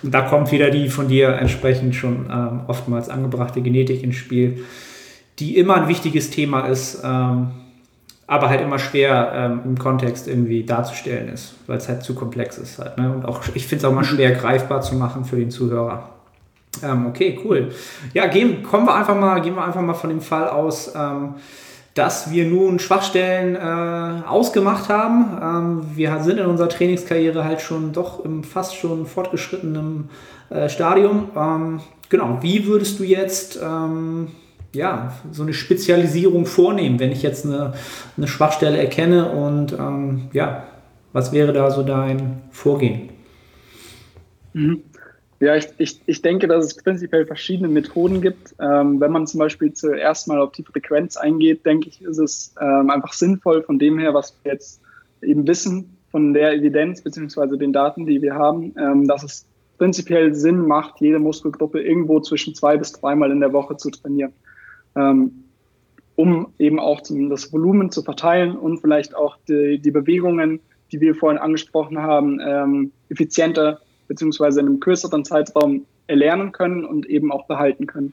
Und 0.02 0.14
da 0.14 0.22
kommt 0.22 0.50
wieder 0.50 0.70
die 0.70 0.88
von 0.88 1.08
dir 1.08 1.34
entsprechend 1.34 1.94
schon 1.94 2.24
ähm, 2.32 2.60
oftmals 2.68 3.10
angebrachte 3.10 3.60
Genetik 3.60 4.02
ins 4.02 4.16
Spiel, 4.16 4.64
die 5.40 5.58
immer 5.58 5.74
ein 5.74 5.88
wichtiges 5.88 6.30
Thema 6.30 6.68
ist, 6.68 7.02
ähm, 7.04 7.50
aber 8.26 8.48
halt 8.48 8.62
immer 8.62 8.78
schwer 8.78 9.32
ähm, 9.34 9.60
im 9.66 9.78
Kontext 9.78 10.26
irgendwie 10.26 10.64
darzustellen 10.64 11.28
ist, 11.28 11.54
weil 11.66 11.76
es 11.76 11.88
halt 11.90 12.02
zu 12.02 12.14
komplex 12.14 12.56
ist 12.56 12.78
halt. 12.78 12.96
Ne? 12.96 13.12
Und 13.12 13.26
auch, 13.26 13.42
ich 13.52 13.66
finde 13.66 13.84
es 13.84 13.90
auch 13.90 13.94
mal 13.94 14.04
schwer 14.04 14.30
greifbar 14.30 14.80
zu 14.80 14.94
machen 14.94 15.26
für 15.26 15.36
den 15.36 15.50
Zuhörer. 15.50 16.08
Ähm, 16.82 17.08
okay, 17.08 17.38
cool. 17.44 17.68
Ja, 18.14 18.26
gehen, 18.26 18.62
kommen 18.62 18.86
wir 18.86 18.94
einfach 18.94 19.16
mal, 19.16 19.42
gehen 19.42 19.54
wir 19.54 19.64
einfach 19.66 19.82
mal 19.82 19.92
von 19.92 20.08
dem 20.08 20.22
Fall 20.22 20.48
aus, 20.48 20.94
ähm, 20.96 21.34
dass 21.94 22.30
wir 22.30 22.46
nun 22.46 22.78
Schwachstellen 22.78 23.56
äh, 23.56 24.26
ausgemacht 24.26 24.88
haben. 24.88 25.38
Ähm, 25.42 25.96
wir 25.96 26.20
sind 26.22 26.38
in 26.38 26.46
unserer 26.46 26.68
Trainingskarriere 26.68 27.44
halt 27.44 27.60
schon 27.60 27.92
doch 27.92 28.24
im 28.24 28.44
fast 28.44 28.76
schon 28.76 29.06
fortgeschrittenen 29.06 30.08
äh, 30.50 30.68
Stadium. 30.68 31.30
Ähm, 31.36 31.80
genau, 32.08 32.38
wie 32.42 32.66
würdest 32.66 33.00
du 33.00 33.04
jetzt 33.04 33.58
ähm, 33.62 34.28
ja, 34.72 35.12
so 35.32 35.42
eine 35.42 35.52
Spezialisierung 35.52 36.46
vornehmen, 36.46 37.00
wenn 37.00 37.10
ich 37.10 37.22
jetzt 37.22 37.44
eine, 37.44 37.74
eine 38.16 38.28
Schwachstelle 38.28 38.78
erkenne 38.78 39.30
und 39.30 39.72
ähm, 39.72 40.28
ja, 40.32 40.64
was 41.12 41.32
wäre 41.32 41.52
da 41.52 41.70
so 41.70 41.82
dein 41.82 42.42
Vorgehen? 42.52 43.08
Mhm. 44.52 44.82
Ja, 45.40 45.56
ich, 45.56 45.68
ich, 45.78 46.02
ich 46.04 46.20
denke, 46.20 46.46
dass 46.48 46.66
es 46.66 46.74
prinzipiell 46.74 47.24
verschiedene 47.24 47.68
Methoden 47.68 48.20
gibt. 48.20 48.54
Ähm, 48.60 49.00
wenn 49.00 49.10
man 49.10 49.26
zum 49.26 49.38
Beispiel 49.38 49.72
zuerst 49.72 50.28
mal 50.28 50.38
auf 50.38 50.52
die 50.52 50.62
Frequenz 50.62 51.16
eingeht, 51.16 51.64
denke 51.64 51.88
ich, 51.88 52.02
ist 52.02 52.18
es 52.18 52.54
ähm, 52.60 52.90
einfach 52.90 53.14
sinnvoll 53.14 53.62
von 53.62 53.78
dem 53.78 53.98
her, 53.98 54.12
was 54.12 54.36
wir 54.42 54.52
jetzt 54.52 54.82
eben 55.22 55.46
wissen, 55.46 55.96
von 56.10 56.34
der 56.34 56.52
Evidenz 56.52 57.00
beziehungsweise 57.00 57.56
den 57.56 57.72
Daten, 57.72 58.04
die 58.04 58.20
wir 58.20 58.34
haben, 58.34 58.74
ähm, 58.78 59.08
dass 59.08 59.22
es 59.22 59.46
prinzipiell 59.78 60.34
Sinn 60.34 60.66
macht, 60.66 61.00
jede 61.00 61.18
Muskelgruppe 61.18 61.80
irgendwo 61.80 62.20
zwischen 62.20 62.54
zwei 62.54 62.76
bis 62.76 62.92
dreimal 62.92 63.30
in 63.30 63.40
der 63.40 63.54
Woche 63.54 63.78
zu 63.78 63.90
trainieren, 63.90 64.34
ähm, 64.94 65.44
um 66.16 66.48
eben 66.58 66.78
auch 66.78 67.00
zum, 67.00 67.30
das 67.30 67.50
Volumen 67.50 67.90
zu 67.90 68.02
verteilen 68.02 68.58
und 68.58 68.80
vielleicht 68.80 69.16
auch 69.16 69.38
die, 69.48 69.78
die 69.78 69.90
Bewegungen, 69.90 70.60
die 70.92 71.00
wir 71.00 71.14
vorhin 71.14 71.38
angesprochen 71.38 71.96
haben, 71.96 72.40
ähm, 72.44 72.92
effizienter 73.08 73.80
beziehungsweise 74.10 74.58
in 74.58 74.66
einem 74.66 74.80
kürzeren 74.80 75.24
Zeitraum 75.24 75.86
erlernen 76.08 76.50
können 76.50 76.84
und 76.84 77.06
eben 77.06 77.30
auch 77.30 77.46
behalten 77.46 77.86
können. 77.86 78.12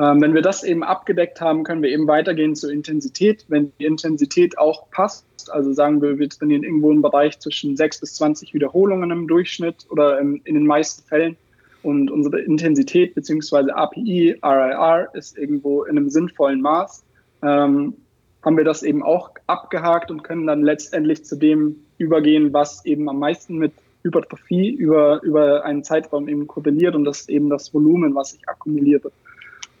Ähm, 0.00 0.22
wenn 0.22 0.32
wir 0.32 0.40
das 0.40 0.64
eben 0.64 0.82
abgedeckt 0.82 1.42
haben, 1.42 1.64
können 1.64 1.82
wir 1.82 1.90
eben 1.90 2.06
weitergehen 2.08 2.56
zur 2.56 2.72
Intensität. 2.72 3.44
Wenn 3.48 3.70
die 3.78 3.84
Intensität 3.84 4.56
auch 4.56 4.90
passt, 4.90 5.26
also 5.50 5.74
sagen 5.74 6.00
wir, 6.00 6.18
wir 6.18 6.30
trainieren 6.30 6.62
irgendwo 6.62 6.90
im 6.90 7.02
Bereich 7.02 7.38
zwischen 7.40 7.76
6 7.76 8.00
bis 8.00 8.14
20 8.14 8.54
Wiederholungen 8.54 9.10
im 9.10 9.28
Durchschnitt 9.28 9.86
oder 9.90 10.18
im, 10.18 10.40
in 10.44 10.54
den 10.54 10.66
meisten 10.66 11.06
Fällen 11.06 11.36
und 11.82 12.10
unsere 12.10 12.40
Intensität 12.40 13.14
beziehungsweise 13.14 13.76
API, 13.76 14.38
RIR 14.42 15.10
ist 15.12 15.36
irgendwo 15.36 15.84
in 15.84 15.98
einem 15.98 16.08
sinnvollen 16.08 16.62
Maß, 16.62 17.04
ähm, 17.42 17.94
haben 18.42 18.56
wir 18.56 18.64
das 18.64 18.82
eben 18.82 19.02
auch 19.02 19.32
abgehakt 19.46 20.10
und 20.10 20.22
können 20.22 20.46
dann 20.46 20.62
letztendlich 20.62 21.26
zu 21.26 21.36
dem 21.36 21.76
übergehen, 21.98 22.54
was 22.54 22.82
eben 22.86 23.10
am 23.10 23.18
meisten 23.18 23.58
mit 23.58 23.72
Hypertrophie 24.02 24.70
über, 24.70 25.22
über 25.22 25.64
einen 25.64 25.84
Zeitraum 25.84 26.28
eben 26.28 26.46
korreliert 26.46 26.94
und 26.94 27.04
das 27.04 27.28
eben 27.28 27.50
das 27.50 27.72
Volumen, 27.74 28.14
was 28.14 28.34
ich 28.34 28.48
akkumuliere. 28.48 29.10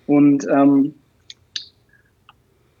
Und 0.06 0.46
ähm, 0.50 0.94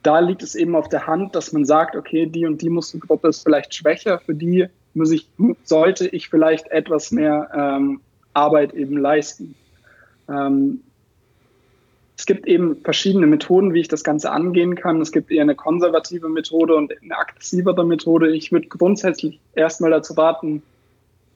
da 0.02 0.20
liegt 0.20 0.42
es 0.42 0.54
eben 0.54 0.74
auf 0.74 0.88
der 0.88 1.06
Hand, 1.06 1.34
dass 1.34 1.52
man 1.52 1.64
sagt, 1.64 1.96
okay, 1.96 2.26
die 2.26 2.46
und 2.46 2.62
die 2.62 2.70
Muskelgruppe 2.70 3.28
ist 3.28 3.42
vielleicht 3.42 3.74
schwächer, 3.74 4.18
für 4.18 4.34
die 4.34 4.66
muss 4.94 5.10
ich, 5.10 5.28
sollte 5.64 6.08
ich 6.08 6.28
vielleicht 6.28 6.68
etwas 6.68 7.10
mehr 7.10 7.50
ähm, 7.54 8.00
Arbeit 8.32 8.74
eben 8.74 8.96
leisten. 8.96 9.54
Ähm, 10.28 10.80
es 12.16 12.26
gibt 12.26 12.48
eben 12.48 12.80
verschiedene 12.82 13.28
Methoden, 13.28 13.74
wie 13.74 13.80
ich 13.80 13.88
das 13.88 14.02
Ganze 14.02 14.32
angehen 14.32 14.74
kann. 14.74 15.00
Es 15.00 15.12
gibt 15.12 15.30
eher 15.30 15.42
eine 15.42 15.54
konservative 15.54 16.28
Methode 16.28 16.74
und 16.74 16.92
eine 17.00 17.16
aggressivere 17.16 17.86
Methode. 17.86 18.34
Ich 18.34 18.50
würde 18.50 18.66
grundsätzlich 18.66 19.38
erstmal 19.54 19.92
dazu 19.92 20.14
raten, 20.14 20.62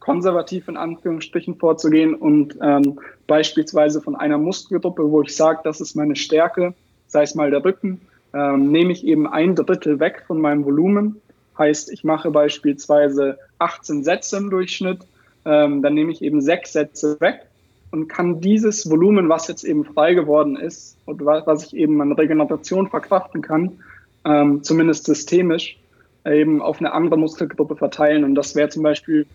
konservativ 0.03 0.67
in 0.67 0.77
Anführungsstrichen 0.77 1.55
vorzugehen 1.55 2.15
und 2.15 2.59
ähm, 2.61 2.99
beispielsweise 3.29 4.01
von 4.01 4.17
einer 4.17 4.37
Muskelgruppe, 4.37 5.09
wo 5.09 5.23
ich 5.23 5.37
sage, 5.37 5.61
das 5.63 5.81
ist 5.81 5.95
meine 5.95 6.17
Stärke, 6.17 6.75
sei 7.07 7.23
es 7.23 7.37
mal 7.37 7.53
der 7.53 7.65
Rücken, 7.65 8.01
ähm, 8.35 8.73
nehme 8.73 8.91
ich 8.91 9.07
eben 9.07 9.29
ein 9.29 9.55
Drittel 9.55 10.01
weg 10.01 10.25
von 10.27 10.41
meinem 10.41 10.65
Volumen. 10.65 11.21
Heißt, 11.57 11.93
ich 11.93 12.03
mache 12.03 12.33
beispielsweise 12.33 13.39
18 13.61 14.03
Sätze 14.03 14.39
im 14.39 14.51
Durchschnitt, 14.51 15.07
ähm, 15.45 15.83
dann 15.83 15.95
nehme 15.95 16.11
ich 16.11 16.21
eben 16.21 16.41
sechs 16.41 16.73
Sätze 16.73 17.21
weg 17.21 17.47
und 17.93 18.09
kann 18.09 18.41
dieses 18.41 18.91
Volumen, 18.91 19.29
was 19.29 19.47
jetzt 19.47 19.63
eben 19.63 19.85
frei 19.85 20.15
geworden 20.15 20.57
ist 20.57 20.97
und 21.05 21.25
was 21.25 21.67
ich 21.67 21.77
eben 21.77 22.01
an 22.03 22.11
Regeneration 22.11 22.89
verkraften 22.89 23.41
kann, 23.41 23.79
ähm, 24.25 24.65
zumindest 24.65 25.05
systemisch, 25.05 25.79
eben 26.27 26.61
auf 26.61 26.81
eine 26.81 26.93
andere 26.93 27.19
Muskelgruppe 27.19 27.77
verteilen. 27.77 28.25
Und 28.25 28.35
das 28.35 28.57
wäre 28.57 28.69
zum 28.69 28.83
Beispiel, 28.83 29.27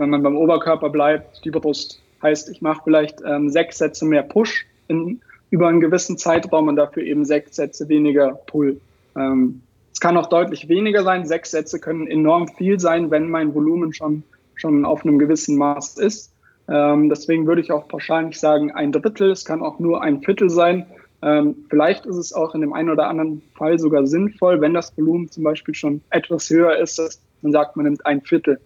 wenn 0.00 0.10
man 0.10 0.22
beim 0.22 0.36
Oberkörper 0.36 0.88
bleibt, 0.88 1.44
die 1.44 1.50
Brust. 1.50 2.02
Heißt, 2.22 2.48
ich 2.50 2.60
mache 2.60 2.80
vielleicht 2.84 3.20
ähm, 3.24 3.50
sechs 3.50 3.78
Sätze 3.78 4.04
mehr 4.04 4.22
Push 4.22 4.66
in, 4.88 5.20
über 5.50 5.68
einen 5.68 5.80
gewissen 5.80 6.18
Zeitraum 6.18 6.68
und 6.68 6.76
dafür 6.76 7.02
eben 7.02 7.24
sechs 7.24 7.56
Sätze 7.56 7.88
weniger 7.88 8.32
Pull. 8.46 8.80
Ähm, 9.16 9.62
es 9.92 10.00
kann 10.00 10.16
auch 10.16 10.26
deutlich 10.26 10.68
weniger 10.68 11.02
sein. 11.02 11.26
Sechs 11.26 11.50
Sätze 11.50 11.78
können 11.78 12.06
enorm 12.06 12.48
viel 12.48 12.80
sein, 12.80 13.10
wenn 13.10 13.28
mein 13.28 13.54
Volumen 13.54 13.92
schon, 13.92 14.22
schon 14.54 14.84
auf 14.84 15.04
einem 15.04 15.18
gewissen 15.18 15.56
Maß 15.56 15.98
ist. 15.98 16.32
Ähm, 16.68 17.08
deswegen 17.08 17.46
würde 17.46 17.60
ich 17.60 17.72
auch 17.72 17.88
pauschal 17.88 18.24
nicht 18.24 18.38
sagen 18.38 18.70
ein 18.70 18.92
Drittel, 18.92 19.32
es 19.32 19.44
kann 19.44 19.60
auch 19.60 19.78
nur 19.80 20.02
ein 20.02 20.22
Viertel 20.22 20.48
sein. 20.48 20.86
Ähm, 21.22 21.56
vielleicht 21.68 22.06
ist 22.06 22.16
es 22.16 22.32
auch 22.32 22.54
in 22.54 22.60
dem 22.60 22.72
einen 22.72 22.90
oder 22.90 23.08
anderen 23.08 23.42
Fall 23.54 23.78
sogar 23.78 24.06
sinnvoll, 24.06 24.60
wenn 24.60 24.72
das 24.72 24.96
Volumen 24.96 25.30
zum 25.30 25.44
Beispiel 25.44 25.74
schon 25.74 26.00
etwas 26.10 26.48
höher 26.48 26.78
ist, 26.78 26.98
dass 26.98 27.20
man 27.42 27.52
sagt, 27.52 27.76
man 27.76 27.84
nimmt 27.84 28.06
ein 28.06 28.22
Viertel. 28.22 28.60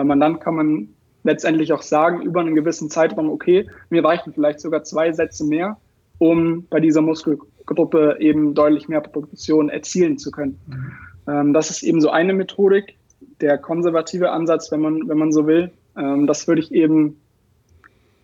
Weil 0.00 0.06
man 0.06 0.18
dann 0.18 0.40
kann 0.40 0.54
man 0.54 0.88
letztendlich 1.24 1.74
auch 1.74 1.82
sagen, 1.82 2.22
über 2.22 2.40
einen 2.40 2.54
gewissen 2.54 2.88
Zeitraum, 2.88 3.28
okay, 3.28 3.68
mir 3.90 4.02
reichen 4.02 4.32
vielleicht 4.32 4.58
sogar 4.60 4.82
zwei 4.82 5.12
Sätze 5.12 5.44
mehr, 5.44 5.76
um 6.16 6.66
bei 6.70 6.80
dieser 6.80 7.02
Muskelgruppe 7.02 8.16
eben 8.18 8.54
deutlich 8.54 8.88
mehr 8.88 9.02
Produktion 9.02 9.68
erzielen 9.68 10.16
zu 10.16 10.30
können. 10.30 10.58
Mhm. 10.66 10.92
Ähm, 11.28 11.52
das 11.52 11.68
ist 11.68 11.82
eben 11.82 12.00
so 12.00 12.08
eine 12.08 12.32
Methodik, 12.32 12.96
der 13.42 13.58
konservative 13.58 14.30
Ansatz, 14.30 14.72
wenn 14.72 14.80
man, 14.80 15.06
wenn 15.06 15.18
man 15.18 15.32
so 15.32 15.46
will. 15.46 15.70
Ähm, 15.98 16.26
das 16.26 16.48
würde 16.48 16.62
ich 16.62 16.72
eben 16.72 17.20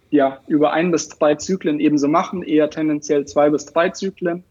ja, 0.08 0.40
über 0.46 0.72
ein 0.72 0.90
bis 0.92 1.10
drei 1.10 1.34
Zyklen 1.34 1.78
eben 1.78 1.98
so 1.98 2.08
machen, 2.08 2.42
eher 2.42 2.70
tendenziell 2.70 3.26
zwei 3.26 3.50
bis 3.50 3.66
drei 3.66 3.90
Zyklen. 3.90 4.44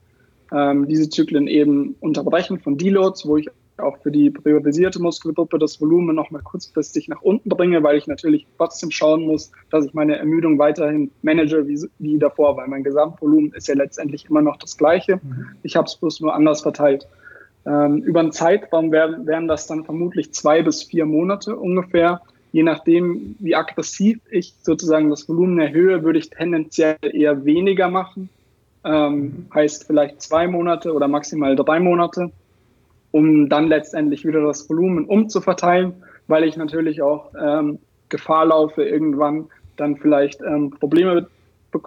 Ähm, 0.54 0.88
diese 0.88 1.10
Zyklen 1.10 1.48
eben 1.48 1.96
unterbrechen 2.02 2.60
von 2.60 2.78
Deloads, 2.78 3.28
wo 3.28 3.38
ich 3.38 3.50
auch 3.78 3.98
für 3.98 4.12
die 4.12 4.30
priorisierte 4.30 5.02
Muskelgruppe 5.02 5.60
das 5.60 5.80
Volumen 5.82 6.16
nochmal 6.16 6.42
kurzfristig 6.42 7.08
nach 7.08 7.22
unten 7.22 7.50
bringe, 7.50 7.84
weil 7.84 7.98
ich 7.98 8.08
natürlich 8.08 8.46
trotzdem 8.58 8.92
schauen 8.92 9.26
muss, 9.26 9.52
dass 9.70 9.86
ich 9.86 9.94
meine 9.94 10.18
Ermüdung 10.18 10.58
weiterhin 10.60 11.12
manage 11.22 11.68
wie, 11.68 11.80
wie 12.00 12.18
davor, 12.18 12.58
weil 12.58 12.68
mein 12.68 12.84
Gesamtvolumen 12.84 13.54
ist 13.54 13.68
ja 13.68 13.76
letztendlich 13.76 14.30
immer 14.30 14.42
noch 14.42 14.58
das 14.58 14.78
gleiche. 14.78 15.18
Mhm. 15.18 15.48
Ich 15.64 15.76
habe 15.76 15.88
es 15.88 15.96
bloß 15.96 16.22
nur 16.22 16.34
anders 16.34 16.62
verteilt. 16.62 17.08
Ähm, 17.66 18.04
über 18.04 18.20
einen 18.20 18.32
Zeitraum 18.32 18.92
wären, 18.92 19.26
wären 19.26 19.48
das 19.48 19.68
dann 19.68 19.86
vermutlich 19.86 20.34
zwei 20.34 20.62
bis 20.62 20.84
vier 20.84 21.06
Monate 21.06 21.56
ungefähr 21.56 22.22
je 22.56 22.64
nachdem, 22.64 23.36
wie 23.40 23.54
aggressiv 23.54 24.22
ich 24.32 24.54
sozusagen 24.62 25.10
das 25.10 25.28
Volumen 25.28 25.60
erhöhe, 25.60 26.06
würde 26.06 26.20
ich 26.20 26.30
tendenziell 26.30 26.96
eher 27.02 27.44
weniger 27.44 27.90
machen. 27.90 28.30
Ähm, 28.86 29.48
heißt 29.54 29.86
vielleicht 29.86 30.22
zwei 30.22 30.48
Monate 30.48 30.94
oder 30.94 31.10
maximal 31.10 31.58
drei 31.58 31.82
Monate, 31.82 32.32
um 33.16 33.48
dann 33.48 33.68
letztendlich 33.68 34.26
wieder 34.26 34.42
das 34.42 34.70
Volumen 34.70 35.06
umzuverteilen, 35.06 35.94
weil 36.28 36.44
ich 36.44 36.58
natürlich 36.58 37.02
auch 37.02 37.32
ähm, 37.42 37.80
Gefahr 38.10 38.48
laufe, 38.48 38.84
irgendwann 38.84 39.46
dann 39.78 39.96
vielleicht 39.96 40.42
ähm, 40.42 40.72
Probleme 40.72 41.26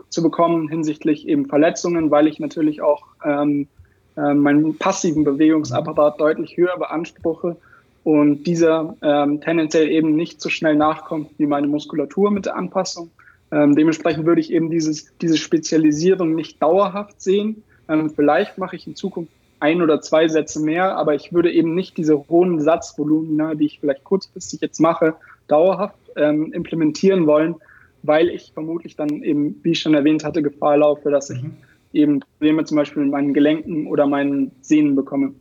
zu 0.09 0.23
bekommen 0.23 0.69
hinsichtlich 0.71 1.29
eben 1.29 1.45
Verletzungen, 1.45 2.11
weil 2.11 2.29
ich 2.29 2.41
natürlich 2.41 2.81
auch 2.81 3.05
ähm, 3.23 3.69
äh, 4.17 4.33
meinen 4.33 4.79
passiven 4.79 5.23
Bewegungsapparat 5.25 6.19
deutlich 6.19 6.57
höher 6.57 6.79
beanspruche 6.79 7.59
und 8.05 8.45
dieser 8.45 8.97
ähm, 9.03 9.43
tendenziell 9.43 9.91
eben 9.91 10.17
nicht 10.17 10.41
so 10.41 10.49
schnell 10.49 10.77
nachkommt 10.77 11.29
wie 11.37 11.47
meine 11.47 11.67
Muskulatur 11.67 12.31
mit 12.31 12.47
der 12.47 12.57
Anpassung. 12.57 13.11
Ähm, 13.53 13.77
dementsprechend 13.77 14.25
würde 14.25 14.41
ich 14.41 14.51
eben 14.51 14.71
dieses, 14.71 15.15
diese 15.19 15.37
Spezialisierung 15.37 16.35
nicht 16.35 16.63
dauerhaft 16.63 17.21
sehen. 17.21 17.65
Ähm, 17.87 18.09
vielleicht 18.09 18.57
mache 18.57 18.77
ich 18.77 18.87
in 18.87 18.97
Zukunft 18.97 19.38
ein 19.61 19.83
oder 19.83 20.01
zwei 20.01 20.29
Sätze 20.29 20.61
mehr, 20.61 20.97
aber 20.97 21.15
ich 21.15 21.33
würde 21.33 21.53
eben 21.53 21.75
nicht 21.75 21.97
diese 21.97 22.29
hohen 22.29 22.61
Satzvolumina, 22.61 23.55
die 23.55 23.67
ich 23.67 23.81
vielleicht 23.81 24.05
kurzfristig 24.05 24.61
jetzt 24.61 24.81
mache, 24.81 25.15
dauerhaft 25.49 25.99
ähm, 26.17 26.53
implementieren 26.53 27.27
wollen, 27.27 27.57
weil 28.03 28.29
ich 28.29 28.53
vermutlich 28.53 28.97
dann 28.97 29.23
eben, 29.23 29.59
wie 29.63 29.73
ich 29.73 29.81
schon 29.81 29.95
erwähnt 29.95 30.25
hatte, 30.25 30.43
Gefahr 30.43 30.79
laufe, 30.79 31.11
dass 31.11 31.31
ich 31.31 31.43
mhm. 31.43 31.57
eben 31.93 32.21
Probleme 32.21 32.65
zum 32.65 32.77
Beispiel 32.77 33.03
mit 33.03 33.13
meinen 33.13 33.35
Gelenken 33.35 33.87
oder 33.87 34.07
meinen 34.07 34.53
Sehnen 34.61 34.95
bekomme. 34.95 35.35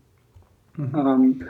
Mhm. 0.76 0.95
Ähm, 0.95 1.47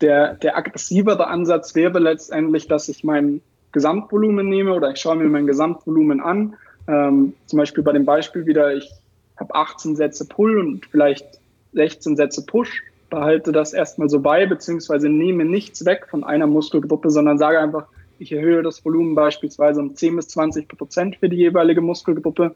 der, 0.00 0.34
der 0.34 0.56
aggressivere 0.56 1.26
Ansatz 1.26 1.74
wäre 1.74 1.98
letztendlich, 1.98 2.68
dass 2.68 2.88
ich 2.88 3.02
mein 3.02 3.40
Gesamtvolumen 3.72 4.48
nehme 4.48 4.72
oder 4.74 4.90
ich 4.90 5.00
schaue 5.00 5.16
mir 5.16 5.28
mein 5.28 5.46
Gesamtvolumen 5.46 6.20
an. 6.20 6.54
Ähm, 6.86 7.34
zum 7.46 7.58
Beispiel 7.58 7.82
bei 7.82 7.92
dem 7.92 8.04
Beispiel 8.04 8.46
wieder, 8.46 8.74
ich 8.74 8.90
habe 9.36 9.54
18 9.54 9.96
Sätze 9.96 10.26
Pull 10.26 10.58
und 10.58 10.86
vielleicht 10.86 11.40
16 11.72 12.16
Sätze 12.16 12.44
Push, 12.44 12.82
behalte 13.10 13.52
das 13.52 13.72
erstmal 13.72 14.08
so 14.08 14.20
bei, 14.20 14.46
beziehungsweise 14.46 15.08
nehme 15.08 15.44
nichts 15.44 15.84
weg 15.84 16.06
von 16.10 16.24
einer 16.24 16.46
Muskelgruppe, 16.46 17.10
sondern 17.10 17.38
sage 17.38 17.58
einfach, 17.58 17.86
ich 18.18 18.32
erhöhe 18.32 18.62
das 18.62 18.84
Volumen 18.84 19.14
beispielsweise 19.14 19.80
um 19.80 19.94
10 19.94 20.16
bis 20.16 20.28
20 20.28 20.68
Prozent 20.68 21.16
für 21.16 21.28
die 21.28 21.36
jeweilige 21.36 21.80
Muskelgruppe 21.80 22.54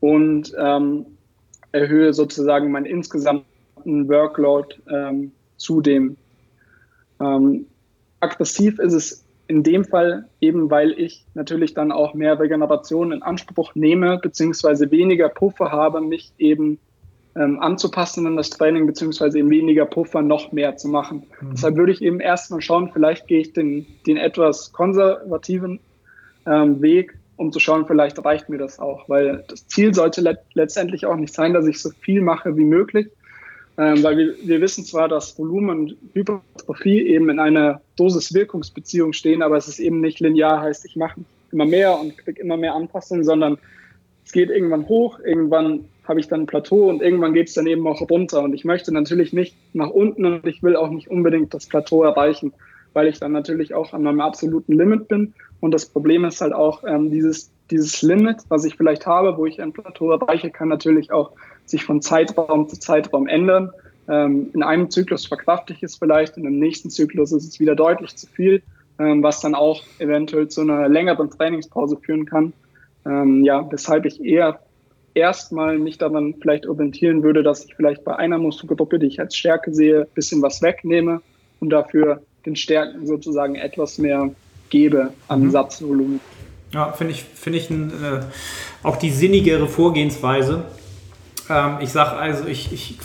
und 0.00 0.52
ähm, 0.58 1.06
erhöhe 1.72 2.12
sozusagen 2.12 2.70
meinen 2.70 2.86
insgesamten 2.86 4.08
Workload 4.08 4.76
ähm, 4.90 5.32
zu 5.56 5.80
dem 5.80 6.16
ähm, 7.20 7.66
aggressiv 8.20 8.78
ist 8.78 8.92
es 8.92 9.24
in 9.46 9.62
dem 9.62 9.84
Fall 9.84 10.28
eben, 10.40 10.70
weil 10.70 10.92
ich 10.92 11.24
natürlich 11.34 11.72
dann 11.74 11.90
auch 11.90 12.14
mehr 12.14 12.38
Regeneration 12.38 13.12
in 13.12 13.22
Anspruch 13.22 13.74
nehme, 13.74 14.18
beziehungsweise 14.18 14.90
weniger 14.90 15.28
Puffer 15.30 15.72
habe, 15.72 16.00
mich 16.00 16.32
eben 16.38 16.78
ähm, 17.38 17.60
anzupassen 17.60 18.26
an 18.26 18.36
das 18.36 18.50
Training, 18.50 18.86
beziehungsweise 18.86 19.38
eben 19.38 19.50
weniger 19.50 19.86
Puffer 19.86 20.22
noch 20.22 20.50
mehr 20.50 20.76
zu 20.76 20.88
machen. 20.88 21.24
Mhm. 21.40 21.50
Deshalb 21.52 21.76
würde 21.76 21.92
ich 21.92 22.02
eben 22.02 22.20
erstmal 22.20 22.60
schauen, 22.60 22.90
vielleicht 22.92 23.28
gehe 23.28 23.40
ich 23.40 23.52
den, 23.52 23.86
den 24.06 24.16
etwas 24.16 24.72
konservativen 24.72 25.78
ähm, 26.46 26.82
Weg, 26.82 27.16
um 27.36 27.52
zu 27.52 27.60
schauen, 27.60 27.86
vielleicht 27.86 28.22
reicht 28.24 28.48
mir 28.48 28.58
das 28.58 28.80
auch, 28.80 29.08
weil 29.08 29.44
das 29.48 29.68
Ziel 29.68 29.94
sollte 29.94 30.20
let 30.20 30.40
letztendlich 30.54 31.06
auch 31.06 31.14
nicht 31.14 31.32
sein, 31.32 31.54
dass 31.54 31.66
ich 31.66 31.80
so 31.80 31.90
viel 32.00 32.20
mache 32.20 32.56
wie 32.56 32.64
möglich, 32.64 33.08
ähm, 33.76 34.02
weil 34.02 34.16
wir, 34.16 34.34
wir 34.42 34.60
wissen 34.60 34.84
zwar, 34.84 35.06
dass 35.08 35.38
Volumen 35.38 35.70
und 35.70 35.96
Hypertrophie 36.14 37.06
eben 37.06 37.30
in 37.30 37.38
einer 37.38 37.80
Dosis-Wirkungsbeziehung 37.96 39.12
stehen, 39.12 39.42
aber 39.42 39.56
es 39.56 39.68
ist 39.68 39.78
eben 39.78 40.00
nicht 40.00 40.18
linear, 40.18 40.60
heißt, 40.60 40.84
ich 40.84 40.96
mache 40.96 41.20
immer 41.52 41.66
mehr 41.66 41.96
und 41.98 42.18
kriege 42.18 42.40
immer 42.40 42.56
mehr 42.56 42.74
Anpassungen, 42.74 43.22
sondern 43.22 43.58
es 44.24 44.32
geht 44.32 44.50
irgendwann 44.50 44.88
hoch, 44.88 45.20
irgendwann 45.20 45.84
habe 46.08 46.20
ich 46.20 46.28
dann 46.28 46.42
ein 46.42 46.46
Plateau 46.46 46.88
und 46.88 47.02
irgendwann 47.02 47.34
geht 47.34 47.48
es 47.48 47.54
dann 47.54 47.66
eben 47.66 47.86
auch 47.86 48.00
runter. 48.08 48.42
Und 48.42 48.54
ich 48.54 48.64
möchte 48.64 48.92
natürlich 48.92 49.32
nicht 49.32 49.54
nach 49.74 49.90
unten 49.90 50.24
und 50.24 50.46
ich 50.46 50.62
will 50.62 50.74
auch 50.74 50.90
nicht 50.90 51.10
unbedingt 51.10 51.52
das 51.52 51.66
Plateau 51.66 52.02
erreichen, 52.02 52.52
weil 52.94 53.08
ich 53.08 53.20
dann 53.20 53.32
natürlich 53.32 53.74
auch 53.74 53.92
an 53.92 54.02
meinem 54.02 54.20
absoluten 54.20 54.76
Limit 54.76 55.08
bin. 55.08 55.34
Und 55.60 55.72
das 55.72 55.86
Problem 55.86 56.24
ist 56.24 56.40
halt 56.40 56.52
auch 56.52 56.84
ähm, 56.84 57.10
dieses, 57.10 57.50
dieses 57.70 58.00
Limit, 58.02 58.38
was 58.48 58.64
ich 58.64 58.76
vielleicht 58.76 59.06
habe, 59.06 59.36
wo 59.36 59.44
ich 59.44 59.60
ein 59.60 59.72
Plateau 59.72 60.10
erreiche, 60.10 60.50
kann 60.50 60.68
natürlich 60.68 61.12
auch 61.12 61.32
sich 61.66 61.84
von 61.84 62.00
Zeitraum 62.00 62.68
zu 62.68 62.78
Zeitraum 62.78 63.26
ändern. 63.26 63.70
Ähm, 64.08 64.50
in 64.54 64.62
einem 64.62 64.90
Zyklus 64.90 65.26
verkrafte 65.26 65.74
ich 65.74 65.82
es 65.82 65.96
vielleicht, 65.96 66.38
in 66.38 66.44
dem 66.44 66.58
nächsten 66.58 66.88
Zyklus 66.88 67.32
ist 67.32 67.46
es 67.46 67.60
wieder 67.60 67.74
deutlich 67.74 68.16
zu 68.16 68.26
viel, 68.26 68.62
ähm, 68.98 69.22
was 69.22 69.40
dann 69.40 69.54
auch 69.54 69.82
eventuell 69.98 70.48
zu 70.48 70.62
einer 70.62 70.88
längeren 70.88 71.30
Trainingspause 71.30 71.98
führen 71.98 72.24
kann. 72.24 72.54
Ähm, 73.04 73.44
ja, 73.44 73.70
weshalb 73.70 74.06
ich 74.06 74.24
eher 74.24 74.60
erstmal 75.18 75.78
mich 75.78 75.98
daran 75.98 76.34
vielleicht 76.40 76.66
orientieren 76.66 77.22
würde, 77.22 77.42
dass 77.42 77.64
ich 77.64 77.74
vielleicht 77.74 78.04
bei 78.04 78.16
einer 78.16 78.38
Muskelgruppe, 78.38 78.98
die 78.98 79.06
ich 79.06 79.20
als 79.20 79.36
Stärke 79.36 79.74
sehe, 79.74 80.02
ein 80.02 80.14
bisschen 80.14 80.40
was 80.42 80.62
wegnehme 80.62 81.20
und 81.60 81.70
dafür 81.70 82.22
den 82.46 82.56
Stärken 82.56 83.06
sozusagen 83.06 83.56
etwas 83.56 83.98
mehr 83.98 84.30
gebe 84.70 85.12
an 85.28 85.42
mhm. 85.42 85.50
Satzvolumen. 85.50 86.20
Ja, 86.72 86.92
finde 86.92 87.12
ich, 87.14 87.24
finde 87.24 87.58
ich 87.58 87.70
ein, 87.70 87.90
äh, 87.90 88.20
auch 88.82 88.96
die 88.96 89.10
sinnigere 89.10 89.66
Vorgehensweise. 89.66 90.64
Ähm, 91.48 91.78
ich 91.80 91.90
sage 91.90 92.16
also, 92.16 92.46
ich, 92.46 92.72
ich 92.72 92.98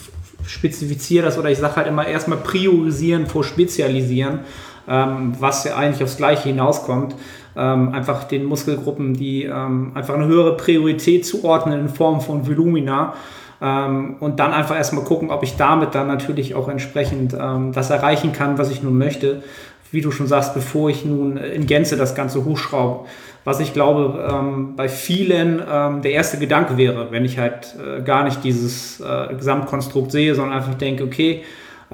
spezifiziere 0.46 1.26
das 1.26 1.38
oder 1.38 1.50
ich 1.50 1.58
sage 1.58 1.78
halt 1.78 1.88
immer 1.88 2.06
erstmal 2.06 2.40
priorisieren 2.40 3.28
vor 3.28 3.44
spezialisieren, 3.44 4.40
ähm, 4.88 5.36
was 5.40 5.64
ja 5.64 5.76
eigentlich 5.78 6.04
aufs 6.04 6.18
Gleiche 6.18 6.50
hinauskommt. 6.50 7.16
Ähm, 7.56 7.94
einfach 7.94 8.24
den 8.24 8.46
Muskelgruppen, 8.46 9.14
die 9.14 9.44
ähm, 9.44 9.92
einfach 9.94 10.16
eine 10.16 10.26
höhere 10.26 10.58
Priorität 10.58 11.26
zuordnen 11.26 11.80
in 11.80 11.90
Form 11.90 12.22
von 12.22 12.48
Volumina. 12.48 13.14
Ähm, 13.62 14.16
und 14.20 14.40
dann 14.40 14.54
einfach 14.54 14.76
erstmal 14.76 15.04
gucken, 15.04 15.30
ob 15.30 15.44
ich 15.44 15.56
damit 15.56 15.96
dann 15.96 16.08
natürlich 16.08 16.56
auch 16.56 16.68
entsprechend 16.68 17.36
ähm, 17.40 17.72
das 17.74 17.90
erreichen 17.90 18.34
kann, 18.34 18.58
was 18.58 18.72
ich 18.72 18.84
nun 18.84 18.98
möchte. 18.98 19.44
Wie 19.92 20.02
du 20.02 20.10
schon 20.10 20.26
sagst, 20.28 20.56
bevor 20.56 20.90
ich 20.90 21.06
nun 21.06 21.38
in 21.38 21.68
Gänze 21.68 21.98
das 21.98 22.16
Ganze 22.16 22.44
hochschraube 22.46 23.06
was 23.46 23.60
ich 23.60 23.74
glaube 23.74 24.26
ähm, 24.32 24.76
bei 24.76 24.88
vielen 24.88 25.58
der 25.58 26.12
erste 26.12 26.38
Gedanke 26.38 26.78
wäre, 26.78 27.12
wenn 27.12 27.26
ich 27.26 27.38
halt 27.38 27.76
äh, 27.78 28.02
gar 28.02 28.24
nicht 28.24 28.44
dieses 28.44 29.02
äh, 29.02 29.34
Gesamtkonstrukt 29.36 30.12
sehe, 30.12 30.34
sondern 30.34 30.58
einfach 30.58 30.76
denke, 30.76 31.04
okay, 31.04 31.44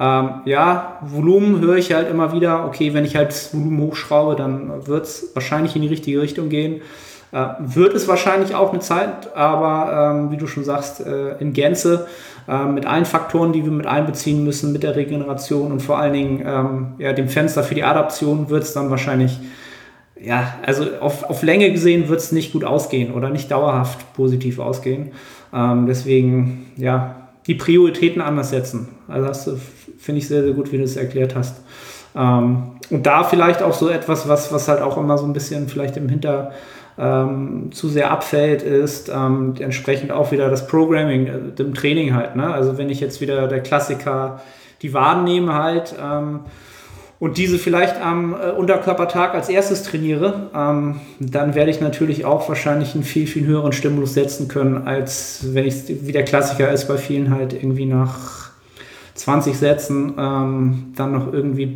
ähm, 0.00 0.30
ja, 0.46 0.98
Volumen 1.02 1.60
höre 1.60 1.76
ich 1.76 1.92
halt 1.92 2.08
immer 2.08 2.32
wieder, 2.32 2.64
okay, 2.64 2.94
wenn 2.94 3.04
ich 3.04 3.16
halt 3.16 3.28
das 3.28 3.52
Volumen 3.52 3.82
hochschraube, 3.82 4.34
dann 4.34 4.86
wird 4.86 5.04
es 5.04 5.30
wahrscheinlich 5.34 5.76
in 5.76 5.82
die 5.82 5.88
richtige 5.88 6.22
Richtung 6.22 6.48
gehen. 6.48 6.80
Äh, 7.32 7.46
wird 7.60 7.94
es 7.94 8.08
wahrscheinlich 8.08 8.54
auch 8.54 8.72
eine 8.72 8.80
Zeit, 8.80 9.36
aber 9.36 10.14
ähm, 10.14 10.30
wie 10.30 10.38
du 10.38 10.46
schon 10.46 10.64
sagst, 10.64 11.06
äh, 11.06 11.36
in 11.38 11.52
Gänze 11.52 12.06
äh, 12.48 12.64
mit 12.64 12.86
allen 12.86 13.04
Faktoren, 13.04 13.52
die 13.52 13.62
wir 13.62 13.70
mit 13.70 13.86
einbeziehen 13.86 14.42
müssen, 14.42 14.72
mit 14.72 14.82
der 14.82 14.96
Regeneration 14.96 15.70
und 15.70 15.80
vor 15.80 15.98
allen 15.98 16.14
Dingen 16.14 16.42
ähm, 16.46 16.86
ja, 16.96 17.12
dem 17.12 17.28
Fenster 17.28 17.62
für 17.62 17.74
die 17.74 17.84
Adaption, 17.84 18.48
wird 18.48 18.62
es 18.62 18.72
dann 18.72 18.88
wahrscheinlich 18.90 19.38
ja, 20.18 20.54
also 20.64 20.84
auf, 21.00 21.24
auf 21.24 21.42
Länge 21.42 21.70
gesehen 21.72 22.08
wird 22.08 22.20
es 22.20 22.32
nicht 22.32 22.52
gut 22.52 22.64
ausgehen 22.64 23.12
oder 23.12 23.30
nicht 23.30 23.50
dauerhaft 23.50 24.12
positiv 24.14 24.58
ausgehen. 24.58 25.12
Ähm, 25.52 25.86
deswegen, 25.86 26.72
ja, 26.76 27.28
die 27.46 27.54
Prioritäten 27.54 28.20
anders 28.20 28.50
setzen. 28.50 28.88
Also 29.10 29.26
das 29.26 29.50
finde 29.98 30.18
ich 30.20 30.28
sehr, 30.28 30.42
sehr 30.42 30.52
gut, 30.52 30.72
wie 30.72 30.78
du 30.78 30.84
es 30.84 30.96
erklärt 30.96 31.34
hast. 31.34 31.62
Ähm, 32.14 32.72
und 32.90 33.06
da 33.06 33.24
vielleicht 33.24 33.62
auch 33.62 33.74
so 33.74 33.88
etwas, 33.88 34.28
was, 34.28 34.52
was 34.52 34.68
halt 34.68 34.80
auch 34.80 34.96
immer 34.96 35.18
so 35.18 35.24
ein 35.24 35.32
bisschen 35.32 35.68
vielleicht 35.68 35.96
im 35.96 36.08
Hinter 36.08 36.52
ähm, 36.98 37.70
zu 37.72 37.88
sehr 37.88 38.10
abfällt, 38.10 38.62
ist 38.62 39.08
ähm, 39.08 39.54
entsprechend 39.58 40.12
auch 40.12 40.32
wieder 40.32 40.50
das 40.50 40.66
Programming, 40.66 41.26
äh, 41.26 41.38
dem 41.56 41.74
Training 41.74 42.14
halt. 42.14 42.36
Ne? 42.36 42.52
Also 42.52 42.78
wenn 42.78 42.90
ich 42.90 43.00
jetzt 43.00 43.20
wieder 43.20 43.46
der 43.46 43.60
Klassiker 43.60 44.40
die 44.82 44.92
Waden 44.94 45.24
nehme 45.24 45.54
halt, 45.54 45.94
ähm, 46.02 46.40
und 47.20 47.36
diese 47.36 47.58
vielleicht 47.58 48.00
am 48.00 48.32
äh, 48.34 48.50
Unterkörpertag 48.50 49.34
als 49.34 49.50
erstes 49.50 49.82
trainiere, 49.82 50.48
ähm, 50.54 51.00
dann 51.20 51.54
werde 51.54 51.70
ich 51.70 51.80
natürlich 51.80 52.24
auch 52.24 52.48
wahrscheinlich 52.48 52.94
einen 52.94 53.04
viel, 53.04 53.26
viel 53.26 53.46
höheren 53.46 53.72
Stimulus 53.72 54.14
setzen 54.14 54.48
können, 54.48 54.88
als 54.88 55.54
wenn 55.54 55.66
ich 55.66 55.84
wie 55.86 56.12
der 56.12 56.24
Klassiker 56.24 56.72
ist 56.72 56.88
bei 56.88 56.96
vielen 56.96 57.30
halt 57.30 57.52
irgendwie 57.52 57.84
nach 57.84 58.39
20 59.20 59.56
Sätzen 59.56 60.14
ähm, 60.18 60.92
dann 60.96 61.12
noch 61.12 61.30
irgendwie, 61.30 61.74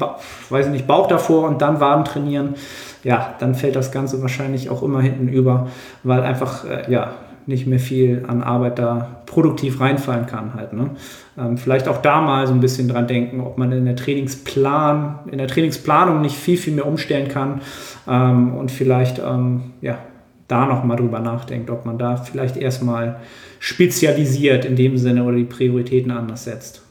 weiß 0.48 0.66
ich 0.66 0.72
nicht, 0.72 0.86
Bauch 0.86 1.08
davor 1.08 1.46
und 1.46 1.60
dann 1.60 1.78
Waden 1.78 2.04
trainieren. 2.04 2.54
Ja, 3.02 3.34
dann 3.38 3.54
fällt 3.54 3.76
das 3.76 3.92
Ganze 3.92 4.22
wahrscheinlich 4.22 4.70
auch 4.70 4.82
immer 4.82 5.02
hinten 5.02 5.28
über, 5.28 5.68
weil 6.02 6.22
einfach, 6.22 6.64
äh, 6.64 6.90
ja, 6.90 7.12
nicht 7.46 7.66
mehr 7.66 7.78
viel 7.78 8.24
an 8.26 8.42
Arbeit 8.42 8.78
da 8.78 9.22
produktiv 9.26 9.78
reinfallen 9.78 10.24
kann 10.24 10.54
halt. 10.54 10.72
Ne? 10.72 10.90
Ähm, 11.36 11.58
vielleicht 11.58 11.88
auch 11.88 11.98
da 11.98 12.22
mal 12.22 12.46
so 12.46 12.54
ein 12.54 12.60
bisschen 12.60 12.88
dran 12.88 13.06
denken, 13.06 13.42
ob 13.42 13.58
man 13.58 13.70
in 13.72 13.84
der 13.84 13.96
Trainingsplan, 13.96 15.18
in 15.30 15.36
der 15.36 15.48
Trainingsplanung 15.48 16.22
nicht 16.22 16.36
viel, 16.36 16.56
viel 16.56 16.72
mehr 16.72 16.86
umstellen 16.86 17.28
kann 17.28 17.60
ähm, 18.08 18.54
und 18.54 18.70
vielleicht 18.70 19.18
ähm, 19.18 19.72
ja, 19.82 19.98
da 20.48 20.64
noch 20.64 20.84
mal 20.84 20.96
drüber 20.96 21.20
nachdenkt, 21.20 21.68
ob 21.68 21.84
man 21.84 21.98
da 21.98 22.16
vielleicht 22.16 22.56
erstmal 22.56 23.16
spezialisiert 23.58 24.64
in 24.64 24.76
dem 24.76 24.96
Sinne 24.96 25.24
oder 25.24 25.36
die 25.36 25.44
Prioritäten 25.44 26.10
anders 26.10 26.44
setzt. 26.44 26.83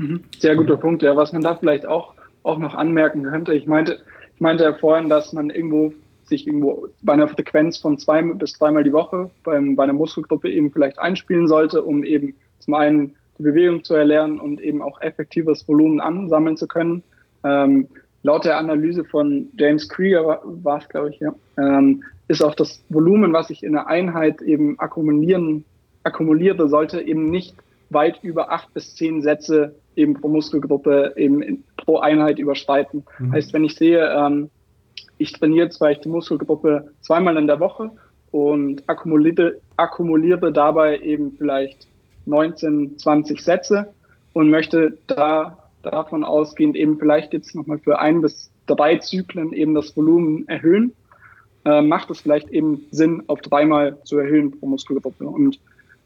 Mhm. 0.00 0.24
Sehr 0.38 0.56
guter 0.56 0.78
Punkt, 0.78 1.02
ja. 1.02 1.14
Was 1.14 1.32
man 1.32 1.42
da 1.42 1.54
vielleicht 1.54 1.84
auch, 1.84 2.14
auch 2.42 2.58
noch 2.58 2.74
anmerken 2.74 3.22
könnte, 3.24 3.52
ich 3.52 3.66
meinte, 3.66 3.98
ich 4.34 4.40
meinte 4.40 4.64
ja 4.64 4.72
vorhin, 4.72 5.10
dass 5.10 5.34
man 5.34 5.50
irgendwo 5.50 5.92
sich 6.24 6.46
irgendwo 6.46 6.88
bei 7.02 7.12
einer 7.12 7.28
Frequenz 7.28 7.76
von 7.76 7.98
zwei 7.98 8.22
bis 8.22 8.54
dreimal 8.54 8.84
die 8.84 8.92
Woche 8.92 9.30
beim, 9.44 9.76
bei 9.76 9.82
einer 9.82 9.92
Muskelgruppe 9.92 10.48
eben 10.50 10.70
vielleicht 10.70 10.98
einspielen 10.98 11.48
sollte, 11.48 11.82
um 11.82 12.02
eben 12.02 12.34
zum 12.60 12.74
einen 12.74 13.14
die 13.38 13.42
Bewegung 13.42 13.84
zu 13.84 13.94
erlernen 13.94 14.40
und 14.40 14.60
eben 14.60 14.80
auch 14.80 15.00
effektives 15.02 15.68
Volumen 15.68 16.00
ansammeln 16.00 16.56
zu 16.56 16.66
können. 16.66 17.02
Ähm, 17.44 17.88
laut 18.22 18.44
der 18.44 18.58
Analyse 18.58 19.04
von 19.04 19.48
James 19.58 19.88
Krieger 19.88 20.40
war 20.44 20.78
es, 20.78 20.88
glaube 20.88 21.10
ich, 21.10 21.20
ja, 21.20 21.34
ähm, 21.58 22.04
ist 22.28 22.42
auch 22.42 22.54
das 22.54 22.82
Volumen, 22.88 23.32
was 23.32 23.50
ich 23.50 23.62
in 23.62 23.76
einer 23.76 23.88
Einheit 23.88 24.40
eben 24.40 24.78
akkumulieren, 24.78 25.64
akkumuliere, 26.04 26.68
sollte 26.68 27.02
eben 27.02 27.30
nicht 27.30 27.54
weit 27.90 28.22
über 28.22 28.50
acht 28.50 28.72
bis 28.72 28.94
zehn 28.94 29.20
Sätze 29.20 29.74
eben 30.00 30.14
pro 30.14 30.28
Muskelgruppe 30.28 31.12
eben 31.16 31.42
in, 31.42 31.64
pro 31.76 31.98
Einheit 31.98 32.38
überschreiten. 32.38 33.04
Mhm. 33.18 33.32
Heißt, 33.32 33.52
wenn 33.52 33.64
ich 33.64 33.76
sehe, 33.76 34.08
ähm, 34.10 34.50
ich 35.18 35.32
trainiere 35.32 35.68
zwar 35.68 35.94
die 35.94 36.08
Muskelgruppe 36.08 36.90
zweimal 37.00 37.36
in 37.36 37.46
der 37.46 37.60
Woche 37.60 37.90
und 38.30 38.88
akkumuliere, 38.88 39.60
akkumuliere 39.76 40.52
dabei 40.52 40.98
eben 41.00 41.32
vielleicht 41.32 41.86
19, 42.26 42.98
20 42.98 43.40
Sätze 43.40 43.92
und 44.32 44.50
möchte 44.50 44.96
da 45.06 45.58
davon 45.82 46.24
ausgehend 46.24 46.76
eben 46.76 46.98
vielleicht 46.98 47.32
jetzt 47.32 47.54
nochmal 47.54 47.78
für 47.78 47.98
ein 47.98 48.20
bis 48.20 48.50
drei 48.66 48.96
Zyklen 48.98 49.52
eben 49.52 49.74
das 49.74 49.96
Volumen 49.96 50.46
erhöhen, 50.48 50.92
äh, 51.64 51.82
macht 51.82 52.10
es 52.10 52.20
vielleicht 52.20 52.50
eben 52.50 52.86
Sinn, 52.90 53.24
auf 53.26 53.40
dreimal 53.40 53.98
zu 54.04 54.18
erhöhen 54.18 54.58
pro 54.58 54.66
Muskelgruppe. 54.66 55.26
Und 55.26 55.58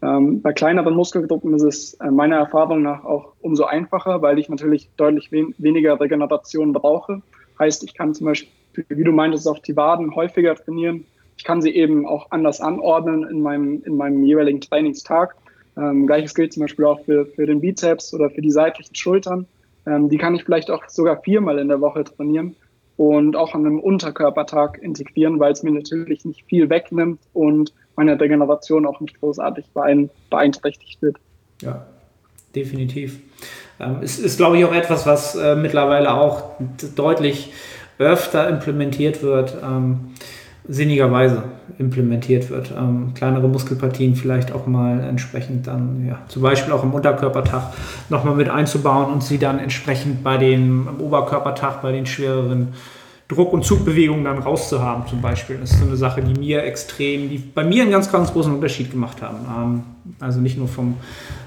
ähm, 0.05 0.43
bei 0.43 0.53
kleineren 0.53 0.95
Muskelgruppen 0.95 1.55
ist 1.55 1.63
es 1.63 1.95
äh, 1.95 2.11
meiner 2.11 2.37
Erfahrung 2.37 2.83
nach 2.83 3.05
auch 3.05 3.33
umso 3.41 3.65
einfacher, 3.65 4.21
weil 4.21 4.39
ich 4.39 4.49
natürlich 4.49 4.91
deutlich 4.97 5.33
wen 5.33 5.55
weniger 5.59 5.99
Regeneration 5.99 6.73
brauche. 6.73 7.23
Heißt, 7.59 7.85
ich 7.85 7.95
kann 7.95 8.15
zum 8.15 8.27
Beispiel 8.27 8.49
wie 8.89 9.05
du 9.05 9.13
meintest, 9.13 9.49
auch 9.49 9.61
die 9.61 9.77
Waden 9.77 10.15
häufiger 10.15 10.55
trainieren. 10.57 11.07
Ich 11.37 11.45
kann 11.45 11.63
sie 11.63 11.71
eben 11.71 12.07
auch 12.07 12.31
anders 12.31 12.61
anordnen 12.61 13.25
in 13.25 13.41
meinem, 13.41 13.83
in 13.85 13.97
meinem 13.97 14.25
jeweiligen 14.25 14.61
Trainingstag. 14.61 15.37
Ähm, 15.77 16.07
Gleiches 16.07 16.35
gilt 16.35 16.53
zum 16.53 16.63
Beispiel 16.63 16.85
auch 16.85 17.01
für, 17.05 17.27
für 17.27 17.47
den 17.47 17.61
Bizeps 17.61 18.13
oder 18.13 18.31
für 18.31 18.43
die 18.43 18.51
seitlichen 18.51 18.95
Schultern. 18.95 19.47
Ähm, 19.87 20.09
die 20.09 20.19
kann 20.19 20.35
ich 20.35 20.45
vielleicht 20.45 20.71
auch 20.71 20.89
sogar 20.89 21.23
viermal 21.23 21.59
in 21.59 21.69
der 21.69 21.81
Woche 21.81 22.05
trainieren 22.05 22.57
und 22.97 23.37
auch 23.37 23.55
an 23.55 23.67
einem 23.67 23.81
Unterkörpertag 23.81 24.79
integrieren, 24.81 25.41
weil 25.41 25.53
es 25.53 25.63
mir 25.63 25.73
natürlich 25.73 26.25
nicht 26.25 26.45
viel 26.47 26.71
wegnimmt 26.71 27.21
und 27.33 27.73
meine 27.97 28.19
Regeneration 28.21 28.87
auch 28.87 29.01
nicht 29.01 29.21
großartig 29.21 29.67
beeinträchtigt 30.31 31.03
wird. 31.03 31.17
Ja, 31.61 31.87
definitiv. 32.55 33.21
Ähm, 33.81 33.99
es 34.03 34.19
ist, 34.19 34.37
glaube 34.37 34.59
ich, 34.59 34.65
auch 34.65 34.75
etwas, 34.75 35.07
was 35.07 35.35
äh, 35.35 35.57
mittlerweile 35.57 36.15
auch 36.15 36.53
deutlich 36.95 37.53
öfter 37.99 38.49
implementiert 38.49 39.23
wird, 39.23 39.57
ähm, 39.63 40.15
sinnigerweise 40.67 41.45
implementiert 41.79 42.51
wird. 42.51 42.73
Ähm, 42.77 43.13
kleinere 43.15 43.49
Muskelpartien 43.49 44.17
vielleicht 44.17 44.53
auch 44.53 44.67
mal 44.67 45.01
entsprechend 45.01 45.67
dann, 45.67 46.07
ja, 46.07 46.19
zum 46.29 46.43
Beispiel 46.43 46.73
auch 46.73 46.83
im 46.83 46.95
Unterkörpertag 46.95 47.73
nochmal 48.09 48.35
mit 48.35 48.49
einzubauen 48.49 49.13
und 49.13 49.23
sie 49.23 49.39
dann 49.39 49.59
entsprechend 49.59 50.23
bei 50.25 50.39
den, 50.39 50.87
im 50.87 51.01
Oberkörpertag, 51.01 51.83
bei 51.83 51.93
den 51.93 52.07
schwereren 52.07 52.69
Druck- 53.35 53.53
und 53.53 53.65
Zugbewegungen 53.65 54.25
dann 54.25 54.39
rauszuhaben, 54.39 55.07
zum 55.07 55.21
Beispiel. 55.21 55.59
Das 55.59 55.73
ist 55.73 55.81
so 55.81 55.87
eine 55.87 55.97
Sache, 55.97 56.23
die 56.23 56.39
mir 56.39 56.63
extrem, 56.65 57.29
die 57.29 57.39
bei 57.39 57.65
mir 57.65 57.83
einen 57.83 57.91
ganz, 57.91 58.11
ganz 58.11 58.33
großen 58.33 58.55
Unterschied 58.55 58.91
gemacht 58.91 59.21
haben. 59.23 59.39
Ähm, 59.49 59.83
also 60.21 60.41
nicht 60.41 60.57
nur 60.57 60.69
vom, 60.69 60.97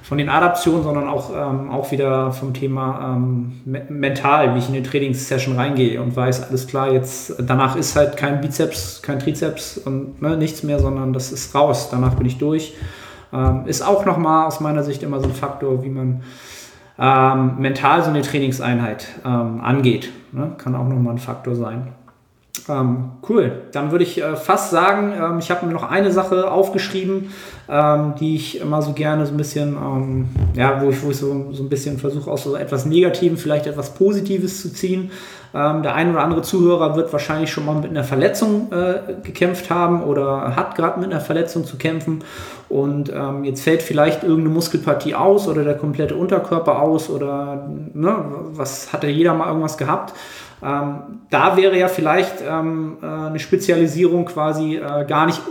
von 0.03 0.17
den 0.17 0.29
Adaptionen, 0.29 0.83
sondern 0.83 1.07
auch, 1.07 1.31
ähm, 1.31 1.69
auch 1.69 1.91
wieder 1.91 2.31
vom 2.31 2.53
Thema 2.53 3.15
ähm, 3.15 3.61
mental, 3.89 4.55
wie 4.55 4.59
ich 4.59 4.69
in 4.69 4.75
eine 4.75 4.83
Trainingssession 4.83 5.55
reingehe 5.55 6.01
und 6.01 6.15
weiß, 6.15 6.49
alles 6.49 6.67
klar, 6.67 6.91
jetzt 6.91 7.35
danach 7.39 7.75
ist 7.75 7.95
halt 7.95 8.17
kein 8.17 8.41
Bizeps, 8.41 9.01
kein 9.01 9.19
Trizeps 9.19 9.77
und 9.77 10.21
ne, 10.21 10.37
nichts 10.37 10.63
mehr, 10.63 10.79
sondern 10.79 11.13
das 11.13 11.31
ist 11.31 11.55
raus. 11.55 11.89
Danach 11.91 12.15
bin 12.15 12.27
ich 12.27 12.37
durch. 12.37 12.73
Ist 13.65 13.85
auch 13.85 14.05
nochmal 14.05 14.47
aus 14.47 14.61
meiner 14.61 14.83
Sicht 14.83 15.03
immer 15.03 15.19
so 15.19 15.25
ein 15.25 15.33
Faktor, 15.33 15.83
wie 15.83 15.89
man 15.89 16.21
ähm, 16.99 17.57
mental 17.59 18.03
so 18.03 18.09
eine 18.09 18.21
Trainingseinheit 18.21 19.07
ähm, 19.25 19.61
angeht. 19.61 20.11
Ne? 20.31 20.51
Kann 20.57 20.75
auch 20.75 20.87
nochmal 20.87 21.15
ein 21.15 21.19
Faktor 21.19 21.55
sein. 21.55 21.93
Ähm, 22.69 23.11
cool. 23.29 23.63
Dann 23.71 23.91
würde 23.91 24.03
ich 24.03 24.21
äh, 24.21 24.35
fast 24.35 24.71
sagen, 24.71 25.13
ähm, 25.13 25.39
ich 25.39 25.49
habe 25.51 25.65
mir 25.65 25.71
noch 25.71 25.89
eine 25.89 26.11
Sache 26.11 26.51
aufgeschrieben, 26.51 27.31
ähm, 27.69 28.15
die 28.19 28.35
ich 28.35 28.59
immer 28.59 28.81
so 28.81 28.93
gerne 28.93 29.25
so 29.25 29.33
ein 29.33 29.37
bisschen, 29.37 29.75
ähm, 29.75 30.29
ja, 30.53 30.81
wo 30.81 30.89
ich, 30.89 31.01
wo 31.03 31.11
ich 31.11 31.17
so, 31.17 31.53
so 31.53 31.63
ein 31.63 31.69
bisschen 31.69 31.97
versuche, 31.97 32.29
aus 32.29 32.43
so 32.43 32.55
etwas 32.55 32.85
Negativen 32.85 33.37
vielleicht 33.37 33.67
etwas 33.67 33.93
Positives 33.93 34.61
zu 34.61 34.73
ziehen. 34.73 35.11
Ähm, 35.53 35.81
der 35.81 35.95
ein 35.95 36.11
oder 36.11 36.23
andere 36.23 36.41
Zuhörer 36.41 36.95
wird 36.97 37.11
wahrscheinlich 37.13 37.51
schon 37.51 37.65
mal 37.65 37.75
mit 37.75 37.89
einer 37.89 38.03
Verletzung 38.03 38.71
äh, 38.71 39.13
gekämpft 39.23 39.69
haben 39.69 40.03
oder 40.03 40.55
hat 40.55 40.75
gerade 40.75 40.99
mit 40.99 41.09
einer 41.09 41.21
Verletzung 41.21 41.65
zu 41.65 41.77
kämpfen. 41.77 42.23
Und 42.67 43.09
ähm, 43.13 43.45
jetzt 43.45 43.61
fällt 43.61 43.81
vielleicht 43.81 44.23
irgendeine 44.23 44.53
Muskelpartie 44.53 45.15
aus 45.15 45.47
oder 45.47 45.63
der 45.63 45.75
komplette 45.75 46.15
Unterkörper 46.15 46.81
aus 46.81 47.09
oder 47.09 47.69
ne, 47.93 48.17
was 48.51 48.91
hat 48.91 49.03
ja 49.03 49.09
jeder 49.09 49.33
mal 49.33 49.47
irgendwas 49.47 49.77
gehabt. 49.77 50.13
Ähm, 50.63 51.21
da 51.29 51.55
wäre 51.57 51.77
ja 51.77 51.87
vielleicht 51.87 52.35
ähm, 52.47 52.97
äh, 53.01 53.05
eine 53.05 53.39
Spezialisierung 53.39 54.25
quasi 54.25 54.77
äh, 54.77 55.05
gar 55.05 55.25
nicht 55.25 55.41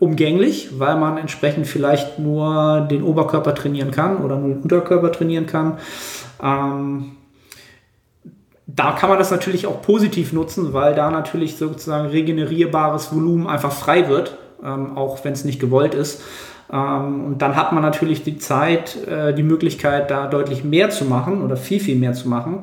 umgänglich, 0.00 0.80
weil 0.80 0.96
man 0.96 1.16
entsprechend 1.16 1.66
vielleicht 1.66 2.18
nur 2.18 2.88
den 2.90 3.02
Oberkörper 3.02 3.54
trainieren 3.54 3.92
kann 3.92 4.16
oder 4.18 4.36
nur 4.36 4.48
den 4.48 4.62
Unterkörper 4.62 5.12
trainieren 5.12 5.46
kann. 5.46 5.78
Ähm, 6.42 7.12
da 8.66 8.92
kann 8.92 9.08
man 9.08 9.18
das 9.18 9.30
natürlich 9.30 9.66
auch 9.66 9.82
positiv 9.82 10.32
nutzen, 10.32 10.72
weil 10.72 10.94
da 10.94 11.10
natürlich 11.10 11.56
sozusagen 11.56 12.08
regenerierbares 12.08 13.14
Volumen 13.14 13.46
einfach 13.46 13.72
frei 13.72 14.08
wird, 14.08 14.36
ähm, 14.64 14.96
auch 14.96 15.24
wenn 15.24 15.32
es 15.32 15.44
nicht 15.44 15.60
gewollt 15.60 15.94
ist. 15.94 16.22
Ähm, 16.72 17.24
und 17.24 17.38
dann 17.42 17.56
hat 17.56 17.72
man 17.72 17.82
natürlich 17.82 18.22
die 18.22 18.38
Zeit, 18.38 18.96
äh, 19.06 19.34
die 19.34 19.42
Möglichkeit, 19.42 20.10
da 20.10 20.26
deutlich 20.26 20.64
mehr 20.64 20.90
zu 20.90 21.04
machen 21.04 21.42
oder 21.42 21.56
viel, 21.56 21.80
viel 21.80 21.96
mehr 21.96 22.12
zu 22.12 22.28
machen. 22.28 22.60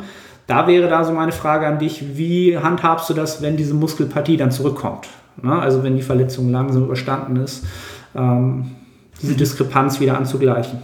Da 0.47 0.65
wäre 0.65 0.87
da 0.87 1.03
so 1.03 1.11
meine 1.11 1.33
Frage 1.33 1.67
an 1.67 1.77
dich, 1.77 2.17
wie 2.17 2.57
handhabst 2.57 3.09
du 3.09 3.13
das, 3.13 3.41
wenn 3.41 3.57
diese 3.57 3.73
Muskelpartie 3.73 4.37
dann 4.37 4.51
zurückkommt? 4.51 5.07
Ne? 5.41 5.51
Also 5.51 5.83
wenn 5.83 5.97
die 5.97 6.01
Verletzung 6.01 6.49
langsam 6.51 6.85
überstanden 6.85 7.35
ist, 7.35 7.65
ähm, 8.15 8.71
diese 9.21 9.35
Diskrepanz 9.35 9.99
wieder 9.99 10.17
anzugleichen. 10.17 10.81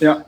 Ja, 0.00 0.24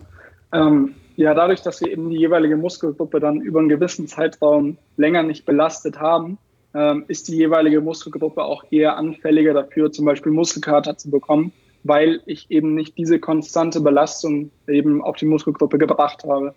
ähm, 0.53 0.95
ja, 1.17 1.35
dadurch, 1.35 1.63
dass 1.63 1.81
wir 1.81 1.91
eben 1.91 2.11
die 2.11 2.17
jeweilige 2.17 2.57
Muskelgruppe 2.57 3.21
dann 3.21 3.41
über 3.41 3.59
einen 3.59 3.69
gewissen 3.69 4.07
Zeitraum 4.07 4.79
länger 4.97 5.23
nicht 5.23 5.45
belastet 5.45 6.01
haben, 6.01 6.39
ähm, 6.75 7.05
ist 7.09 7.29
die 7.29 7.37
jeweilige 7.37 7.81
Muskelgruppe 7.81 8.45
auch 8.45 8.65
eher 8.71 8.97
anfälliger 8.97 9.53
dafür, 9.53 9.91
zum 9.91 10.05
Beispiel 10.05 10.33
Muskelkater 10.33 10.97
zu 10.97 11.11
bekommen, 11.11 11.53
weil 11.83 12.21
ich 12.27 12.51
eben 12.51 12.75
nicht 12.75 12.97
diese 12.97 13.19
konstante 13.19 13.81
Belastung 13.81 14.51
eben 14.69 15.03
auf 15.03 15.17
die 15.17 15.27
Muskelgruppe 15.27 15.79
gebracht 15.79 16.25
habe. 16.25 16.55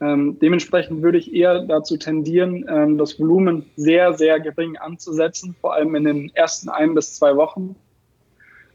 Ähm, 0.00 0.38
dementsprechend 0.40 1.02
würde 1.02 1.18
ich 1.18 1.34
eher 1.34 1.60
dazu 1.60 1.96
tendieren, 1.96 2.66
ähm, 2.68 2.98
das 2.98 3.18
Volumen 3.18 3.64
sehr, 3.76 4.12
sehr 4.14 4.40
gering 4.40 4.76
anzusetzen, 4.76 5.56
vor 5.60 5.74
allem 5.74 5.94
in 5.94 6.04
den 6.04 6.30
ersten 6.34 6.68
ein 6.68 6.94
bis 6.94 7.14
zwei 7.14 7.34
Wochen, 7.36 7.76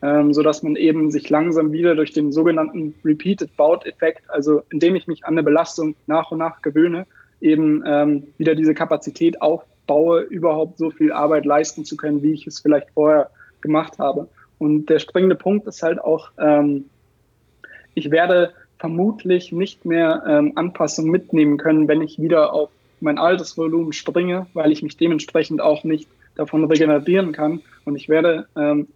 ähm, 0.02 0.34
so 0.34 0.42
dass 0.42 0.64
man 0.64 0.76
eben 0.76 1.12
sich 1.12 1.30
langsam 1.30 1.72
wieder 1.72 1.96
durch 1.96 2.12
den 2.12 2.32
sogenannten 2.32 2.96
Repeated 3.06 3.56
Bout 3.56 3.86
Effekt, 3.86 4.24
also 4.30 4.64
indem 4.72 4.96
ich 4.96 5.06
mich 5.06 5.24
an 5.24 5.36
eine 5.36 5.44
Belastung 5.44 5.96
nach 6.08 6.32
und 6.32 6.40
nach 6.40 6.62
gewöhne, 6.64 7.06
eben 7.40 7.84
ähm, 7.86 8.28
wieder 8.38 8.56
diese 8.56 8.74
Kapazität 8.74 9.42
aufbaue, 9.44 10.22
überhaupt 10.22 10.80
so 10.80 10.90
viel 10.90 11.12
Arbeit 11.12 11.46
leisten 11.46 11.86
zu 11.86 11.98
können, 11.98 12.24
wie 12.24 12.34
ich 12.34 12.48
es 12.48 12.60
vielleicht 12.60 12.90
vorher 12.92 13.30
gemacht 13.62 14.00
habe. 14.00 14.28
Und 14.58 14.88
der 14.88 15.00
springende 15.00 15.36
Punkt 15.36 15.68
ist 15.68 15.84
halt 15.84 16.00
auch, 16.00 16.32
ähm, 16.40 16.86
ich 17.94 18.10
werde 18.10 18.54
vermutlich 18.82 19.52
nicht 19.52 19.86
mehr 19.86 20.24
ähm, 20.28 20.54
Anpassungen 20.56 21.12
mitnehmen 21.12 21.58
können, 21.58 21.88
wenn 21.88 22.02
ich 22.02 22.20
wieder 22.20 22.52
auf 22.52 22.70
mein 23.00 23.20
altes 23.20 23.56
Volumen 23.56 23.94
springe, 23.94 24.48
weil 24.56 24.72
ich 24.72 24.82
mich 24.82 24.98
dementsprechend 24.98 25.62
auch 25.62 25.84
nicht 25.84 26.10
davon 26.36 26.66
regenerieren 26.66 27.32
kann. 27.32 27.62
Und 27.86 27.96
ich 27.96 28.10
werde 28.10 28.48
ähm, 28.58 28.88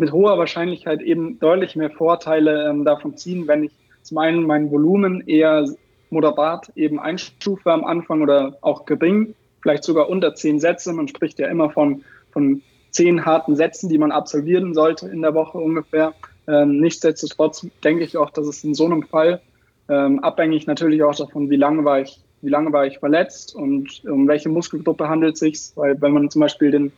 mit 0.00 0.10
hoher 0.10 0.38
Wahrscheinlichkeit 0.38 1.00
eben 1.02 1.38
deutlich 1.38 1.76
mehr 1.76 1.90
Vorteile 1.90 2.68
ähm, 2.68 2.84
davon 2.84 3.16
ziehen, 3.16 3.46
wenn 3.46 3.62
ich 3.62 3.72
zum 4.02 4.18
einen 4.18 4.42
mein 4.42 4.72
Volumen 4.72 5.26
eher 5.28 5.68
moderat 6.10 6.72
eben 6.74 6.98
einstufe 6.98 7.70
am 7.72 7.84
Anfang 7.84 8.22
oder 8.22 8.58
auch 8.62 8.86
gering, 8.86 9.34
vielleicht 9.62 9.84
sogar 9.84 10.08
unter 10.08 10.34
zehn 10.34 10.58
Sätze. 10.58 10.92
Man 10.92 11.06
spricht 11.06 11.38
ja 11.38 11.46
immer 11.46 11.70
von, 11.70 12.02
von 12.32 12.60
zehn 12.90 13.24
harten 13.24 13.54
Sätzen, 13.54 13.88
die 13.88 13.98
man 13.98 14.10
absolvieren 14.10 14.74
sollte 14.74 15.08
in 15.08 15.22
der 15.22 15.34
Woche 15.34 15.58
ungefähr. 15.58 16.12
Ähm, 16.48 16.80
nichtsdestotrotz 16.80 17.66
denke 17.84 18.04
ich 18.04 18.16
auch, 18.16 18.30
dass 18.30 18.46
es 18.46 18.64
in 18.64 18.74
so 18.74 18.86
einem 18.86 19.02
Fall, 19.02 19.40
ähm, 19.88 20.18
abhängig 20.20 20.66
natürlich 20.66 21.02
auch 21.02 21.14
davon, 21.14 21.50
wie 21.50 21.56
lange 21.56 21.84
war 21.84 22.00
ich, 22.00 22.20
wie 22.40 22.50
lange 22.50 22.72
war 22.72 22.86
ich 22.86 22.98
verletzt 22.98 23.54
und 23.54 24.02
um 24.06 24.26
welche 24.26 24.48
Muskelgruppe 24.48 25.08
handelt 25.08 25.34
es 25.34 25.40
sich, 25.40 25.72
weil 25.76 26.00
wenn 26.00 26.12
man 26.12 26.30
zum 26.30 26.40
Beispiel 26.40 26.70
den, 26.70 26.92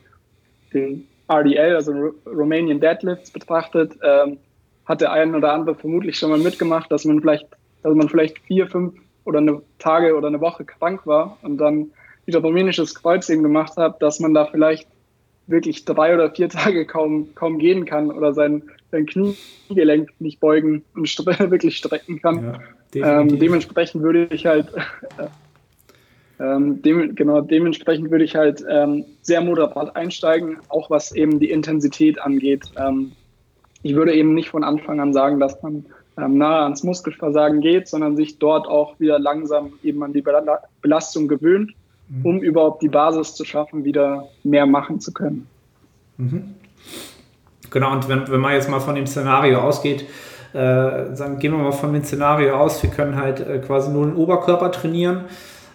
den 0.72 1.06
RDL, 1.28 1.74
also 1.74 2.12
Romanian 2.26 2.80
Deadlifts 2.80 3.30
betrachtet, 3.30 3.96
ähm, 4.02 4.38
hat 4.86 5.00
der 5.00 5.12
ein 5.12 5.34
oder 5.34 5.52
andere 5.52 5.74
vermutlich 5.74 6.18
schon 6.18 6.30
mal 6.30 6.38
mitgemacht, 6.38 6.90
dass 6.90 7.04
man 7.04 7.20
vielleicht, 7.20 7.46
dass 7.82 7.94
man 7.94 8.08
vielleicht 8.08 8.38
vier, 8.40 8.68
fünf 8.68 8.94
oder 9.24 9.38
eine 9.38 9.62
Tage 9.78 10.16
oder 10.16 10.28
eine 10.28 10.40
Woche 10.40 10.64
krank 10.64 11.06
war 11.06 11.38
und 11.42 11.58
dann 11.58 11.90
wieder 12.26 12.40
rumänisches 12.40 12.94
Kreuzheben 12.94 13.42
gemacht 13.42 13.76
hat, 13.76 14.00
dass 14.02 14.20
man 14.20 14.34
da 14.34 14.46
vielleicht 14.46 14.88
wirklich 15.46 15.84
drei 15.84 16.14
oder 16.14 16.30
vier 16.30 16.48
Tage 16.48 16.86
kaum, 16.86 17.34
kaum 17.34 17.58
gehen 17.58 17.84
kann 17.84 18.10
oder 18.10 18.32
sein, 18.32 18.62
sein 18.90 19.06
Kniegelenk 19.06 20.10
nicht 20.18 20.40
beugen 20.40 20.84
und 20.94 21.08
wirklich 21.50 21.76
strecken 21.76 22.20
kann. 22.20 22.60
Ja, 22.92 23.20
ähm, 23.20 23.38
dementsprechend 23.38 24.02
würde 24.02 24.26
ich 24.30 24.46
halt 24.46 24.68
Ähm, 26.40 26.80
dem, 26.80 27.14
genau, 27.14 27.42
dementsprechend 27.42 28.10
würde 28.10 28.24
ich 28.24 28.34
halt 28.34 28.64
ähm, 28.68 29.04
sehr 29.20 29.42
moderat 29.42 29.94
einsteigen, 29.94 30.56
auch 30.70 30.88
was 30.88 31.12
eben 31.14 31.38
die 31.38 31.50
Intensität 31.50 32.18
angeht. 32.18 32.64
Ähm, 32.76 33.12
ich 33.82 33.94
würde 33.94 34.14
eben 34.14 34.34
nicht 34.34 34.48
von 34.48 34.64
Anfang 34.64 35.00
an 35.00 35.12
sagen, 35.12 35.38
dass 35.38 35.62
man 35.62 35.84
ähm, 36.16 36.38
nahe 36.38 36.62
ans 36.62 36.82
Muskelversagen 36.82 37.60
geht, 37.60 37.88
sondern 37.88 38.16
sich 38.16 38.38
dort 38.38 38.66
auch 38.66 38.98
wieder 38.98 39.18
langsam 39.18 39.74
eben 39.82 40.02
an 40.02 40.14
die 40.14 40.24
Belastung 40.80 41.28
gewöhnt, 41.28 41.72
mhm. 42.08 42.24
um 42.24 42.42
überhaupt 42.42 42.82
die 42.82 42.88
Basis 42.88 43.34
zu 43.34 43.44
schaffen, 43.44 43.84
wieder 43.84 44.26
mehr 44.42 44.64
machen 44.64 44.98
zu 44.98 45.12
können. 45.12 45.46
Mhm. 46.16 46.54
Genau, 47.70 47.92
und 47.92 48.08
wenn, 48.08 48.28
wenn 48.28 48.40
man 48.40 48.52
jetzt 48.52 48.68
mal 48.68 48.80
von 48.80 48.94
dem 48.94 49.06
Szenario 49.06 49.60
ausgeht, 49.60 50.06
äh, 50.52 51.14
sagen, 51.14 51.38
gehen 51.38 51.52
wir 51.52 51.58
mal 51.58 51.72
von 51.72 51.92
dem 51.92 52.04
Szenario 52.04 52.56
aus, 52.56 52.82
wir 52.82 52.90
können 52.90 53.16
halt 53.16 53.40
äh, 53.40 53.58
quasi 53.58 53.90
nur 53.90 54.06
den 54.06 54.16
Oberkörper 54.16 54.72
trainieren 54.72 55.26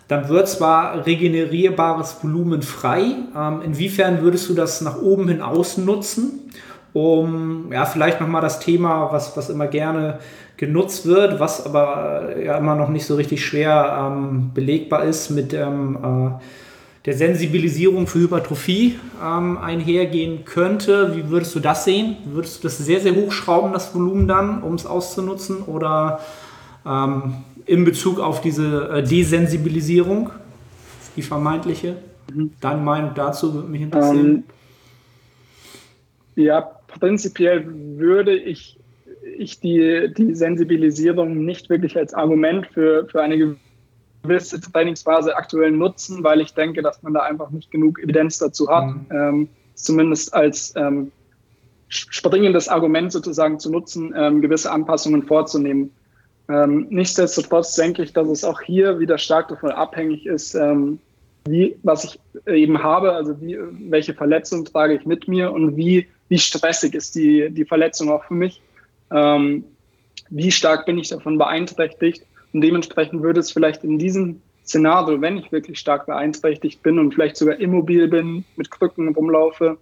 dann 0.08 0.30
wird 0.30 0.48
zwar 0.48 1.06
regenerierbares 1.06 2.18
Volumen 2.22 2.62
frei. 2.62 3.16
Ähm, 3.36 3.62
inwiefern 3.64 4.22
würdest 4.22 4.50
du 4.50 4.54
das 4.54 4.82
nach 4.82 5.02
oben 5.02 5.28
hin 5.28 5.42
ausnutzen, 5.42 6.52
um 6.94 7.72
ja 7.72 7.86
vielleicht 7.86 8.22
nochmal 8.22 8.42
das 8.42 8.60
Thema, 8.60 9.12
was, 9.12 9.36
was 9.36 9.50
immer 9.50 9.68
gerne 9.68 10.20
genutzt 10.58 11.06
wird, 11.06 11.40
was 11.40 11.66
aber 11.66 12.36
äh, 12.36 12.46
ja 12.46 12.58
immer 12.58 12.76
noch 12.76 12.90
nicht 12.90 13.06
so 13.06 13.16
richtig 13.16 13.44
schwer 13.44 13.98
ähm, 14.00 14.52
belegbar 14.54 15.04
ist 15.04 15.32
mit 15.32 15.54
ähm, 15.54 15.98
äh, 16.02 16.44
der 17.06 17.14
Sensibilisierung 17.14 18.08
für 18.08 18.20
Hypertrophie 18.20 19.00
ähm, 19.24 19.58
einhergehen 19.60 20.44
könnte. 20.44 21.16
Wie 21.16 21.30
würdest 21.30 21.54
du 21.54 21.60
das 21.60 21.86
sehen? 21.86 22.18
Würdest 22.26 22.58
du 22.58 22.64
das 22.64 22.80
sehr, 22.80 23.00
sehr 23.00 23.16
hochschrauben, 23.16 23.74
das 23.74 23.94
Volumen 23.94 24.28
dann, 24.28 24.64
um 24.64 24.74
es 24.74 24.88
auszunutzen? 24.88 25.62
Oder 25.62 26.20
ähm, 26.86 27.36
in 27.68 27.86
Bezug 27.86 28.20
auf 28.20 28.42
diese 28.42 28.90
äh, 28.90 29.04
Desensibilisierung, 29.04 30.32
die 31.16 31.22
vermeintliche? 31.22 31.98
Mhm. 32.34 32.52
Deine 32.60 32.82
Meinung 32.82 33.12
dazu 33.14 33.54
würde 33.54 33.68
mich 33.68 33.82
interessieren. 33.82 34.44
Ähm, 36.36 36.44
ja, 36.44 36.62
prinzipiell 37.00 37.66
würde 37.98 38.36
ich, 38.36 38.80
ich 39.38 39.60
die, 39.60 40.12
die 40.18 40.34
Sensibilisierung 40.34 41.46
nicht 41.46 41.70
wirklich 41.70 41.96
als 41.98 42.16
Argument 42.16 42.66
für, 42.74 43.08
für 43.08 43.22
eine 43.22 43.58
gewisse 44.26 44.60
Trainingsphase 44.60 45.36
aktuell 45.36 45.72
nutzen, 45.72 46.24
weil 46.24 46.42
ich 46.42 46.54
denke, 46.54 46.82
dass 46.82 47.02
man 47.04 47.14
da 47.14 47.22
einfach 47.22 47.50
nicht 47.52 47.72
genug 47.72 48.00
Evidenz 48.00 48.38
dazu 48.38 48.70
hat, 48.70 48.86
mhm. 48.86 49.06
ähm, 49.12 49.50
zumindest 49.74 50.34
als 50.34 50.74
ähm, 50.76 51.12
springendes 51.88 52.68
Argument 52.68 53.12
sozusagen 53.12 53.60
zu 53.60 53.72
nutzen, 53.72 54.14
ähm, 54.18 54.42
gewisse 54.42 54.72
Anpassungen 54.72 55.24
vorzunehmen. 55.24 55.92
Ähm, 56.48 56.88
nichtsdestotrotz 56.90 57.76
denke 57.76 58.04
ich, 58.04 58.14
dass 58.14 58.28
es 58.28 58.44
auch 58.44 58.62
hier 58.62 59.00
wieder 59.00 59.18
stark 59.18 59.48
davon 59.48 59.72
abhängig 59.72 60.26
ist, 60.26 60.56
ähm, 60.56 61.00
wie, 61.48 61.76
was 61.84 62.04
ich 62.04 62.20
eben 62.48 62.82
habe, 62.82 63.14
also 63.14 63.40
wie, 63.42 63.58
welche 63.90 64.14
Verletzung 64.14 64.66
trage 64.66 64.96
ich 64.96 65.06
mit 65.06 65.28
mir 65.28 65.52
und 65.52 65.78
wie, 65.78 66.08
wie 66.28 66.40
stressig 66.40 66.96
ist 66.96 67.16
die, 67.16 67.50
die 67.52 67.66
Verletzung 67.66 68.10
auch 68.10 68.26
für 68.26 68.34
mich. 68.34 68.62
Ähm, 69.12 69.66
wie 70.30 70.52
stark 70.52 70.86
bin 70.86 70.98
ich 70.98 71.10
davon 71.10 71.38
beeinträchtigt 71.38 72.26
und 72.56 72.62
dementsprechend 72.62 73.22
würde 73.22 73.42
es 73.42 73.52
vielleicht 73.52 73.84
in 73.84 74.00
diesem 74.00 74.42
Szenario, 74.64 75.20
wenn 75.20 75.36
ich 75.36 75.52
wirklich 75.52 75.78
stark 75.78 76.06
beeinträchtigt 76.06 76.82
bin 76.84 77.00
und 77.00 77.14
vielleicht 77.14 77.36
sogar 77.36 77.60
immobil 77.60 78.08
bin, 78.08 78.46
mit 78.56 78.72
Krücken 78.72 79.10
rumlaufe, 79.10 79.78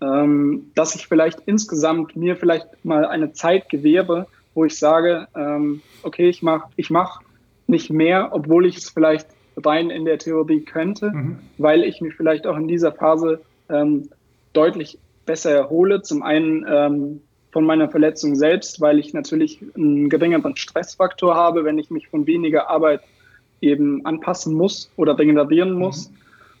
ähm, 0.00 0.72
dass 0.74 0.96
ich 0.96 1.06
vielleicht 1.06 1.38
insgesamt 1.46 2.16
mir 2.16 2.34
vielleicht 2.34 2.84
mal 2.84 3.06
eine 3.06 3.34
Zeit 3.34 3.68
gewähre, 3.68 4.26
wo 4.54 4.64
ich 4.64 4.76
sage, 4.76 5.28
ähm, 5.36 5.80
okay, 6.02 6.28
ich 6.28 6.42
mache 6.42 6.68
ich 6.74 6.90
mach 6.90 7.20
nicht 7.68 7.88
mehr, 7.88 8.30
obwohl 8.32 8.66
ich 8.66 8.78
es 8.78 8.90
vielleicht 8.90 9.28
rein 9.56 9.88
in 9.90 10.04
der 10.04 10.18
Theorie 10.18 10.62
könnte, 10.62 11.12
mhm. 11.12 11.38
weil 11.56 11.84
ich 11.84 12.00
mich 12.00 12.16
vielleicht 12.16 12.48
auch 12.48 12.56
in 12.56 12.66
dieser 12.66 12.90
Phase 12.90 13.42
ähm, 13.68 14.10
deutlich 14.54 14.98
besser 15.24 15.52
erhole. 15.52 16.02
Zum 16.02 16.24
einen 16.24 16.66
ähm, 16.68 17.20
von 17.50 17.64
meiner 17.64 17.88
Verletzung 17.88 18.34
selbst, 18.34 18.80
weil 18.80 18.98
ich 18.98 19.14
natürlich 19.14 19.60
einen 19.74 20.08
geringeren 20.08 20.56
Stressfaktor 20.56 21.34
habe, 21.34 21.64
wenn 21.64 21.78
ich 21.78 21.90
mich 21.90 22.08
von 22.08 22.26
weniger 22.26 22.68
Arbeit 22.68 23.00
eben 23.60 24.04
anpassen 24.04 24.54
muss 24.54 24.90
oder 24.96 25.18
regenerieren 25.18 25.72
mhm. 25.72 25.78
muss. 25.78 26.10
Mhm. 26.10 26.16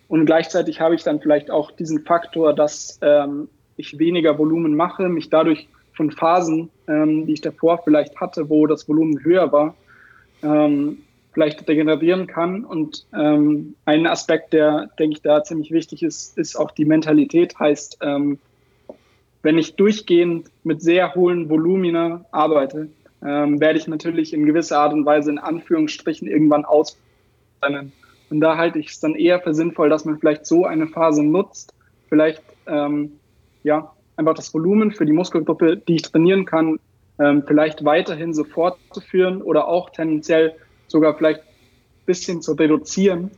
Und 0.08 0.26
gleichzeitig 0.26 0.80
habe 0.80 0.94
ich 0.94 1.02
dann 1.02 1.20
vielleicht 1.20 1.50
auch 1.50 1.70
diesen 1.70 2.04
Faktor, 2.04 2.54
dass 2.54 2.98
ähm, 3.02 3.48
ich 3.76 3.98
weniger 3.98 4.38
Volumen 4.38 4.74
mache, 4.74 5.08
mich 5.08 5.28
dadurch 5.28 5.68
von 5.92 6.10
Phasen, 6.10 6.70
ähm, 6.86 7.26
die 7.26 7.34
ich 7.34 7.40
davor 7.42 7.82
vielleicht 7.84 8.18
hatte, 8.18 8.48
wo 8.48 8.66
das 8.66 8.88
Volumen 8.88 9.22
höher 9.22 9.52
war, 9.52 9.74
ähm, 10.42 10.98
vielleicht 11.32 11.68
regenerieren 11.68 12.26
kann. 12.26 12.64
Und 12.64 13.06
ähm, 13.12 13.74
ein 13.84 14.06
Aspekt, 14.06 14.54
der, 14.54 14.88
denke 14.98 15.16
ich, 15.16 15.22
da 15.22 15.44
ziemlich 15.44 15.70
wichtig 15.70 16.02
ist, 16.02 16.38
ist 16.38 16.56
auch 16.56 16.70
die 16.70 16.86
Mentalität. 16.86 17.58
Heißt, 17.58 17.98
ähm, 18.00 18.38
wenn 19.48 19.56
ich 19.56 19.76
durchgehend 19.76 20.50
mit 20.62 20.82
sehr 20.82 21.14
hohen 21.14 21.48
Volumina 21.48 22.26
arbeite, 22.32 22.90
ähm, 23.24 23.58
werde 23.60 23.78
ich 23.78 23.88
natürlich 23.88 24.34
in 24.34 24.44
gewisser 24.44 24.78
Art 24.78 24.92
und 24.92 25.06
Weise 25.06 25.30
in 25.30 25.38
Anführungsstrichen 25.38 26.28
irgendwann 26.28 26.66
ausbrennen. 26.66 27.94
Und 28.28 28.40
da 28.42 28.58
halte 28.58 28.78
ich 28.78 28.88
es 28.88 29.00
dann 29.00 29.14
eher 29.14 29.40
für 29.40 29.54
sinnvoll, 29.54 29.88
dass 29.88 30.04
man 30.04 30.18
vielleicht 30.18 30.44
so 30.44 30.66
eine 30.66 30.86
Phase 30.86 31.22
nutzt, 31.22 31.72
vielleicht 32.10 32.42
ähm, 32.66 33.12
ja 33.62 33.94
einfach 34.18 34.34
das 34.34 34.52
Volumen 34.52 34.90
für 34.90 35.06
die 35.06 35.14
Muskelgruppe, 35.14 35.78
die 35.78 35.94
ich 35.94 36.02
trainieren 36.02 36.44
kann, 36.44 36.78
ähm, 37.18 37.42
vielleicht 37.46 37.86
weiterhin 37.86 38.34
so 38.34 38.44
fortzuführen 38.44 39.40
oder 39.40 39.66
auch 39.66 39.88
tendenziell 39.88 40.56
sogar 40.88 41.16
vielleicht 41.16 41.40
ein 41.40 42.04
bisschen 42.04 42.42
zu 42.42 42.52
reduzieren, 42.52 43.30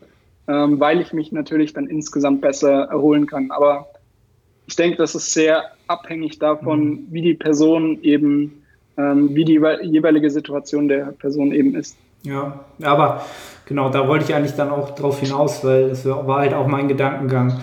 ähm, 0.48 0.80
weil 0.80 1.00
ich 1.00 1.12
mich 1.12 1.30
natürlich 1.30 1.72
dann 1.72 1.86
insgesamt 1.86 2.40
besser 2.40 2.88
erholen 2.90 3.28
kann. 3.28 3.52
Aber 3.52 3.86
ich 4.70 4.76
denke, 4.76 4.98
das 4.98 5.16
ist 5.16 5.32
sehr 5.32 5.64
abhängig 5.88 6.38
davon, 6.38 6.80
mhm. 6.80 7.06
wie 7.10 7.22
die 7.22 7.34
Person 7.34 7.98
eben, 8.02 8.62
ähm, 8.96 9.34
wie 9.34 9.44
die 9.44 9.60
jeweilige 9.82 10.30
Situation 10.30 10.86
der 10.86 11.06
Person 11.06 11.50
eben 11.52 11.74
ist. 11.74 11.96
Ja, 12.22 12.60
aber 12.80 13.24
genau, 13.66 13.90
da 13.90 14.06
wollte 14.06 14.26
ich 14.26 14.34
eigentlich 14.34 14.54
dann 14.54 14.70
auch 14.70 14.94
drauf 14.94 15.20
hinaus, 15.20 15.64
weil 15.64 15.88
das 15.88 16.06
war 16.06 16.38
halt 16.38 16.54
auch 16.54 16.68
mein 16.68 16.86
Gedankengang, 16.86 17.60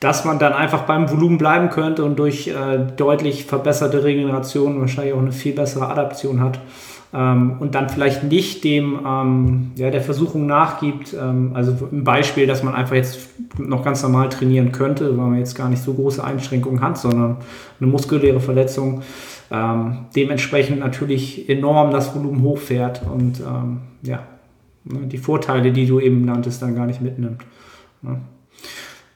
dass 0.00 0.26
man 0.26 0.38
dann 0.38 0.52
einfach 0.52 0.82
beim 0.82 1.10
Volumen 1.10 1.38
bleiben 1.38 1.70
könnte 1.70 2.04
und 2.04 2.18
durch 2.18 2.48
äh, 2.48 2.78
deutlich 2.94 3.46
verbesserte 3.46 4.04
Regeneration 4.04 4.80
wahrscheinlich 4.80 5.14
auch 5.14 5.18
eine 5.18 5.32
viel 5.32 5.54
bessere 5.54 5.88
Adaption 5.88 6.40
hat 6.40 6.60
ähm, 7.12 7.56
und 7.58 7.74
dann 7.74 7.88
vielleicht 7.88 8.24
nicht 8.24 8.62
dem 8.62 9.00
ähm, 9.04 9.72
ja, 9.76 9.90
der 9.90 10.00
Versuchung 10.00 10.46
nachgibt. 10.46 11.14
Ähm, 11.14 11.52
also 11.54 11.88
ein 11.90 12.04
Beispiel, 12.04 12.46
dass 12.46 12.62
man 12.62 12.74
einfach 12.74 12.94
jetzt 12.94 13.30
noch 13.58 13.84
ganz 13.84 14.02
normal 14.02 14.28
trainieren 14.28 14.70
könnte, 14.70 15.16
weil 15.18 15.26
man 15.26 15.38
jetzt 15.38 15.54
gar 15.54 15.68
nicht 15.68 15.82
so 15.82 15.94
große 15.94 16.22
Einschränkungen 16.22 16.80
hat, 16.80 16.98
sondern 16.98 17.38
eine 17.80 17.90
muskuläre 17.90 18.40
Verletzung. 18.40 19.02
Ähm, 19.50 20.06
dementsprechend 20.14 20.78
natürlich 20.78 21.48
enorm 21.48 21.90
das 21.90 22.14
Volumen 22.14 22.42
hochfährt 22.42 23.02
und 23.12 23.40
ähm, 23.40 23.80
ja, 24.02 24.20
ne, 24.84 25.00
die 25.08 25.18
Vorteile, 25.18 25.72
die 25.72 25.86
du 25.86 25.98
eben 25.98 26.24
nanntest, 26.24 26.62
dann 26.62 26.76
gar 26.76 26.86
nicht 26.86 27.00
mitnimmt. 27.00 27.44
Ne? 28.02 28.20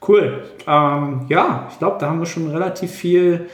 Cool. 0.07 0.43
Ähm, 0.67 1.21
ja, 1.29 1.69
ich 1.71 1.79
glaube, 1.79 1.99
da 2.01 2.09
haben 2.09 2.19
wir 2.19 2.27
schon 2.27 2.51
relativ 2.51 2.91
viel 2.91 3.47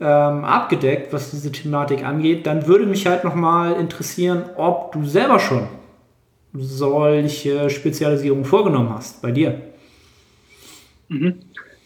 ähm, 0.00 0.44
abgedeckt, 0.44 1.12
was 1.12 1.30
diese 1.30 1.52
Thematik 1.52 2.04
angeht. 2.04 2.46
Dann 2.46 2.66
würde 2.66 2.86
mich 2.86 3.06
halt 3.06 3.24
nochmal 3.24 3.74
interessieren, 3.74 4.44
ob 4.56 4.92
du 4.92 5.04
selber 5.04 5.38
schon 5.38 5.68
solche 6.52 7.68
Spezialisierungen 7.70 8.44
vorgenommen 8.44 8.90
hast 8.90 9.22
bei 9.22 9.30
dir. 9.30 9.60
Mhm. 11.08 11.40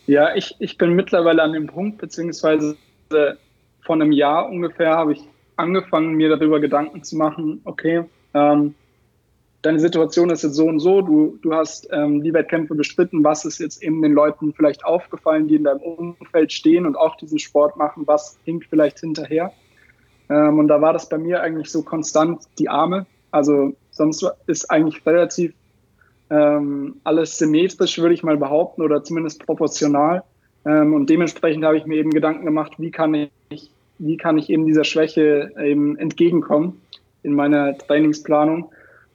Ja, 0.06 0.34
ich, 0.34 0.56
ich 0.58 0.76
bin 0.78 0.94
mittlerweile 0.94 1.42
an 1.42 1.52
dem 1.52 1.66
Punkt, 1.66 1.98
beziehungsweise 1.98 2.76
vor 3.82 3.94
einem 3.94 4.12
Jahr 4.12 4.48
ungefähr 4.48 4.96
habe 4.96 5.12
ich 5.12 5.20
angefangen, 5.56 6.14
mir 6.14 6.28
darüber 6.28 6.60
Gedanken 6.60 7.02
zu 7.02 7.16
machen, 7.16 7.60
okay, 7.64 8.04
ähm, 8.34 8.74
deine 9.62 9.78
Situation 9.78 10.30
ist 10.30 10.42
jetzt 10.42 10.54
so 10.54 10.66
und 10.66 10.80
so, 10.80 11.02
du, 11.02 11.38
du 11.42 11.54
hast 11.54 11.88
ähm, 11.92 12.22
die 12.22 12.32
Wettkämpfe 12.32 12.74
bestritten, 12.74 13.22
was 13.22 13.44
ist 13.44 13.58
jetzt 13.58 13.82
eben 13.82 14.00
den 14.02 14.12
Leuten 14.12 14.52
vielleicht 14.54 14.84
aufgefallen, 14.84 15.48
die 15.48 15.56
in 15.56 15.64
deinem 15.64 15.80
Umfeld 15.80 16.52
stehen 16.52 16.86
und 16.86 16.96
auch 16.96 17.16
diesen 17.16 17.38
Sport 17.38 17.76
machen, 17.76 18.04
was 18.06 18.38
hinkt 18.44 18.66
vielleicht 18.70 19.00
hinterher. 19.00 19.52
Ähm, 20.30 20.58
und 20.58 20.68
da 20.68 20.80
war 20.80 20.92
das 20.92 21.08
bei 21.08 21.18
mir 21.18 21.42
eigentlich 21.42 21.70
so 21.70 21.82
konstant 21.82 22.44
die 22.58 22.68
Arme. 22.68 23.06
Also 23.30 23.74
sonst 23.90 24.26
ist 24.46 24.70
eigentlich 24.70 25.04
relativ 25.04 25.52
ähm, 26.30 26.96
alles 27.04 27.36
symmetrisch, 27.36 27.98
würde 27.98 28.14
ich 28.14 28.22
mal 28.22 28.36
behaupten, 28.36 28.82
oder 28.82 29.02
zumindest 29.02 29.44
proportional. 29.44 30.22
Ähm, 30.64 30.94
und 30.94 31.10
dementsprechend 31.10 31.64
habe 31.64 31.76
ich 31.76 31.86
mir 31.86 31.96
eben 31.96 32.10
Gedanken 32.10 32.44
gemacht, 32.44 32.72
wie 32.78 32.90
kann 32.90 33.14
ich, 33.14 33.70
wie 33.98 34.16
kann 34.16 34.38
ich 34.38 34.48
eben 34.48 34.66
dieser 34.66 34.84
Schwäche 34.84 35.52
eben 35.60 35.98
entgegenkommen 35.98 36.80
in 37.22 37.34
meiner 37.34 37.76
Trainingsplanung. 37.76 38.70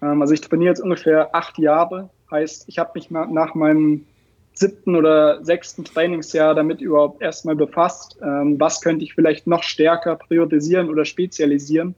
Ähm, 0.05 0.21
also 0.21 0.33
ich 0.33 0.41
trainiere 0.41 0.69
jetzt 0.69 0.81
ungefähr 0.81 1.33
acht 1.35 1.57
Jahre. 1.57 2.09
Heißt, 2.31 2.65
ich 2.67 2.79
habe 2.79 2.91
mich 2.95 3.11
nach 3.11 3.55
meinem 3.55 4.05
siebten 4.53 4.95
oder 4.95 5.43
sechsten 5.43 5.83
Trainingsjahr 5.83 6.55
damit 6.55 6.81
überhaupt 6.81 7.21
erstmal 7.21 7.55
befasst. 7.55 8.17
Ähm, 8.21 8.59
was 8.59 8.81
könnte 8.81 9.03
ich 9.03 9.13
vielleicht 9.13 9.47
noch 9.47 9.63
stärker 9.63 10.15
priorisieren 10.15 10.89
oder 10.89 11.05
spezialisieren? 11.05 11.93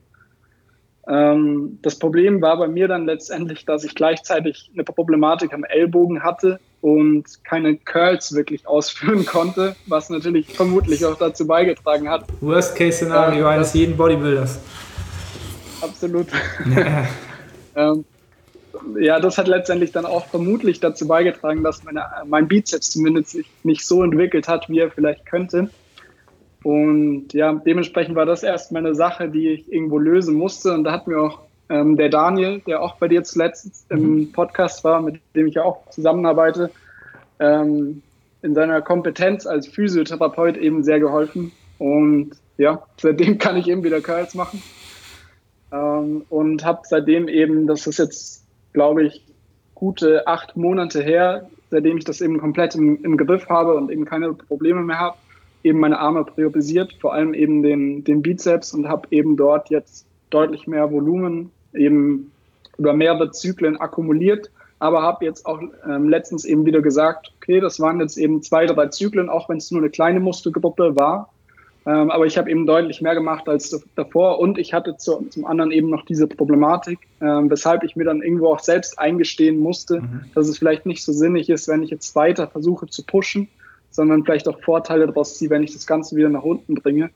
Ähm, 1.08 1.78
das 1.82 1.98
Problem 1.98 2.42
war 2.42 2.58
bei 2.58 2.68
mir 2.68 2.88
dann 2.88 3.06
letztendlich, 3.06 3.64
dass 3.64 3.84
ich 3.84 3.94
gleichzeitig 3.94 4.70
eine 4.74 4.84
Problematik 4.84 5.54
am 5.54 5.64
Ellbogen 5.64 6.22
hatte 6.22 6.58
und 6.80 7.24
keine 7.44 7.76
Curls 7.76 8.34
wirklich 8.34 8.66
ausführen 8.66 9.24
konnte, 9.26 9.76
was 9.86 10.10
natürlich 10.10 10.54
vermutlich 10.54 11.06
auch 11.06 11.16
dazu 11.16 11.46
beigetragen 11.46 12.08
hat. 12.08 12.24
Worst-Case-Szenario 12.40 13.46
eines 13.46 13.72
jeden 13.72 13.96
Bodybuilders. 13.96 14.60
Absolut. 15.80 16.26
Ja. 16.76 17.06
Ähm, 17.78 18.04
ja, 18.98 19.18
das 19.20 19.38
hat 19.38 19.48
letztendlich 19.48 19.92
dann 19.92 20.04
auch 20.04 20.26
vermutlich 20.26 20.80
dazu 20.80 21.06
beigetragen, 21.06 21.62
dass 21.62 21.84
meine, 21.84 22.04
mein 22.26 22.48
Bizeps 22.48 22.90
zumindest 22.90 23.30
sich 23.30 23.46
nicht 23.62 23.86
so 23.86 24.02
entwickelt 24.02 24.48
hat, 24.48 24.68
wie 24.68 24.80
er 24.80 24.90
vielleicht 24.90 25.26
könnte. 25.26 25.70
Und 26.64 27.32
ja, 27.32 27.52
dementsprechend 27.52 28.16
war 28.16 28.26
das 28.26 28.42
erstmal 28.42 28.84
eine 28.84 28.94
Sache, 28.94 29.28
die 29.28 29.48
ich 29.48 29.72
irgendwo 29.72 29.98
lösen 29.98 30.34
musste. 30.34 30.74
Und 30.74 30.84
da 30.84 30.92
hat 30.92 31.06
mir 31.06 31.20
auch 31.20 31.40
ähm, 31.68 31.96
der 31.96 32.08
Daniel, 32.08 32.60
der 32.66 32.82
auch 32.82 32.96
bei 32.96 33.08
dir 33.08 33.22
zuletzt 33.22 33.86
im 33.90 34.16
mhm. 34.16 34.32
Podcast 34.32 34.84
war, 34.84 35.00
mit 35.00 35.20
dem 35.34 35.46
ich 35.46 35.54
ja 35.54 35.62
auch 35.62 35.88
zusammenarbeite, 35.90 36.70
ähm, 37.38 38.02
in 38.42 38.54
seiner 38.54 38.82
Kompetenz 38.82 39.46
als 39.46 39.66
Physiotherapeut 39.68 40.56
eben 40.56 40.82
sehr 40.82 41.00
geholfen. 41.00 41.52
Und 41.78 42.32
ja, 42.56 42.82
seitdem 43.00 43.38
kann 43.38 43.56
ich 43.56 43.68
eben 43.68 43.84
wieder 43.84 44.00
Curls 44.00 44.34
machen. 44.34 44.62
Ähm, 45.72 46.24
und 46.28 46.64
habe 46.64 46.80
seitdem 46.84 47.28
eben, 47.28 47.66
das 47.66 47.86
ist 47.86 47.98
jetzt, 47.98 48.44
glaube 48.72 49.04
ich, 49.04 49.24
gute 49.74 50.26
acht 50.26 50.56
Monate 50.56 51.02
her, 51.02 51.48
seitdem 51.70 51.98
ich 51.98 52.04
das 52.04 52.20
eben 52.20 52.38
komplett 52.38 52.74
im, 52.74 53.02
im 53.04 53.16
Griff 53.16 53.48
habe 53.48 53.74
und 53.74 53.90
eben 53.90 54.04
keine 54.04 54.32
Probleme 54.32 54.82
mehr 54.82 54.98
habe, 54.98 55.16
eben 55.62 55.80
meine 55.80 55.98
Arme 55.98 56.24
priorisiert, 56.24 56.94
vor 57.00 57.14
allem 57.14 57.34
eben 57.34 57.62
den, 57.62 58.04
den 58.04 58.22
Bizeps 58.22 58.72
und 58.72 58.88
habe 58.88 59.08
eben 59.10 59.36
dort 59.36 59.70
jetzt 59.70 60.06
deutlich 60.30 60.66
mehr 60.66 60.90
Volumen 60.90 61.50
eben 61.74 62.32
über 62.78 62.92
mehrere 62.92 63.30
Zyklen 63.30 63.76
akkumuliert, 63.76 64.50
aber 64.78 65.02
habe 65.02 65.24
jetzt 65.24 65.44
auch 65.46 65.60
ähm, 65.88 66.08
letztens 66.08 66.44
eben 66.44 66.64
wieder 66.64 66.80
gesagt, 66.80 67.32
okay, 67.36 67.60
das 67.60 67.80
waren 67.80 68.00
jetzt 68.00 68.16
eben 68.16 68.42
zwei, 68.42 68.66
drei 68.66 68.86
Zyklen, 68.88 69.28
auch 69.28 69.48
wenn 69.48 69.58
es 69.58 69.70
nur 69.70 69.80
eine 69.80 69.90
kleine 69.90 70.20
Muskelgruppe 70.20 70.96
war, 70.96 71.30
ähm, 71.88 72.10
aber 72.10 72.26
ich 72.26 72.36
habe 72.36 72.50
eben 72.50 72.66
deutlich 72.66 73.00
mehr 73.00 73.14
gemacht 73.14 73.48
als 73.48 73.82
davor 73.94 74.40
und 74.40 74.58
ich 74.58 74.74
hatte 74.74 74.98
zu, 74.98 75.26
zum 75.30 75.46
anderen 75.46 75.70
eben 75.70 75.88
noch 75.88 76.04
diese 76.04 76.26
Problematik, 76.26 76.98
ähm, 77.22 77.48
weshalb 77.48 77.82
ich 77.82 77.96
mir 77.96 78.04
dann 78.04 78.20
irgendwo 78.20 78.48
auch 78.48 78.60
selbst 78.60 78.98
eingestehen 78.98 79.58
musste, 79.58 80.02
mhm. 80.02 80.20
dass 80.34 80.48
es 80.48 80.58
vielleicht 80.58 80.84
nicht 80.84 81.02
so 81.02 81.12
sinnig 81.12 81.48
ist, 81.48 81.66
wenn 81.66 81.82
ich 81.82 81.88
jetzt 81.88 82.14
weiter 82.14 82.46
versuche 82.46 82.88
zu 82.88 83.04
pushen, 83.04 83.48
sondern 83.90 84.22
vielleicht 84.22 84.48
auch 84.48 84.60
Vorteile 84.60 85.06
daraus 85.06 85.38
ziehe, 85.38 85.48
wenn 85.48 85.62
ich 85.62 85.72
das 85.72 85.86
Ganze 85.86 86.14
wieder 86.14 86.28
nach 86.28 86.42
unten 86.42 86.74
bringe. 86.74 87.08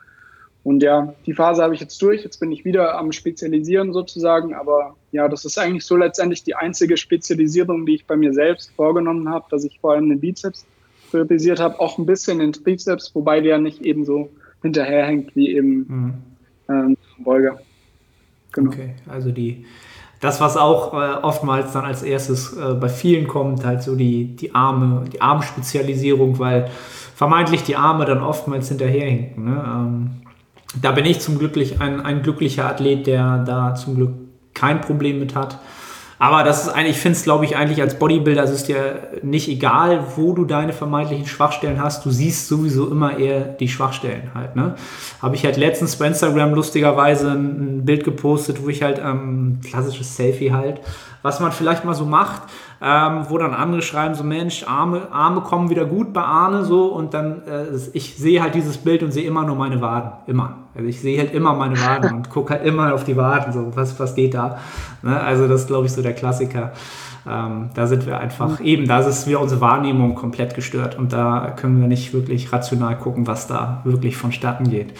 Und 0.64 0.82
ja, 0.82 1.12
die 1.26 1.34
Phase 1.34 1.62
habe 1.62 1.74
ich 1.74 1.80
jetzt 1.80 2.00
durch. 2.00 2.24
Jetzt 2.24 2.40
bin 2.40 2.50
ich 2.50 2.64
wieder 2.64 2.96
am 2.96 3.12
Spezialisieren 3.12 3.92
sozusagen. 3.92 4.54
Aber 4.54 4.96
ja, 5.10 5.28
das 5.28 5.44
ist 5.44 5.58
eigentlich 5.58 5.84
so 5.84 5.96
letztendlich 5.96 6.44
die 6.44 6.54
einzige 6.54 6.96
Spezialisierung, 6.96 7.84
die 7.84 7.96
ich 7.96 8.06
bei 8.06 8.16
mir 8.16 8.32
selbst 8.32 8.70
vorgenommen 8.74 9.28
habe, 9.28 9.44
dass 9.50 9.64
ich 9.64 9.80
vor 9.80 9.92
allem 9.92 10.08
den 10.08 10.20
Bizeps 10.20 10.64
priorisiert 11.10 11.60
habe, 11.60 11.78
auch 11.78 11.98
ein 11.98 12.06
bisschen 12.06 12.38
den 12.38 12.52
Trizeps, 12.52 13.14
wobei 13.14 13.40
der 13.40 13.58
nicht 13.58 13.82
eben 13.82 14.04
so 14.04 14.30
hinterherhängt 14.62 15.34
wie 15.36 15.54
eben 15.54 15.76
mhm. 15.88 16.14
ähm, 16.68 16.96
Beuger. 17.18 17.58
Genau. 18.52 18.70
Okay, 18.70 18.94
also 19.08 19.30
die, 19.30 19.64
das, 20.20 20.40
was 20.40 20.56
auch 20.56 20.94
äh, 20.94 21.16
oftmals 21.22 21.72
dann 21.72 21.84
als 21.84 22.02
erstes 22.02 22.56
äh, 22.56 22.74
bei 22.74 22.88
vielen 22.88 23.26
kommt, 23.26 23.64
halt 23.64 23.82
so 23.82 23.96
die, 23.96 24.36
die 24.36 24.54
Arme, 24.54 25.04
die 25.12 25.20
Armspezialisierung, 25.20 26.38
weil 26.38 26.70
vermeintlich 27.14 27.64
die 27.64 27.76
Arme 27.76 28.04
dann 28.04 28.22
oftmals 28.22 28.68
hinterherhinken. 28.68 29.44
Ne? 29.44 29.64
Ähm, 29.66 30.10
da 30.80 30.92
bin 30.92 31.04
ich 31.04 31.20
zum 31.20 31.38
Glück 31.38 31.56
ein, 31.78 32.00
ein 32.00 32.22
glücklicher 32.22 32.66
Athlet, 32.68 33.06
der 33.06 33.38
da 33.44 33.74
zum 33.74 33.96
Glück 33.96 34.12
kein 34.54 34.80
Problem 34.80 35.18
mit 35.18 35.34
hat. 35.34 35.58
Aber 36.22 36.44
das 36.44 36.62
ist 36.62 36.68
eigentlich, 36.68 36.94
ich 36.94 37.02
finde 37.02 37.18
es, 37.18 37.24
glaube 37.24 37.44
ich, 37.44 37.56
eigentlich 37.56 37.80
als 37.80 37.98
Bodybuilder, 37.98 38.44
es 38.44 38.52
ist 38.52 38.68
dir 38.68 39.08
nicht 39.22 39.48
egal, 39.48 40.04
wo 40.14 40.34
du 40.34 40.44
deine 40.44 40.72
vermeintlichen 40.72 41.26
Schwachstellen 41.26 41.82
hast. 41.82 42.04
Du 42.04 42.12
siehst 42.12 42.46
sowieso 42.46 42.88
immer 42.88 43.18
eher 43.18 43.40
die 43.40 43.66
Schwachstellen 43.66 44.30
halt. 44.32 44.54
Ne? 44.54 44.76
Habe 45.20 45.34
ich 45.34 45.44
halt 45.44 45.56
letztens 45.56 45.96
bei 45.96 46.06
Instagram 46.06 46.54
lustigerweise 46.54 47.32
ein 47.32 47.84
Bild 47.84 48.04
gepostet, 48.04 48.62
wo 48.62 48.68
ich 48.68 48.84
halt 48.84 49.00
ähm, 49.04 49.58
klassisches 49.68 50.16
Selfie 50.16 50.52
halt, 50.52 50.80
was 51.22 51.40
man 51.40 51.50
vielleicht 51.50 51.84
mal 51.84 51.94
so 51.94 52.04
macht 52.04 52.42
ähm, 52.84 53.26
wo 53.28 53.38
dann 53.38 53.54
andere 53.54 53.80
schreiben 53.80 54.14
so, 54.14 54.24
Mensch, 54.24 54.64
Arme, 54.66 55.06
Arme 55.12 55.42
kommen 55.42 55.70
wieder 55.70 55.84
gut 55.84 56.12
bei 56.12 56.22
Arne 56.22 56.64
so 56.64 56.86
und 56.86 57.14
dann, 57.14 57.42
äh, 57.46 57.66
ich 57.92 58.16
sehe 58.16 58.42
halt 58.42 58.56
dieses 58.56 58.78
Bild 58.78 59.04
und 59.04 59.12
sehe 59.12 59.24
immer 59.24 59.44
nur 59.44 59.54
meine 59.54 59.80
Waden, 59.80 60.10
immer. 60.26 60.56
Also 60.74 60.88
ich 60.88 61.00
sehe 61.00 61.18
halt 61.18 61.32
immer 61.32 61.54
meine 61.54 61.80
Waden 61.80 62.12
und 62.12 62.30
gucke 62.30 62.54
halt 62.54 62.64
immer 62.64 62.92
auf 62.92 63.04
die 63.04 63.16
Waden, 63.16 63.52
so, 63.52 63.70
was, 63.76 64.00
was 64.00 64.16
geht 64.16 64.34
da? 64.34 64.58
Ne? 65.02 65.18
Also 65.20 65.46
das 65.46 65.62
ist, 65.62 65.66
glaube 65.68 65.86
ich, 65.86 65.92
so 65.92 66.02
der 66.02 66.14
Klassiker. 66.14 66.72
Ähm, 67.24 67.70
da 67.74 67.86
sind 67.86 68.04
wir 68.04 68.18
einfach, 68.18 68.60
eben, 68.60 68.88
da 68.88 68.98
ist 68.98 69.28
wieder 69.28 69.40
unsere 69.40 69.60
Wahrnehmung 69.60 70.16
komplett 70.16 70.54
gestört 70.56 70.98
und 70.98 71.12
da 71.12 71.54
können 71.54 71.80
wir 71.80 71.86
nicht 71.86 72.12
wirklich 72.12 72.52
rational 72.52 72.98
gucken, 72.98 73.28
was 73.28 73.46
da 73.46 73.80
wirklich 73.84 74.16
vonstatten 74.16 74.68
geht. 74.68 74.92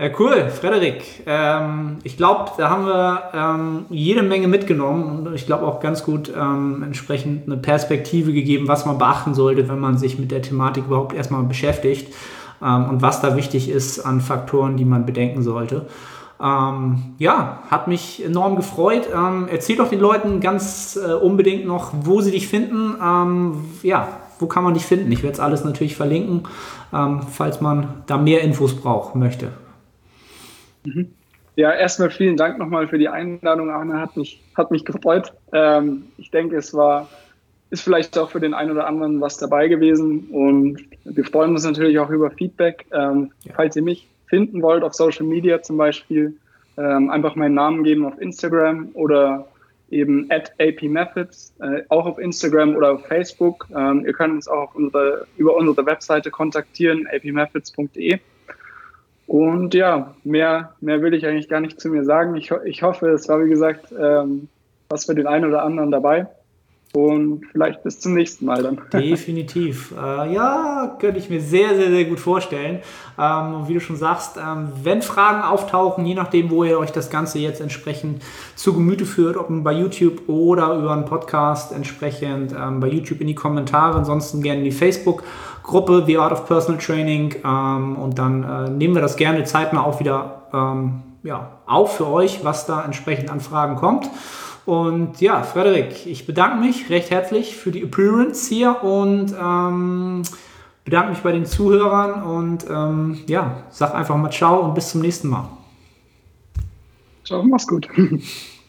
Äh, 0.00 0.12
cool, 0.18 0.48
Frederik. 0.48 1.02
Ähm, 1.26 1.98
ich 2.04 2.16
glaube, 2.16 2.52
da 2.56 2.70
haben 2.70 2.86
wir 2.86 3.22
ähm, 3.34 3.84
jede 3.90 4.22
Menge 4.22 4.48
mitgenommen 4.48 5.26
und 5.26 5.34
ich 5.34 5.44
glaube 5.44 5.66
auch 5.66 5.78
ganz 5.78 6.04
gut 6.04 6.32
ähm, 6.34 6.82
entsprechend 6.82 7.46
eine 7.46 7.58
Perspektive 7.58 8.32
gegeben, 8.32 8.66
was 8.66 8.86
man 8.86 8.96
beachten 8.96 9.34
sollte, 9.34 9.68
wenn 9.68 9.78
man 9.78 9.98
sich 9.98 10.18
mit 10.18 10.30
der 10.30 10.40
Thematik 10.40 10.86
überhaupt 10.86 11.12
erstmal 11.12 11.42
beschäftigt 11.42 12.14
ähm, 12.62 12.88
und 12.88 13.02
was 13.02 13.20
da 13.20 13.36
wichtig 13.36 13.68
ist 13.68 14.00
an 14.00 14.22
Faktoren, 14.22 14.78
die 14.78 14.86
man 14.86 15.04
bedenken 15.04 15.42
sollte. 15.42 15.84
Ähm, 16.42 17.16
ja, 17.18 17.58
hat 17.70 17.86
mich 17.86 18.24
enorm 18.24 18.56
gefreut. 18.56 19.06
Ähm, 19.14 19.48
erzähl 19.52 19.76
doch 19.76 19.90
den 19.90 20.00
Leuten 20.00 20.40
ganz 20.40 20.96
äh, 20.98 21.12
unbedingt 21.12 21.66
noch, 21.66 21.92
wo 22.04 22.22
sie 22.22 22.30
dich 22.30 22.48
finden. 22.48 22.94
ja, 23.82 24.08
wo 24.38 24.46
kann 24.46 24.64
man 24.64 24.72
dich 24.72 24.86
finden? 24.86 25.12
Ich 25.12 25.22
werde 25.22 25.34
es 25.34 25.40
alles 25.40 25.62
natürlich 25.62 25.94
verlinken, 25.94 26.44
falls 26.90 27.60
man 27.60 28.02
da 28.06 28.16
mehr 28.16 28.40
Infos 28.40 28.74
braucht, 28.74 29.14
möchte. 29.14 29.50
Mhm. 30.84 31.12
Ja, 31.56 31.72
erstmal 31.72 32.10
vielen 32.10 32.36
Dank 32.36 32.58
nochmal 32.58 32.88
für 32.88 32.98
die 32.98 33.08
Einladung, 33.08 33.70
Arne. 33.70 34.00
Hat 34.00 34.16
mich, 34.16 34.42
hat 34.56 34.70
mich 34.70 34.84
gefreut. 34.84 35.32
Ähm, 35.52 36.04
ich 36.16 36.30
denke, 36.30 36.56
es 36.56 36.72
war, 36.72 37.08
ist 37.70 37.82
vielleicht 37.82 38.16
auch 38.16 38.30
für 38.30 38.40
den 38.40 38.54
einen 38.54 38.70
oder 38.70 38.86
anderen 38.86 39.20
was 39.20 39.36
dabei 39.36 39.68
gewesen. 39.68 40.28
Und 40.30 40.78
wir 41.04 41.24
freuen 41.24 41.50
uns 41.50 41.64
natürlich 41.64 41.98
auch 41.98 42.10
über 42.10 42.30
Feedback. 42.30 42.86
Ähm, 42.92 43.32
ja. 43.44 43.52
Falls 43.54 43.76
ihr 43.76 43.82
mich 43.82 44.08
finden 44.26 44.62
wollt 44.62 44.82
auf 44.84 44.94
Social 44.94 45.26
Media 45.26 45.60
zum 45.60 45.76
Beispiel, 45.76 46.36
ähm, 46.78 47.10
einfach 47.10 47.34
meinen 47.34 47.54
Namen 47.54 47.84
geben 47.84 48.06
auf 48.06 48.18
Instagram 48.20 48.90
oder 48.94 49.46
eben 49.90 50.30
at 50.30 50.52
apmethods, 50.58 51.52
äh, 51.60 51.82
auch 51.88 52.06
auf 52.06 52.18
Instagram 52.18 52.76
oder 52.76 52.92
auf 52.92 53.06
Facebook. 53.06 53.66
Ähm, 53.76 54.06
ihr 54.06 54.12
könnt 54.12 54.34
uns 54.34 54.48
auch 54.48 54.74
unsere, 54.74 55.26
über 55.36 55.56
unsere 55.56 55.84
Webseite 55.84 56.30
kontaktieren, 56.30 57.06
apmethods.de. 57.08 58.18
Und 59.30 59.74
ja, 59.74 60.16
mehr, 60.24 60.74
mehr 60.80 61.02
will 61.02 61.14
ich 61.14 61.24
eigentlich 61.24 61.48
gar 61.48 61.60
nicht 61.60 61.80
zu 61.80 61.88
mir 61.88 62.02
sagen. 62.02 62.34
Ich, 62.34 62.50
ich 62.64 62.82
hoffe, 62.82 63.10
es 63.10 63.28
war 63.28 63.44
wie 63.44 63.48
gesagt 63.48 63.94
ähm, 63.96 64.48
was 64.88 65.04
für 65.04 65.14
den 65.14 65.28
einen 65.28 65.44
oder 65.44 65.62
anderen 65.62 65.92
dabei. 65.92 66.26
Und 66.92 67.42
vielleicht 67.52 67.84
bis 67.84 68.00
zum 68.00 68.14
nächsten 68.14 68.46
Mal 68.46 68.64
dann. 68.64 68.80
Definitiv. 68.92 69.94
Äh, 69.96 70.34
ja, 70.34 70.96
könnte 70.98 71.20
ich 71.20 71.30
mir 71.30 71.40
sehr, 71.40 71.76
sehr, 71.76 71.90
sehr 71.90 72.06
gut 72.06 72.18
vorstellen. 72.18 72.80
Ähm, 73.16 73.54
und 73.54 73.68
wie 73.68 73.74
du 73.74 73.80
schon 73.80 73.94
sagst, 73.94 74.36
ähm, 74.36 74.72
wenn 74.82 75.00
Fragen 75.00 75.42
auftauchen, 75.42 76.04
je 76.04 76.14
nachdem, 76.14 76.50
wo 76.50 76.64
ihr 76.64 76.80
euch 76.80 76.90
das 76.90 77.08
Ganze 77.08 77.38
jetzt 77.38 77.60
entsprechend 77.60 78.24
zu 78.56 78.74
Gemüte 78.74 79.06
führt, 79.06 79.36
ob 79.36 79.46
bei 79.62 79.72
YouTube 79.72 80.28
oder 80.28 80.74
über 80.74 80.92
einen 80.92 81.04
Podcast, 81.04 81.70
entsprechend 81.70 82.52
ähm, 82.52 82.80
bei 82.80 82.88
YouTube 82.88 83.20
in 83.20 83.28
die 83.28 83.36
Kommentare, 83.36 83.96
ansonsten 83.96 84.42
gerne 84.42 84.58
in 84.58 84.64
die 84.64 84.72
Facebook-Gruppe 85.60 86.04
The 86.06 86.18
Art 86.18 86.32
of 86.32 86.46
Personal 86.46 86.80
Training. 86.80 87.36
Ähm, 87.44 87.96
und 87.96 88.18
dann 88.18 88.44
äh, 88.44 88.70
nehmen 88.70 88.94
wir 88.94 89.02
das 89.02 89.16
gerne 89.16 89.44
zeitnah 89.44 89.84
auch 89.84 90.00
wieder 90.00 90.42
ähm, 90.52 91.02
ja, 91.22 91.58
auf 91.66 91.96
für 91.96 92.06
euch, 92.06 92.44
was 92.44 92.66
da 92.66 92.84
entsprechend 92.84 93.30
an 93.30 93.40
Fragen 93.40 93.76
kommt. 93.76 94.10
Und 94.66 95.20
ja, 95.20 95.42
Frederik, 95.42 96.06
ich 96.06 96.26
bedanke 96.26 96.58
mich 96.58 96.90
recht 96.90 97.10
herzlich 97.10 97.56
für 97.56 97.70
die 97.70 97.82
Appearance 97.82 98.48
hier 98.48 98.82
und 98.82 99.34
ähm, 99.40 100.22
bedanke 100.84 101.10
mich 101.10 101.20
bei 101.20 101.32
den 101.32 101.46
Zuhörern 101.46 102.22
und 102.22 102.66
ähm, 102.68 103.18
ja, 103.26 103.64
sag 103.70 103.94
einfach 103.94 104.16
mal 104.16 104.30
ciao 104.30 104.60
und 104.60 104.74
bis 104.74 104.90
zum 104.90 105.00
nächsten 105.00 105.28
Mal. 105.28 105.48
Ciao, 107.24 107.42
mach's 107.42 107.66
gut. 107.66 107.88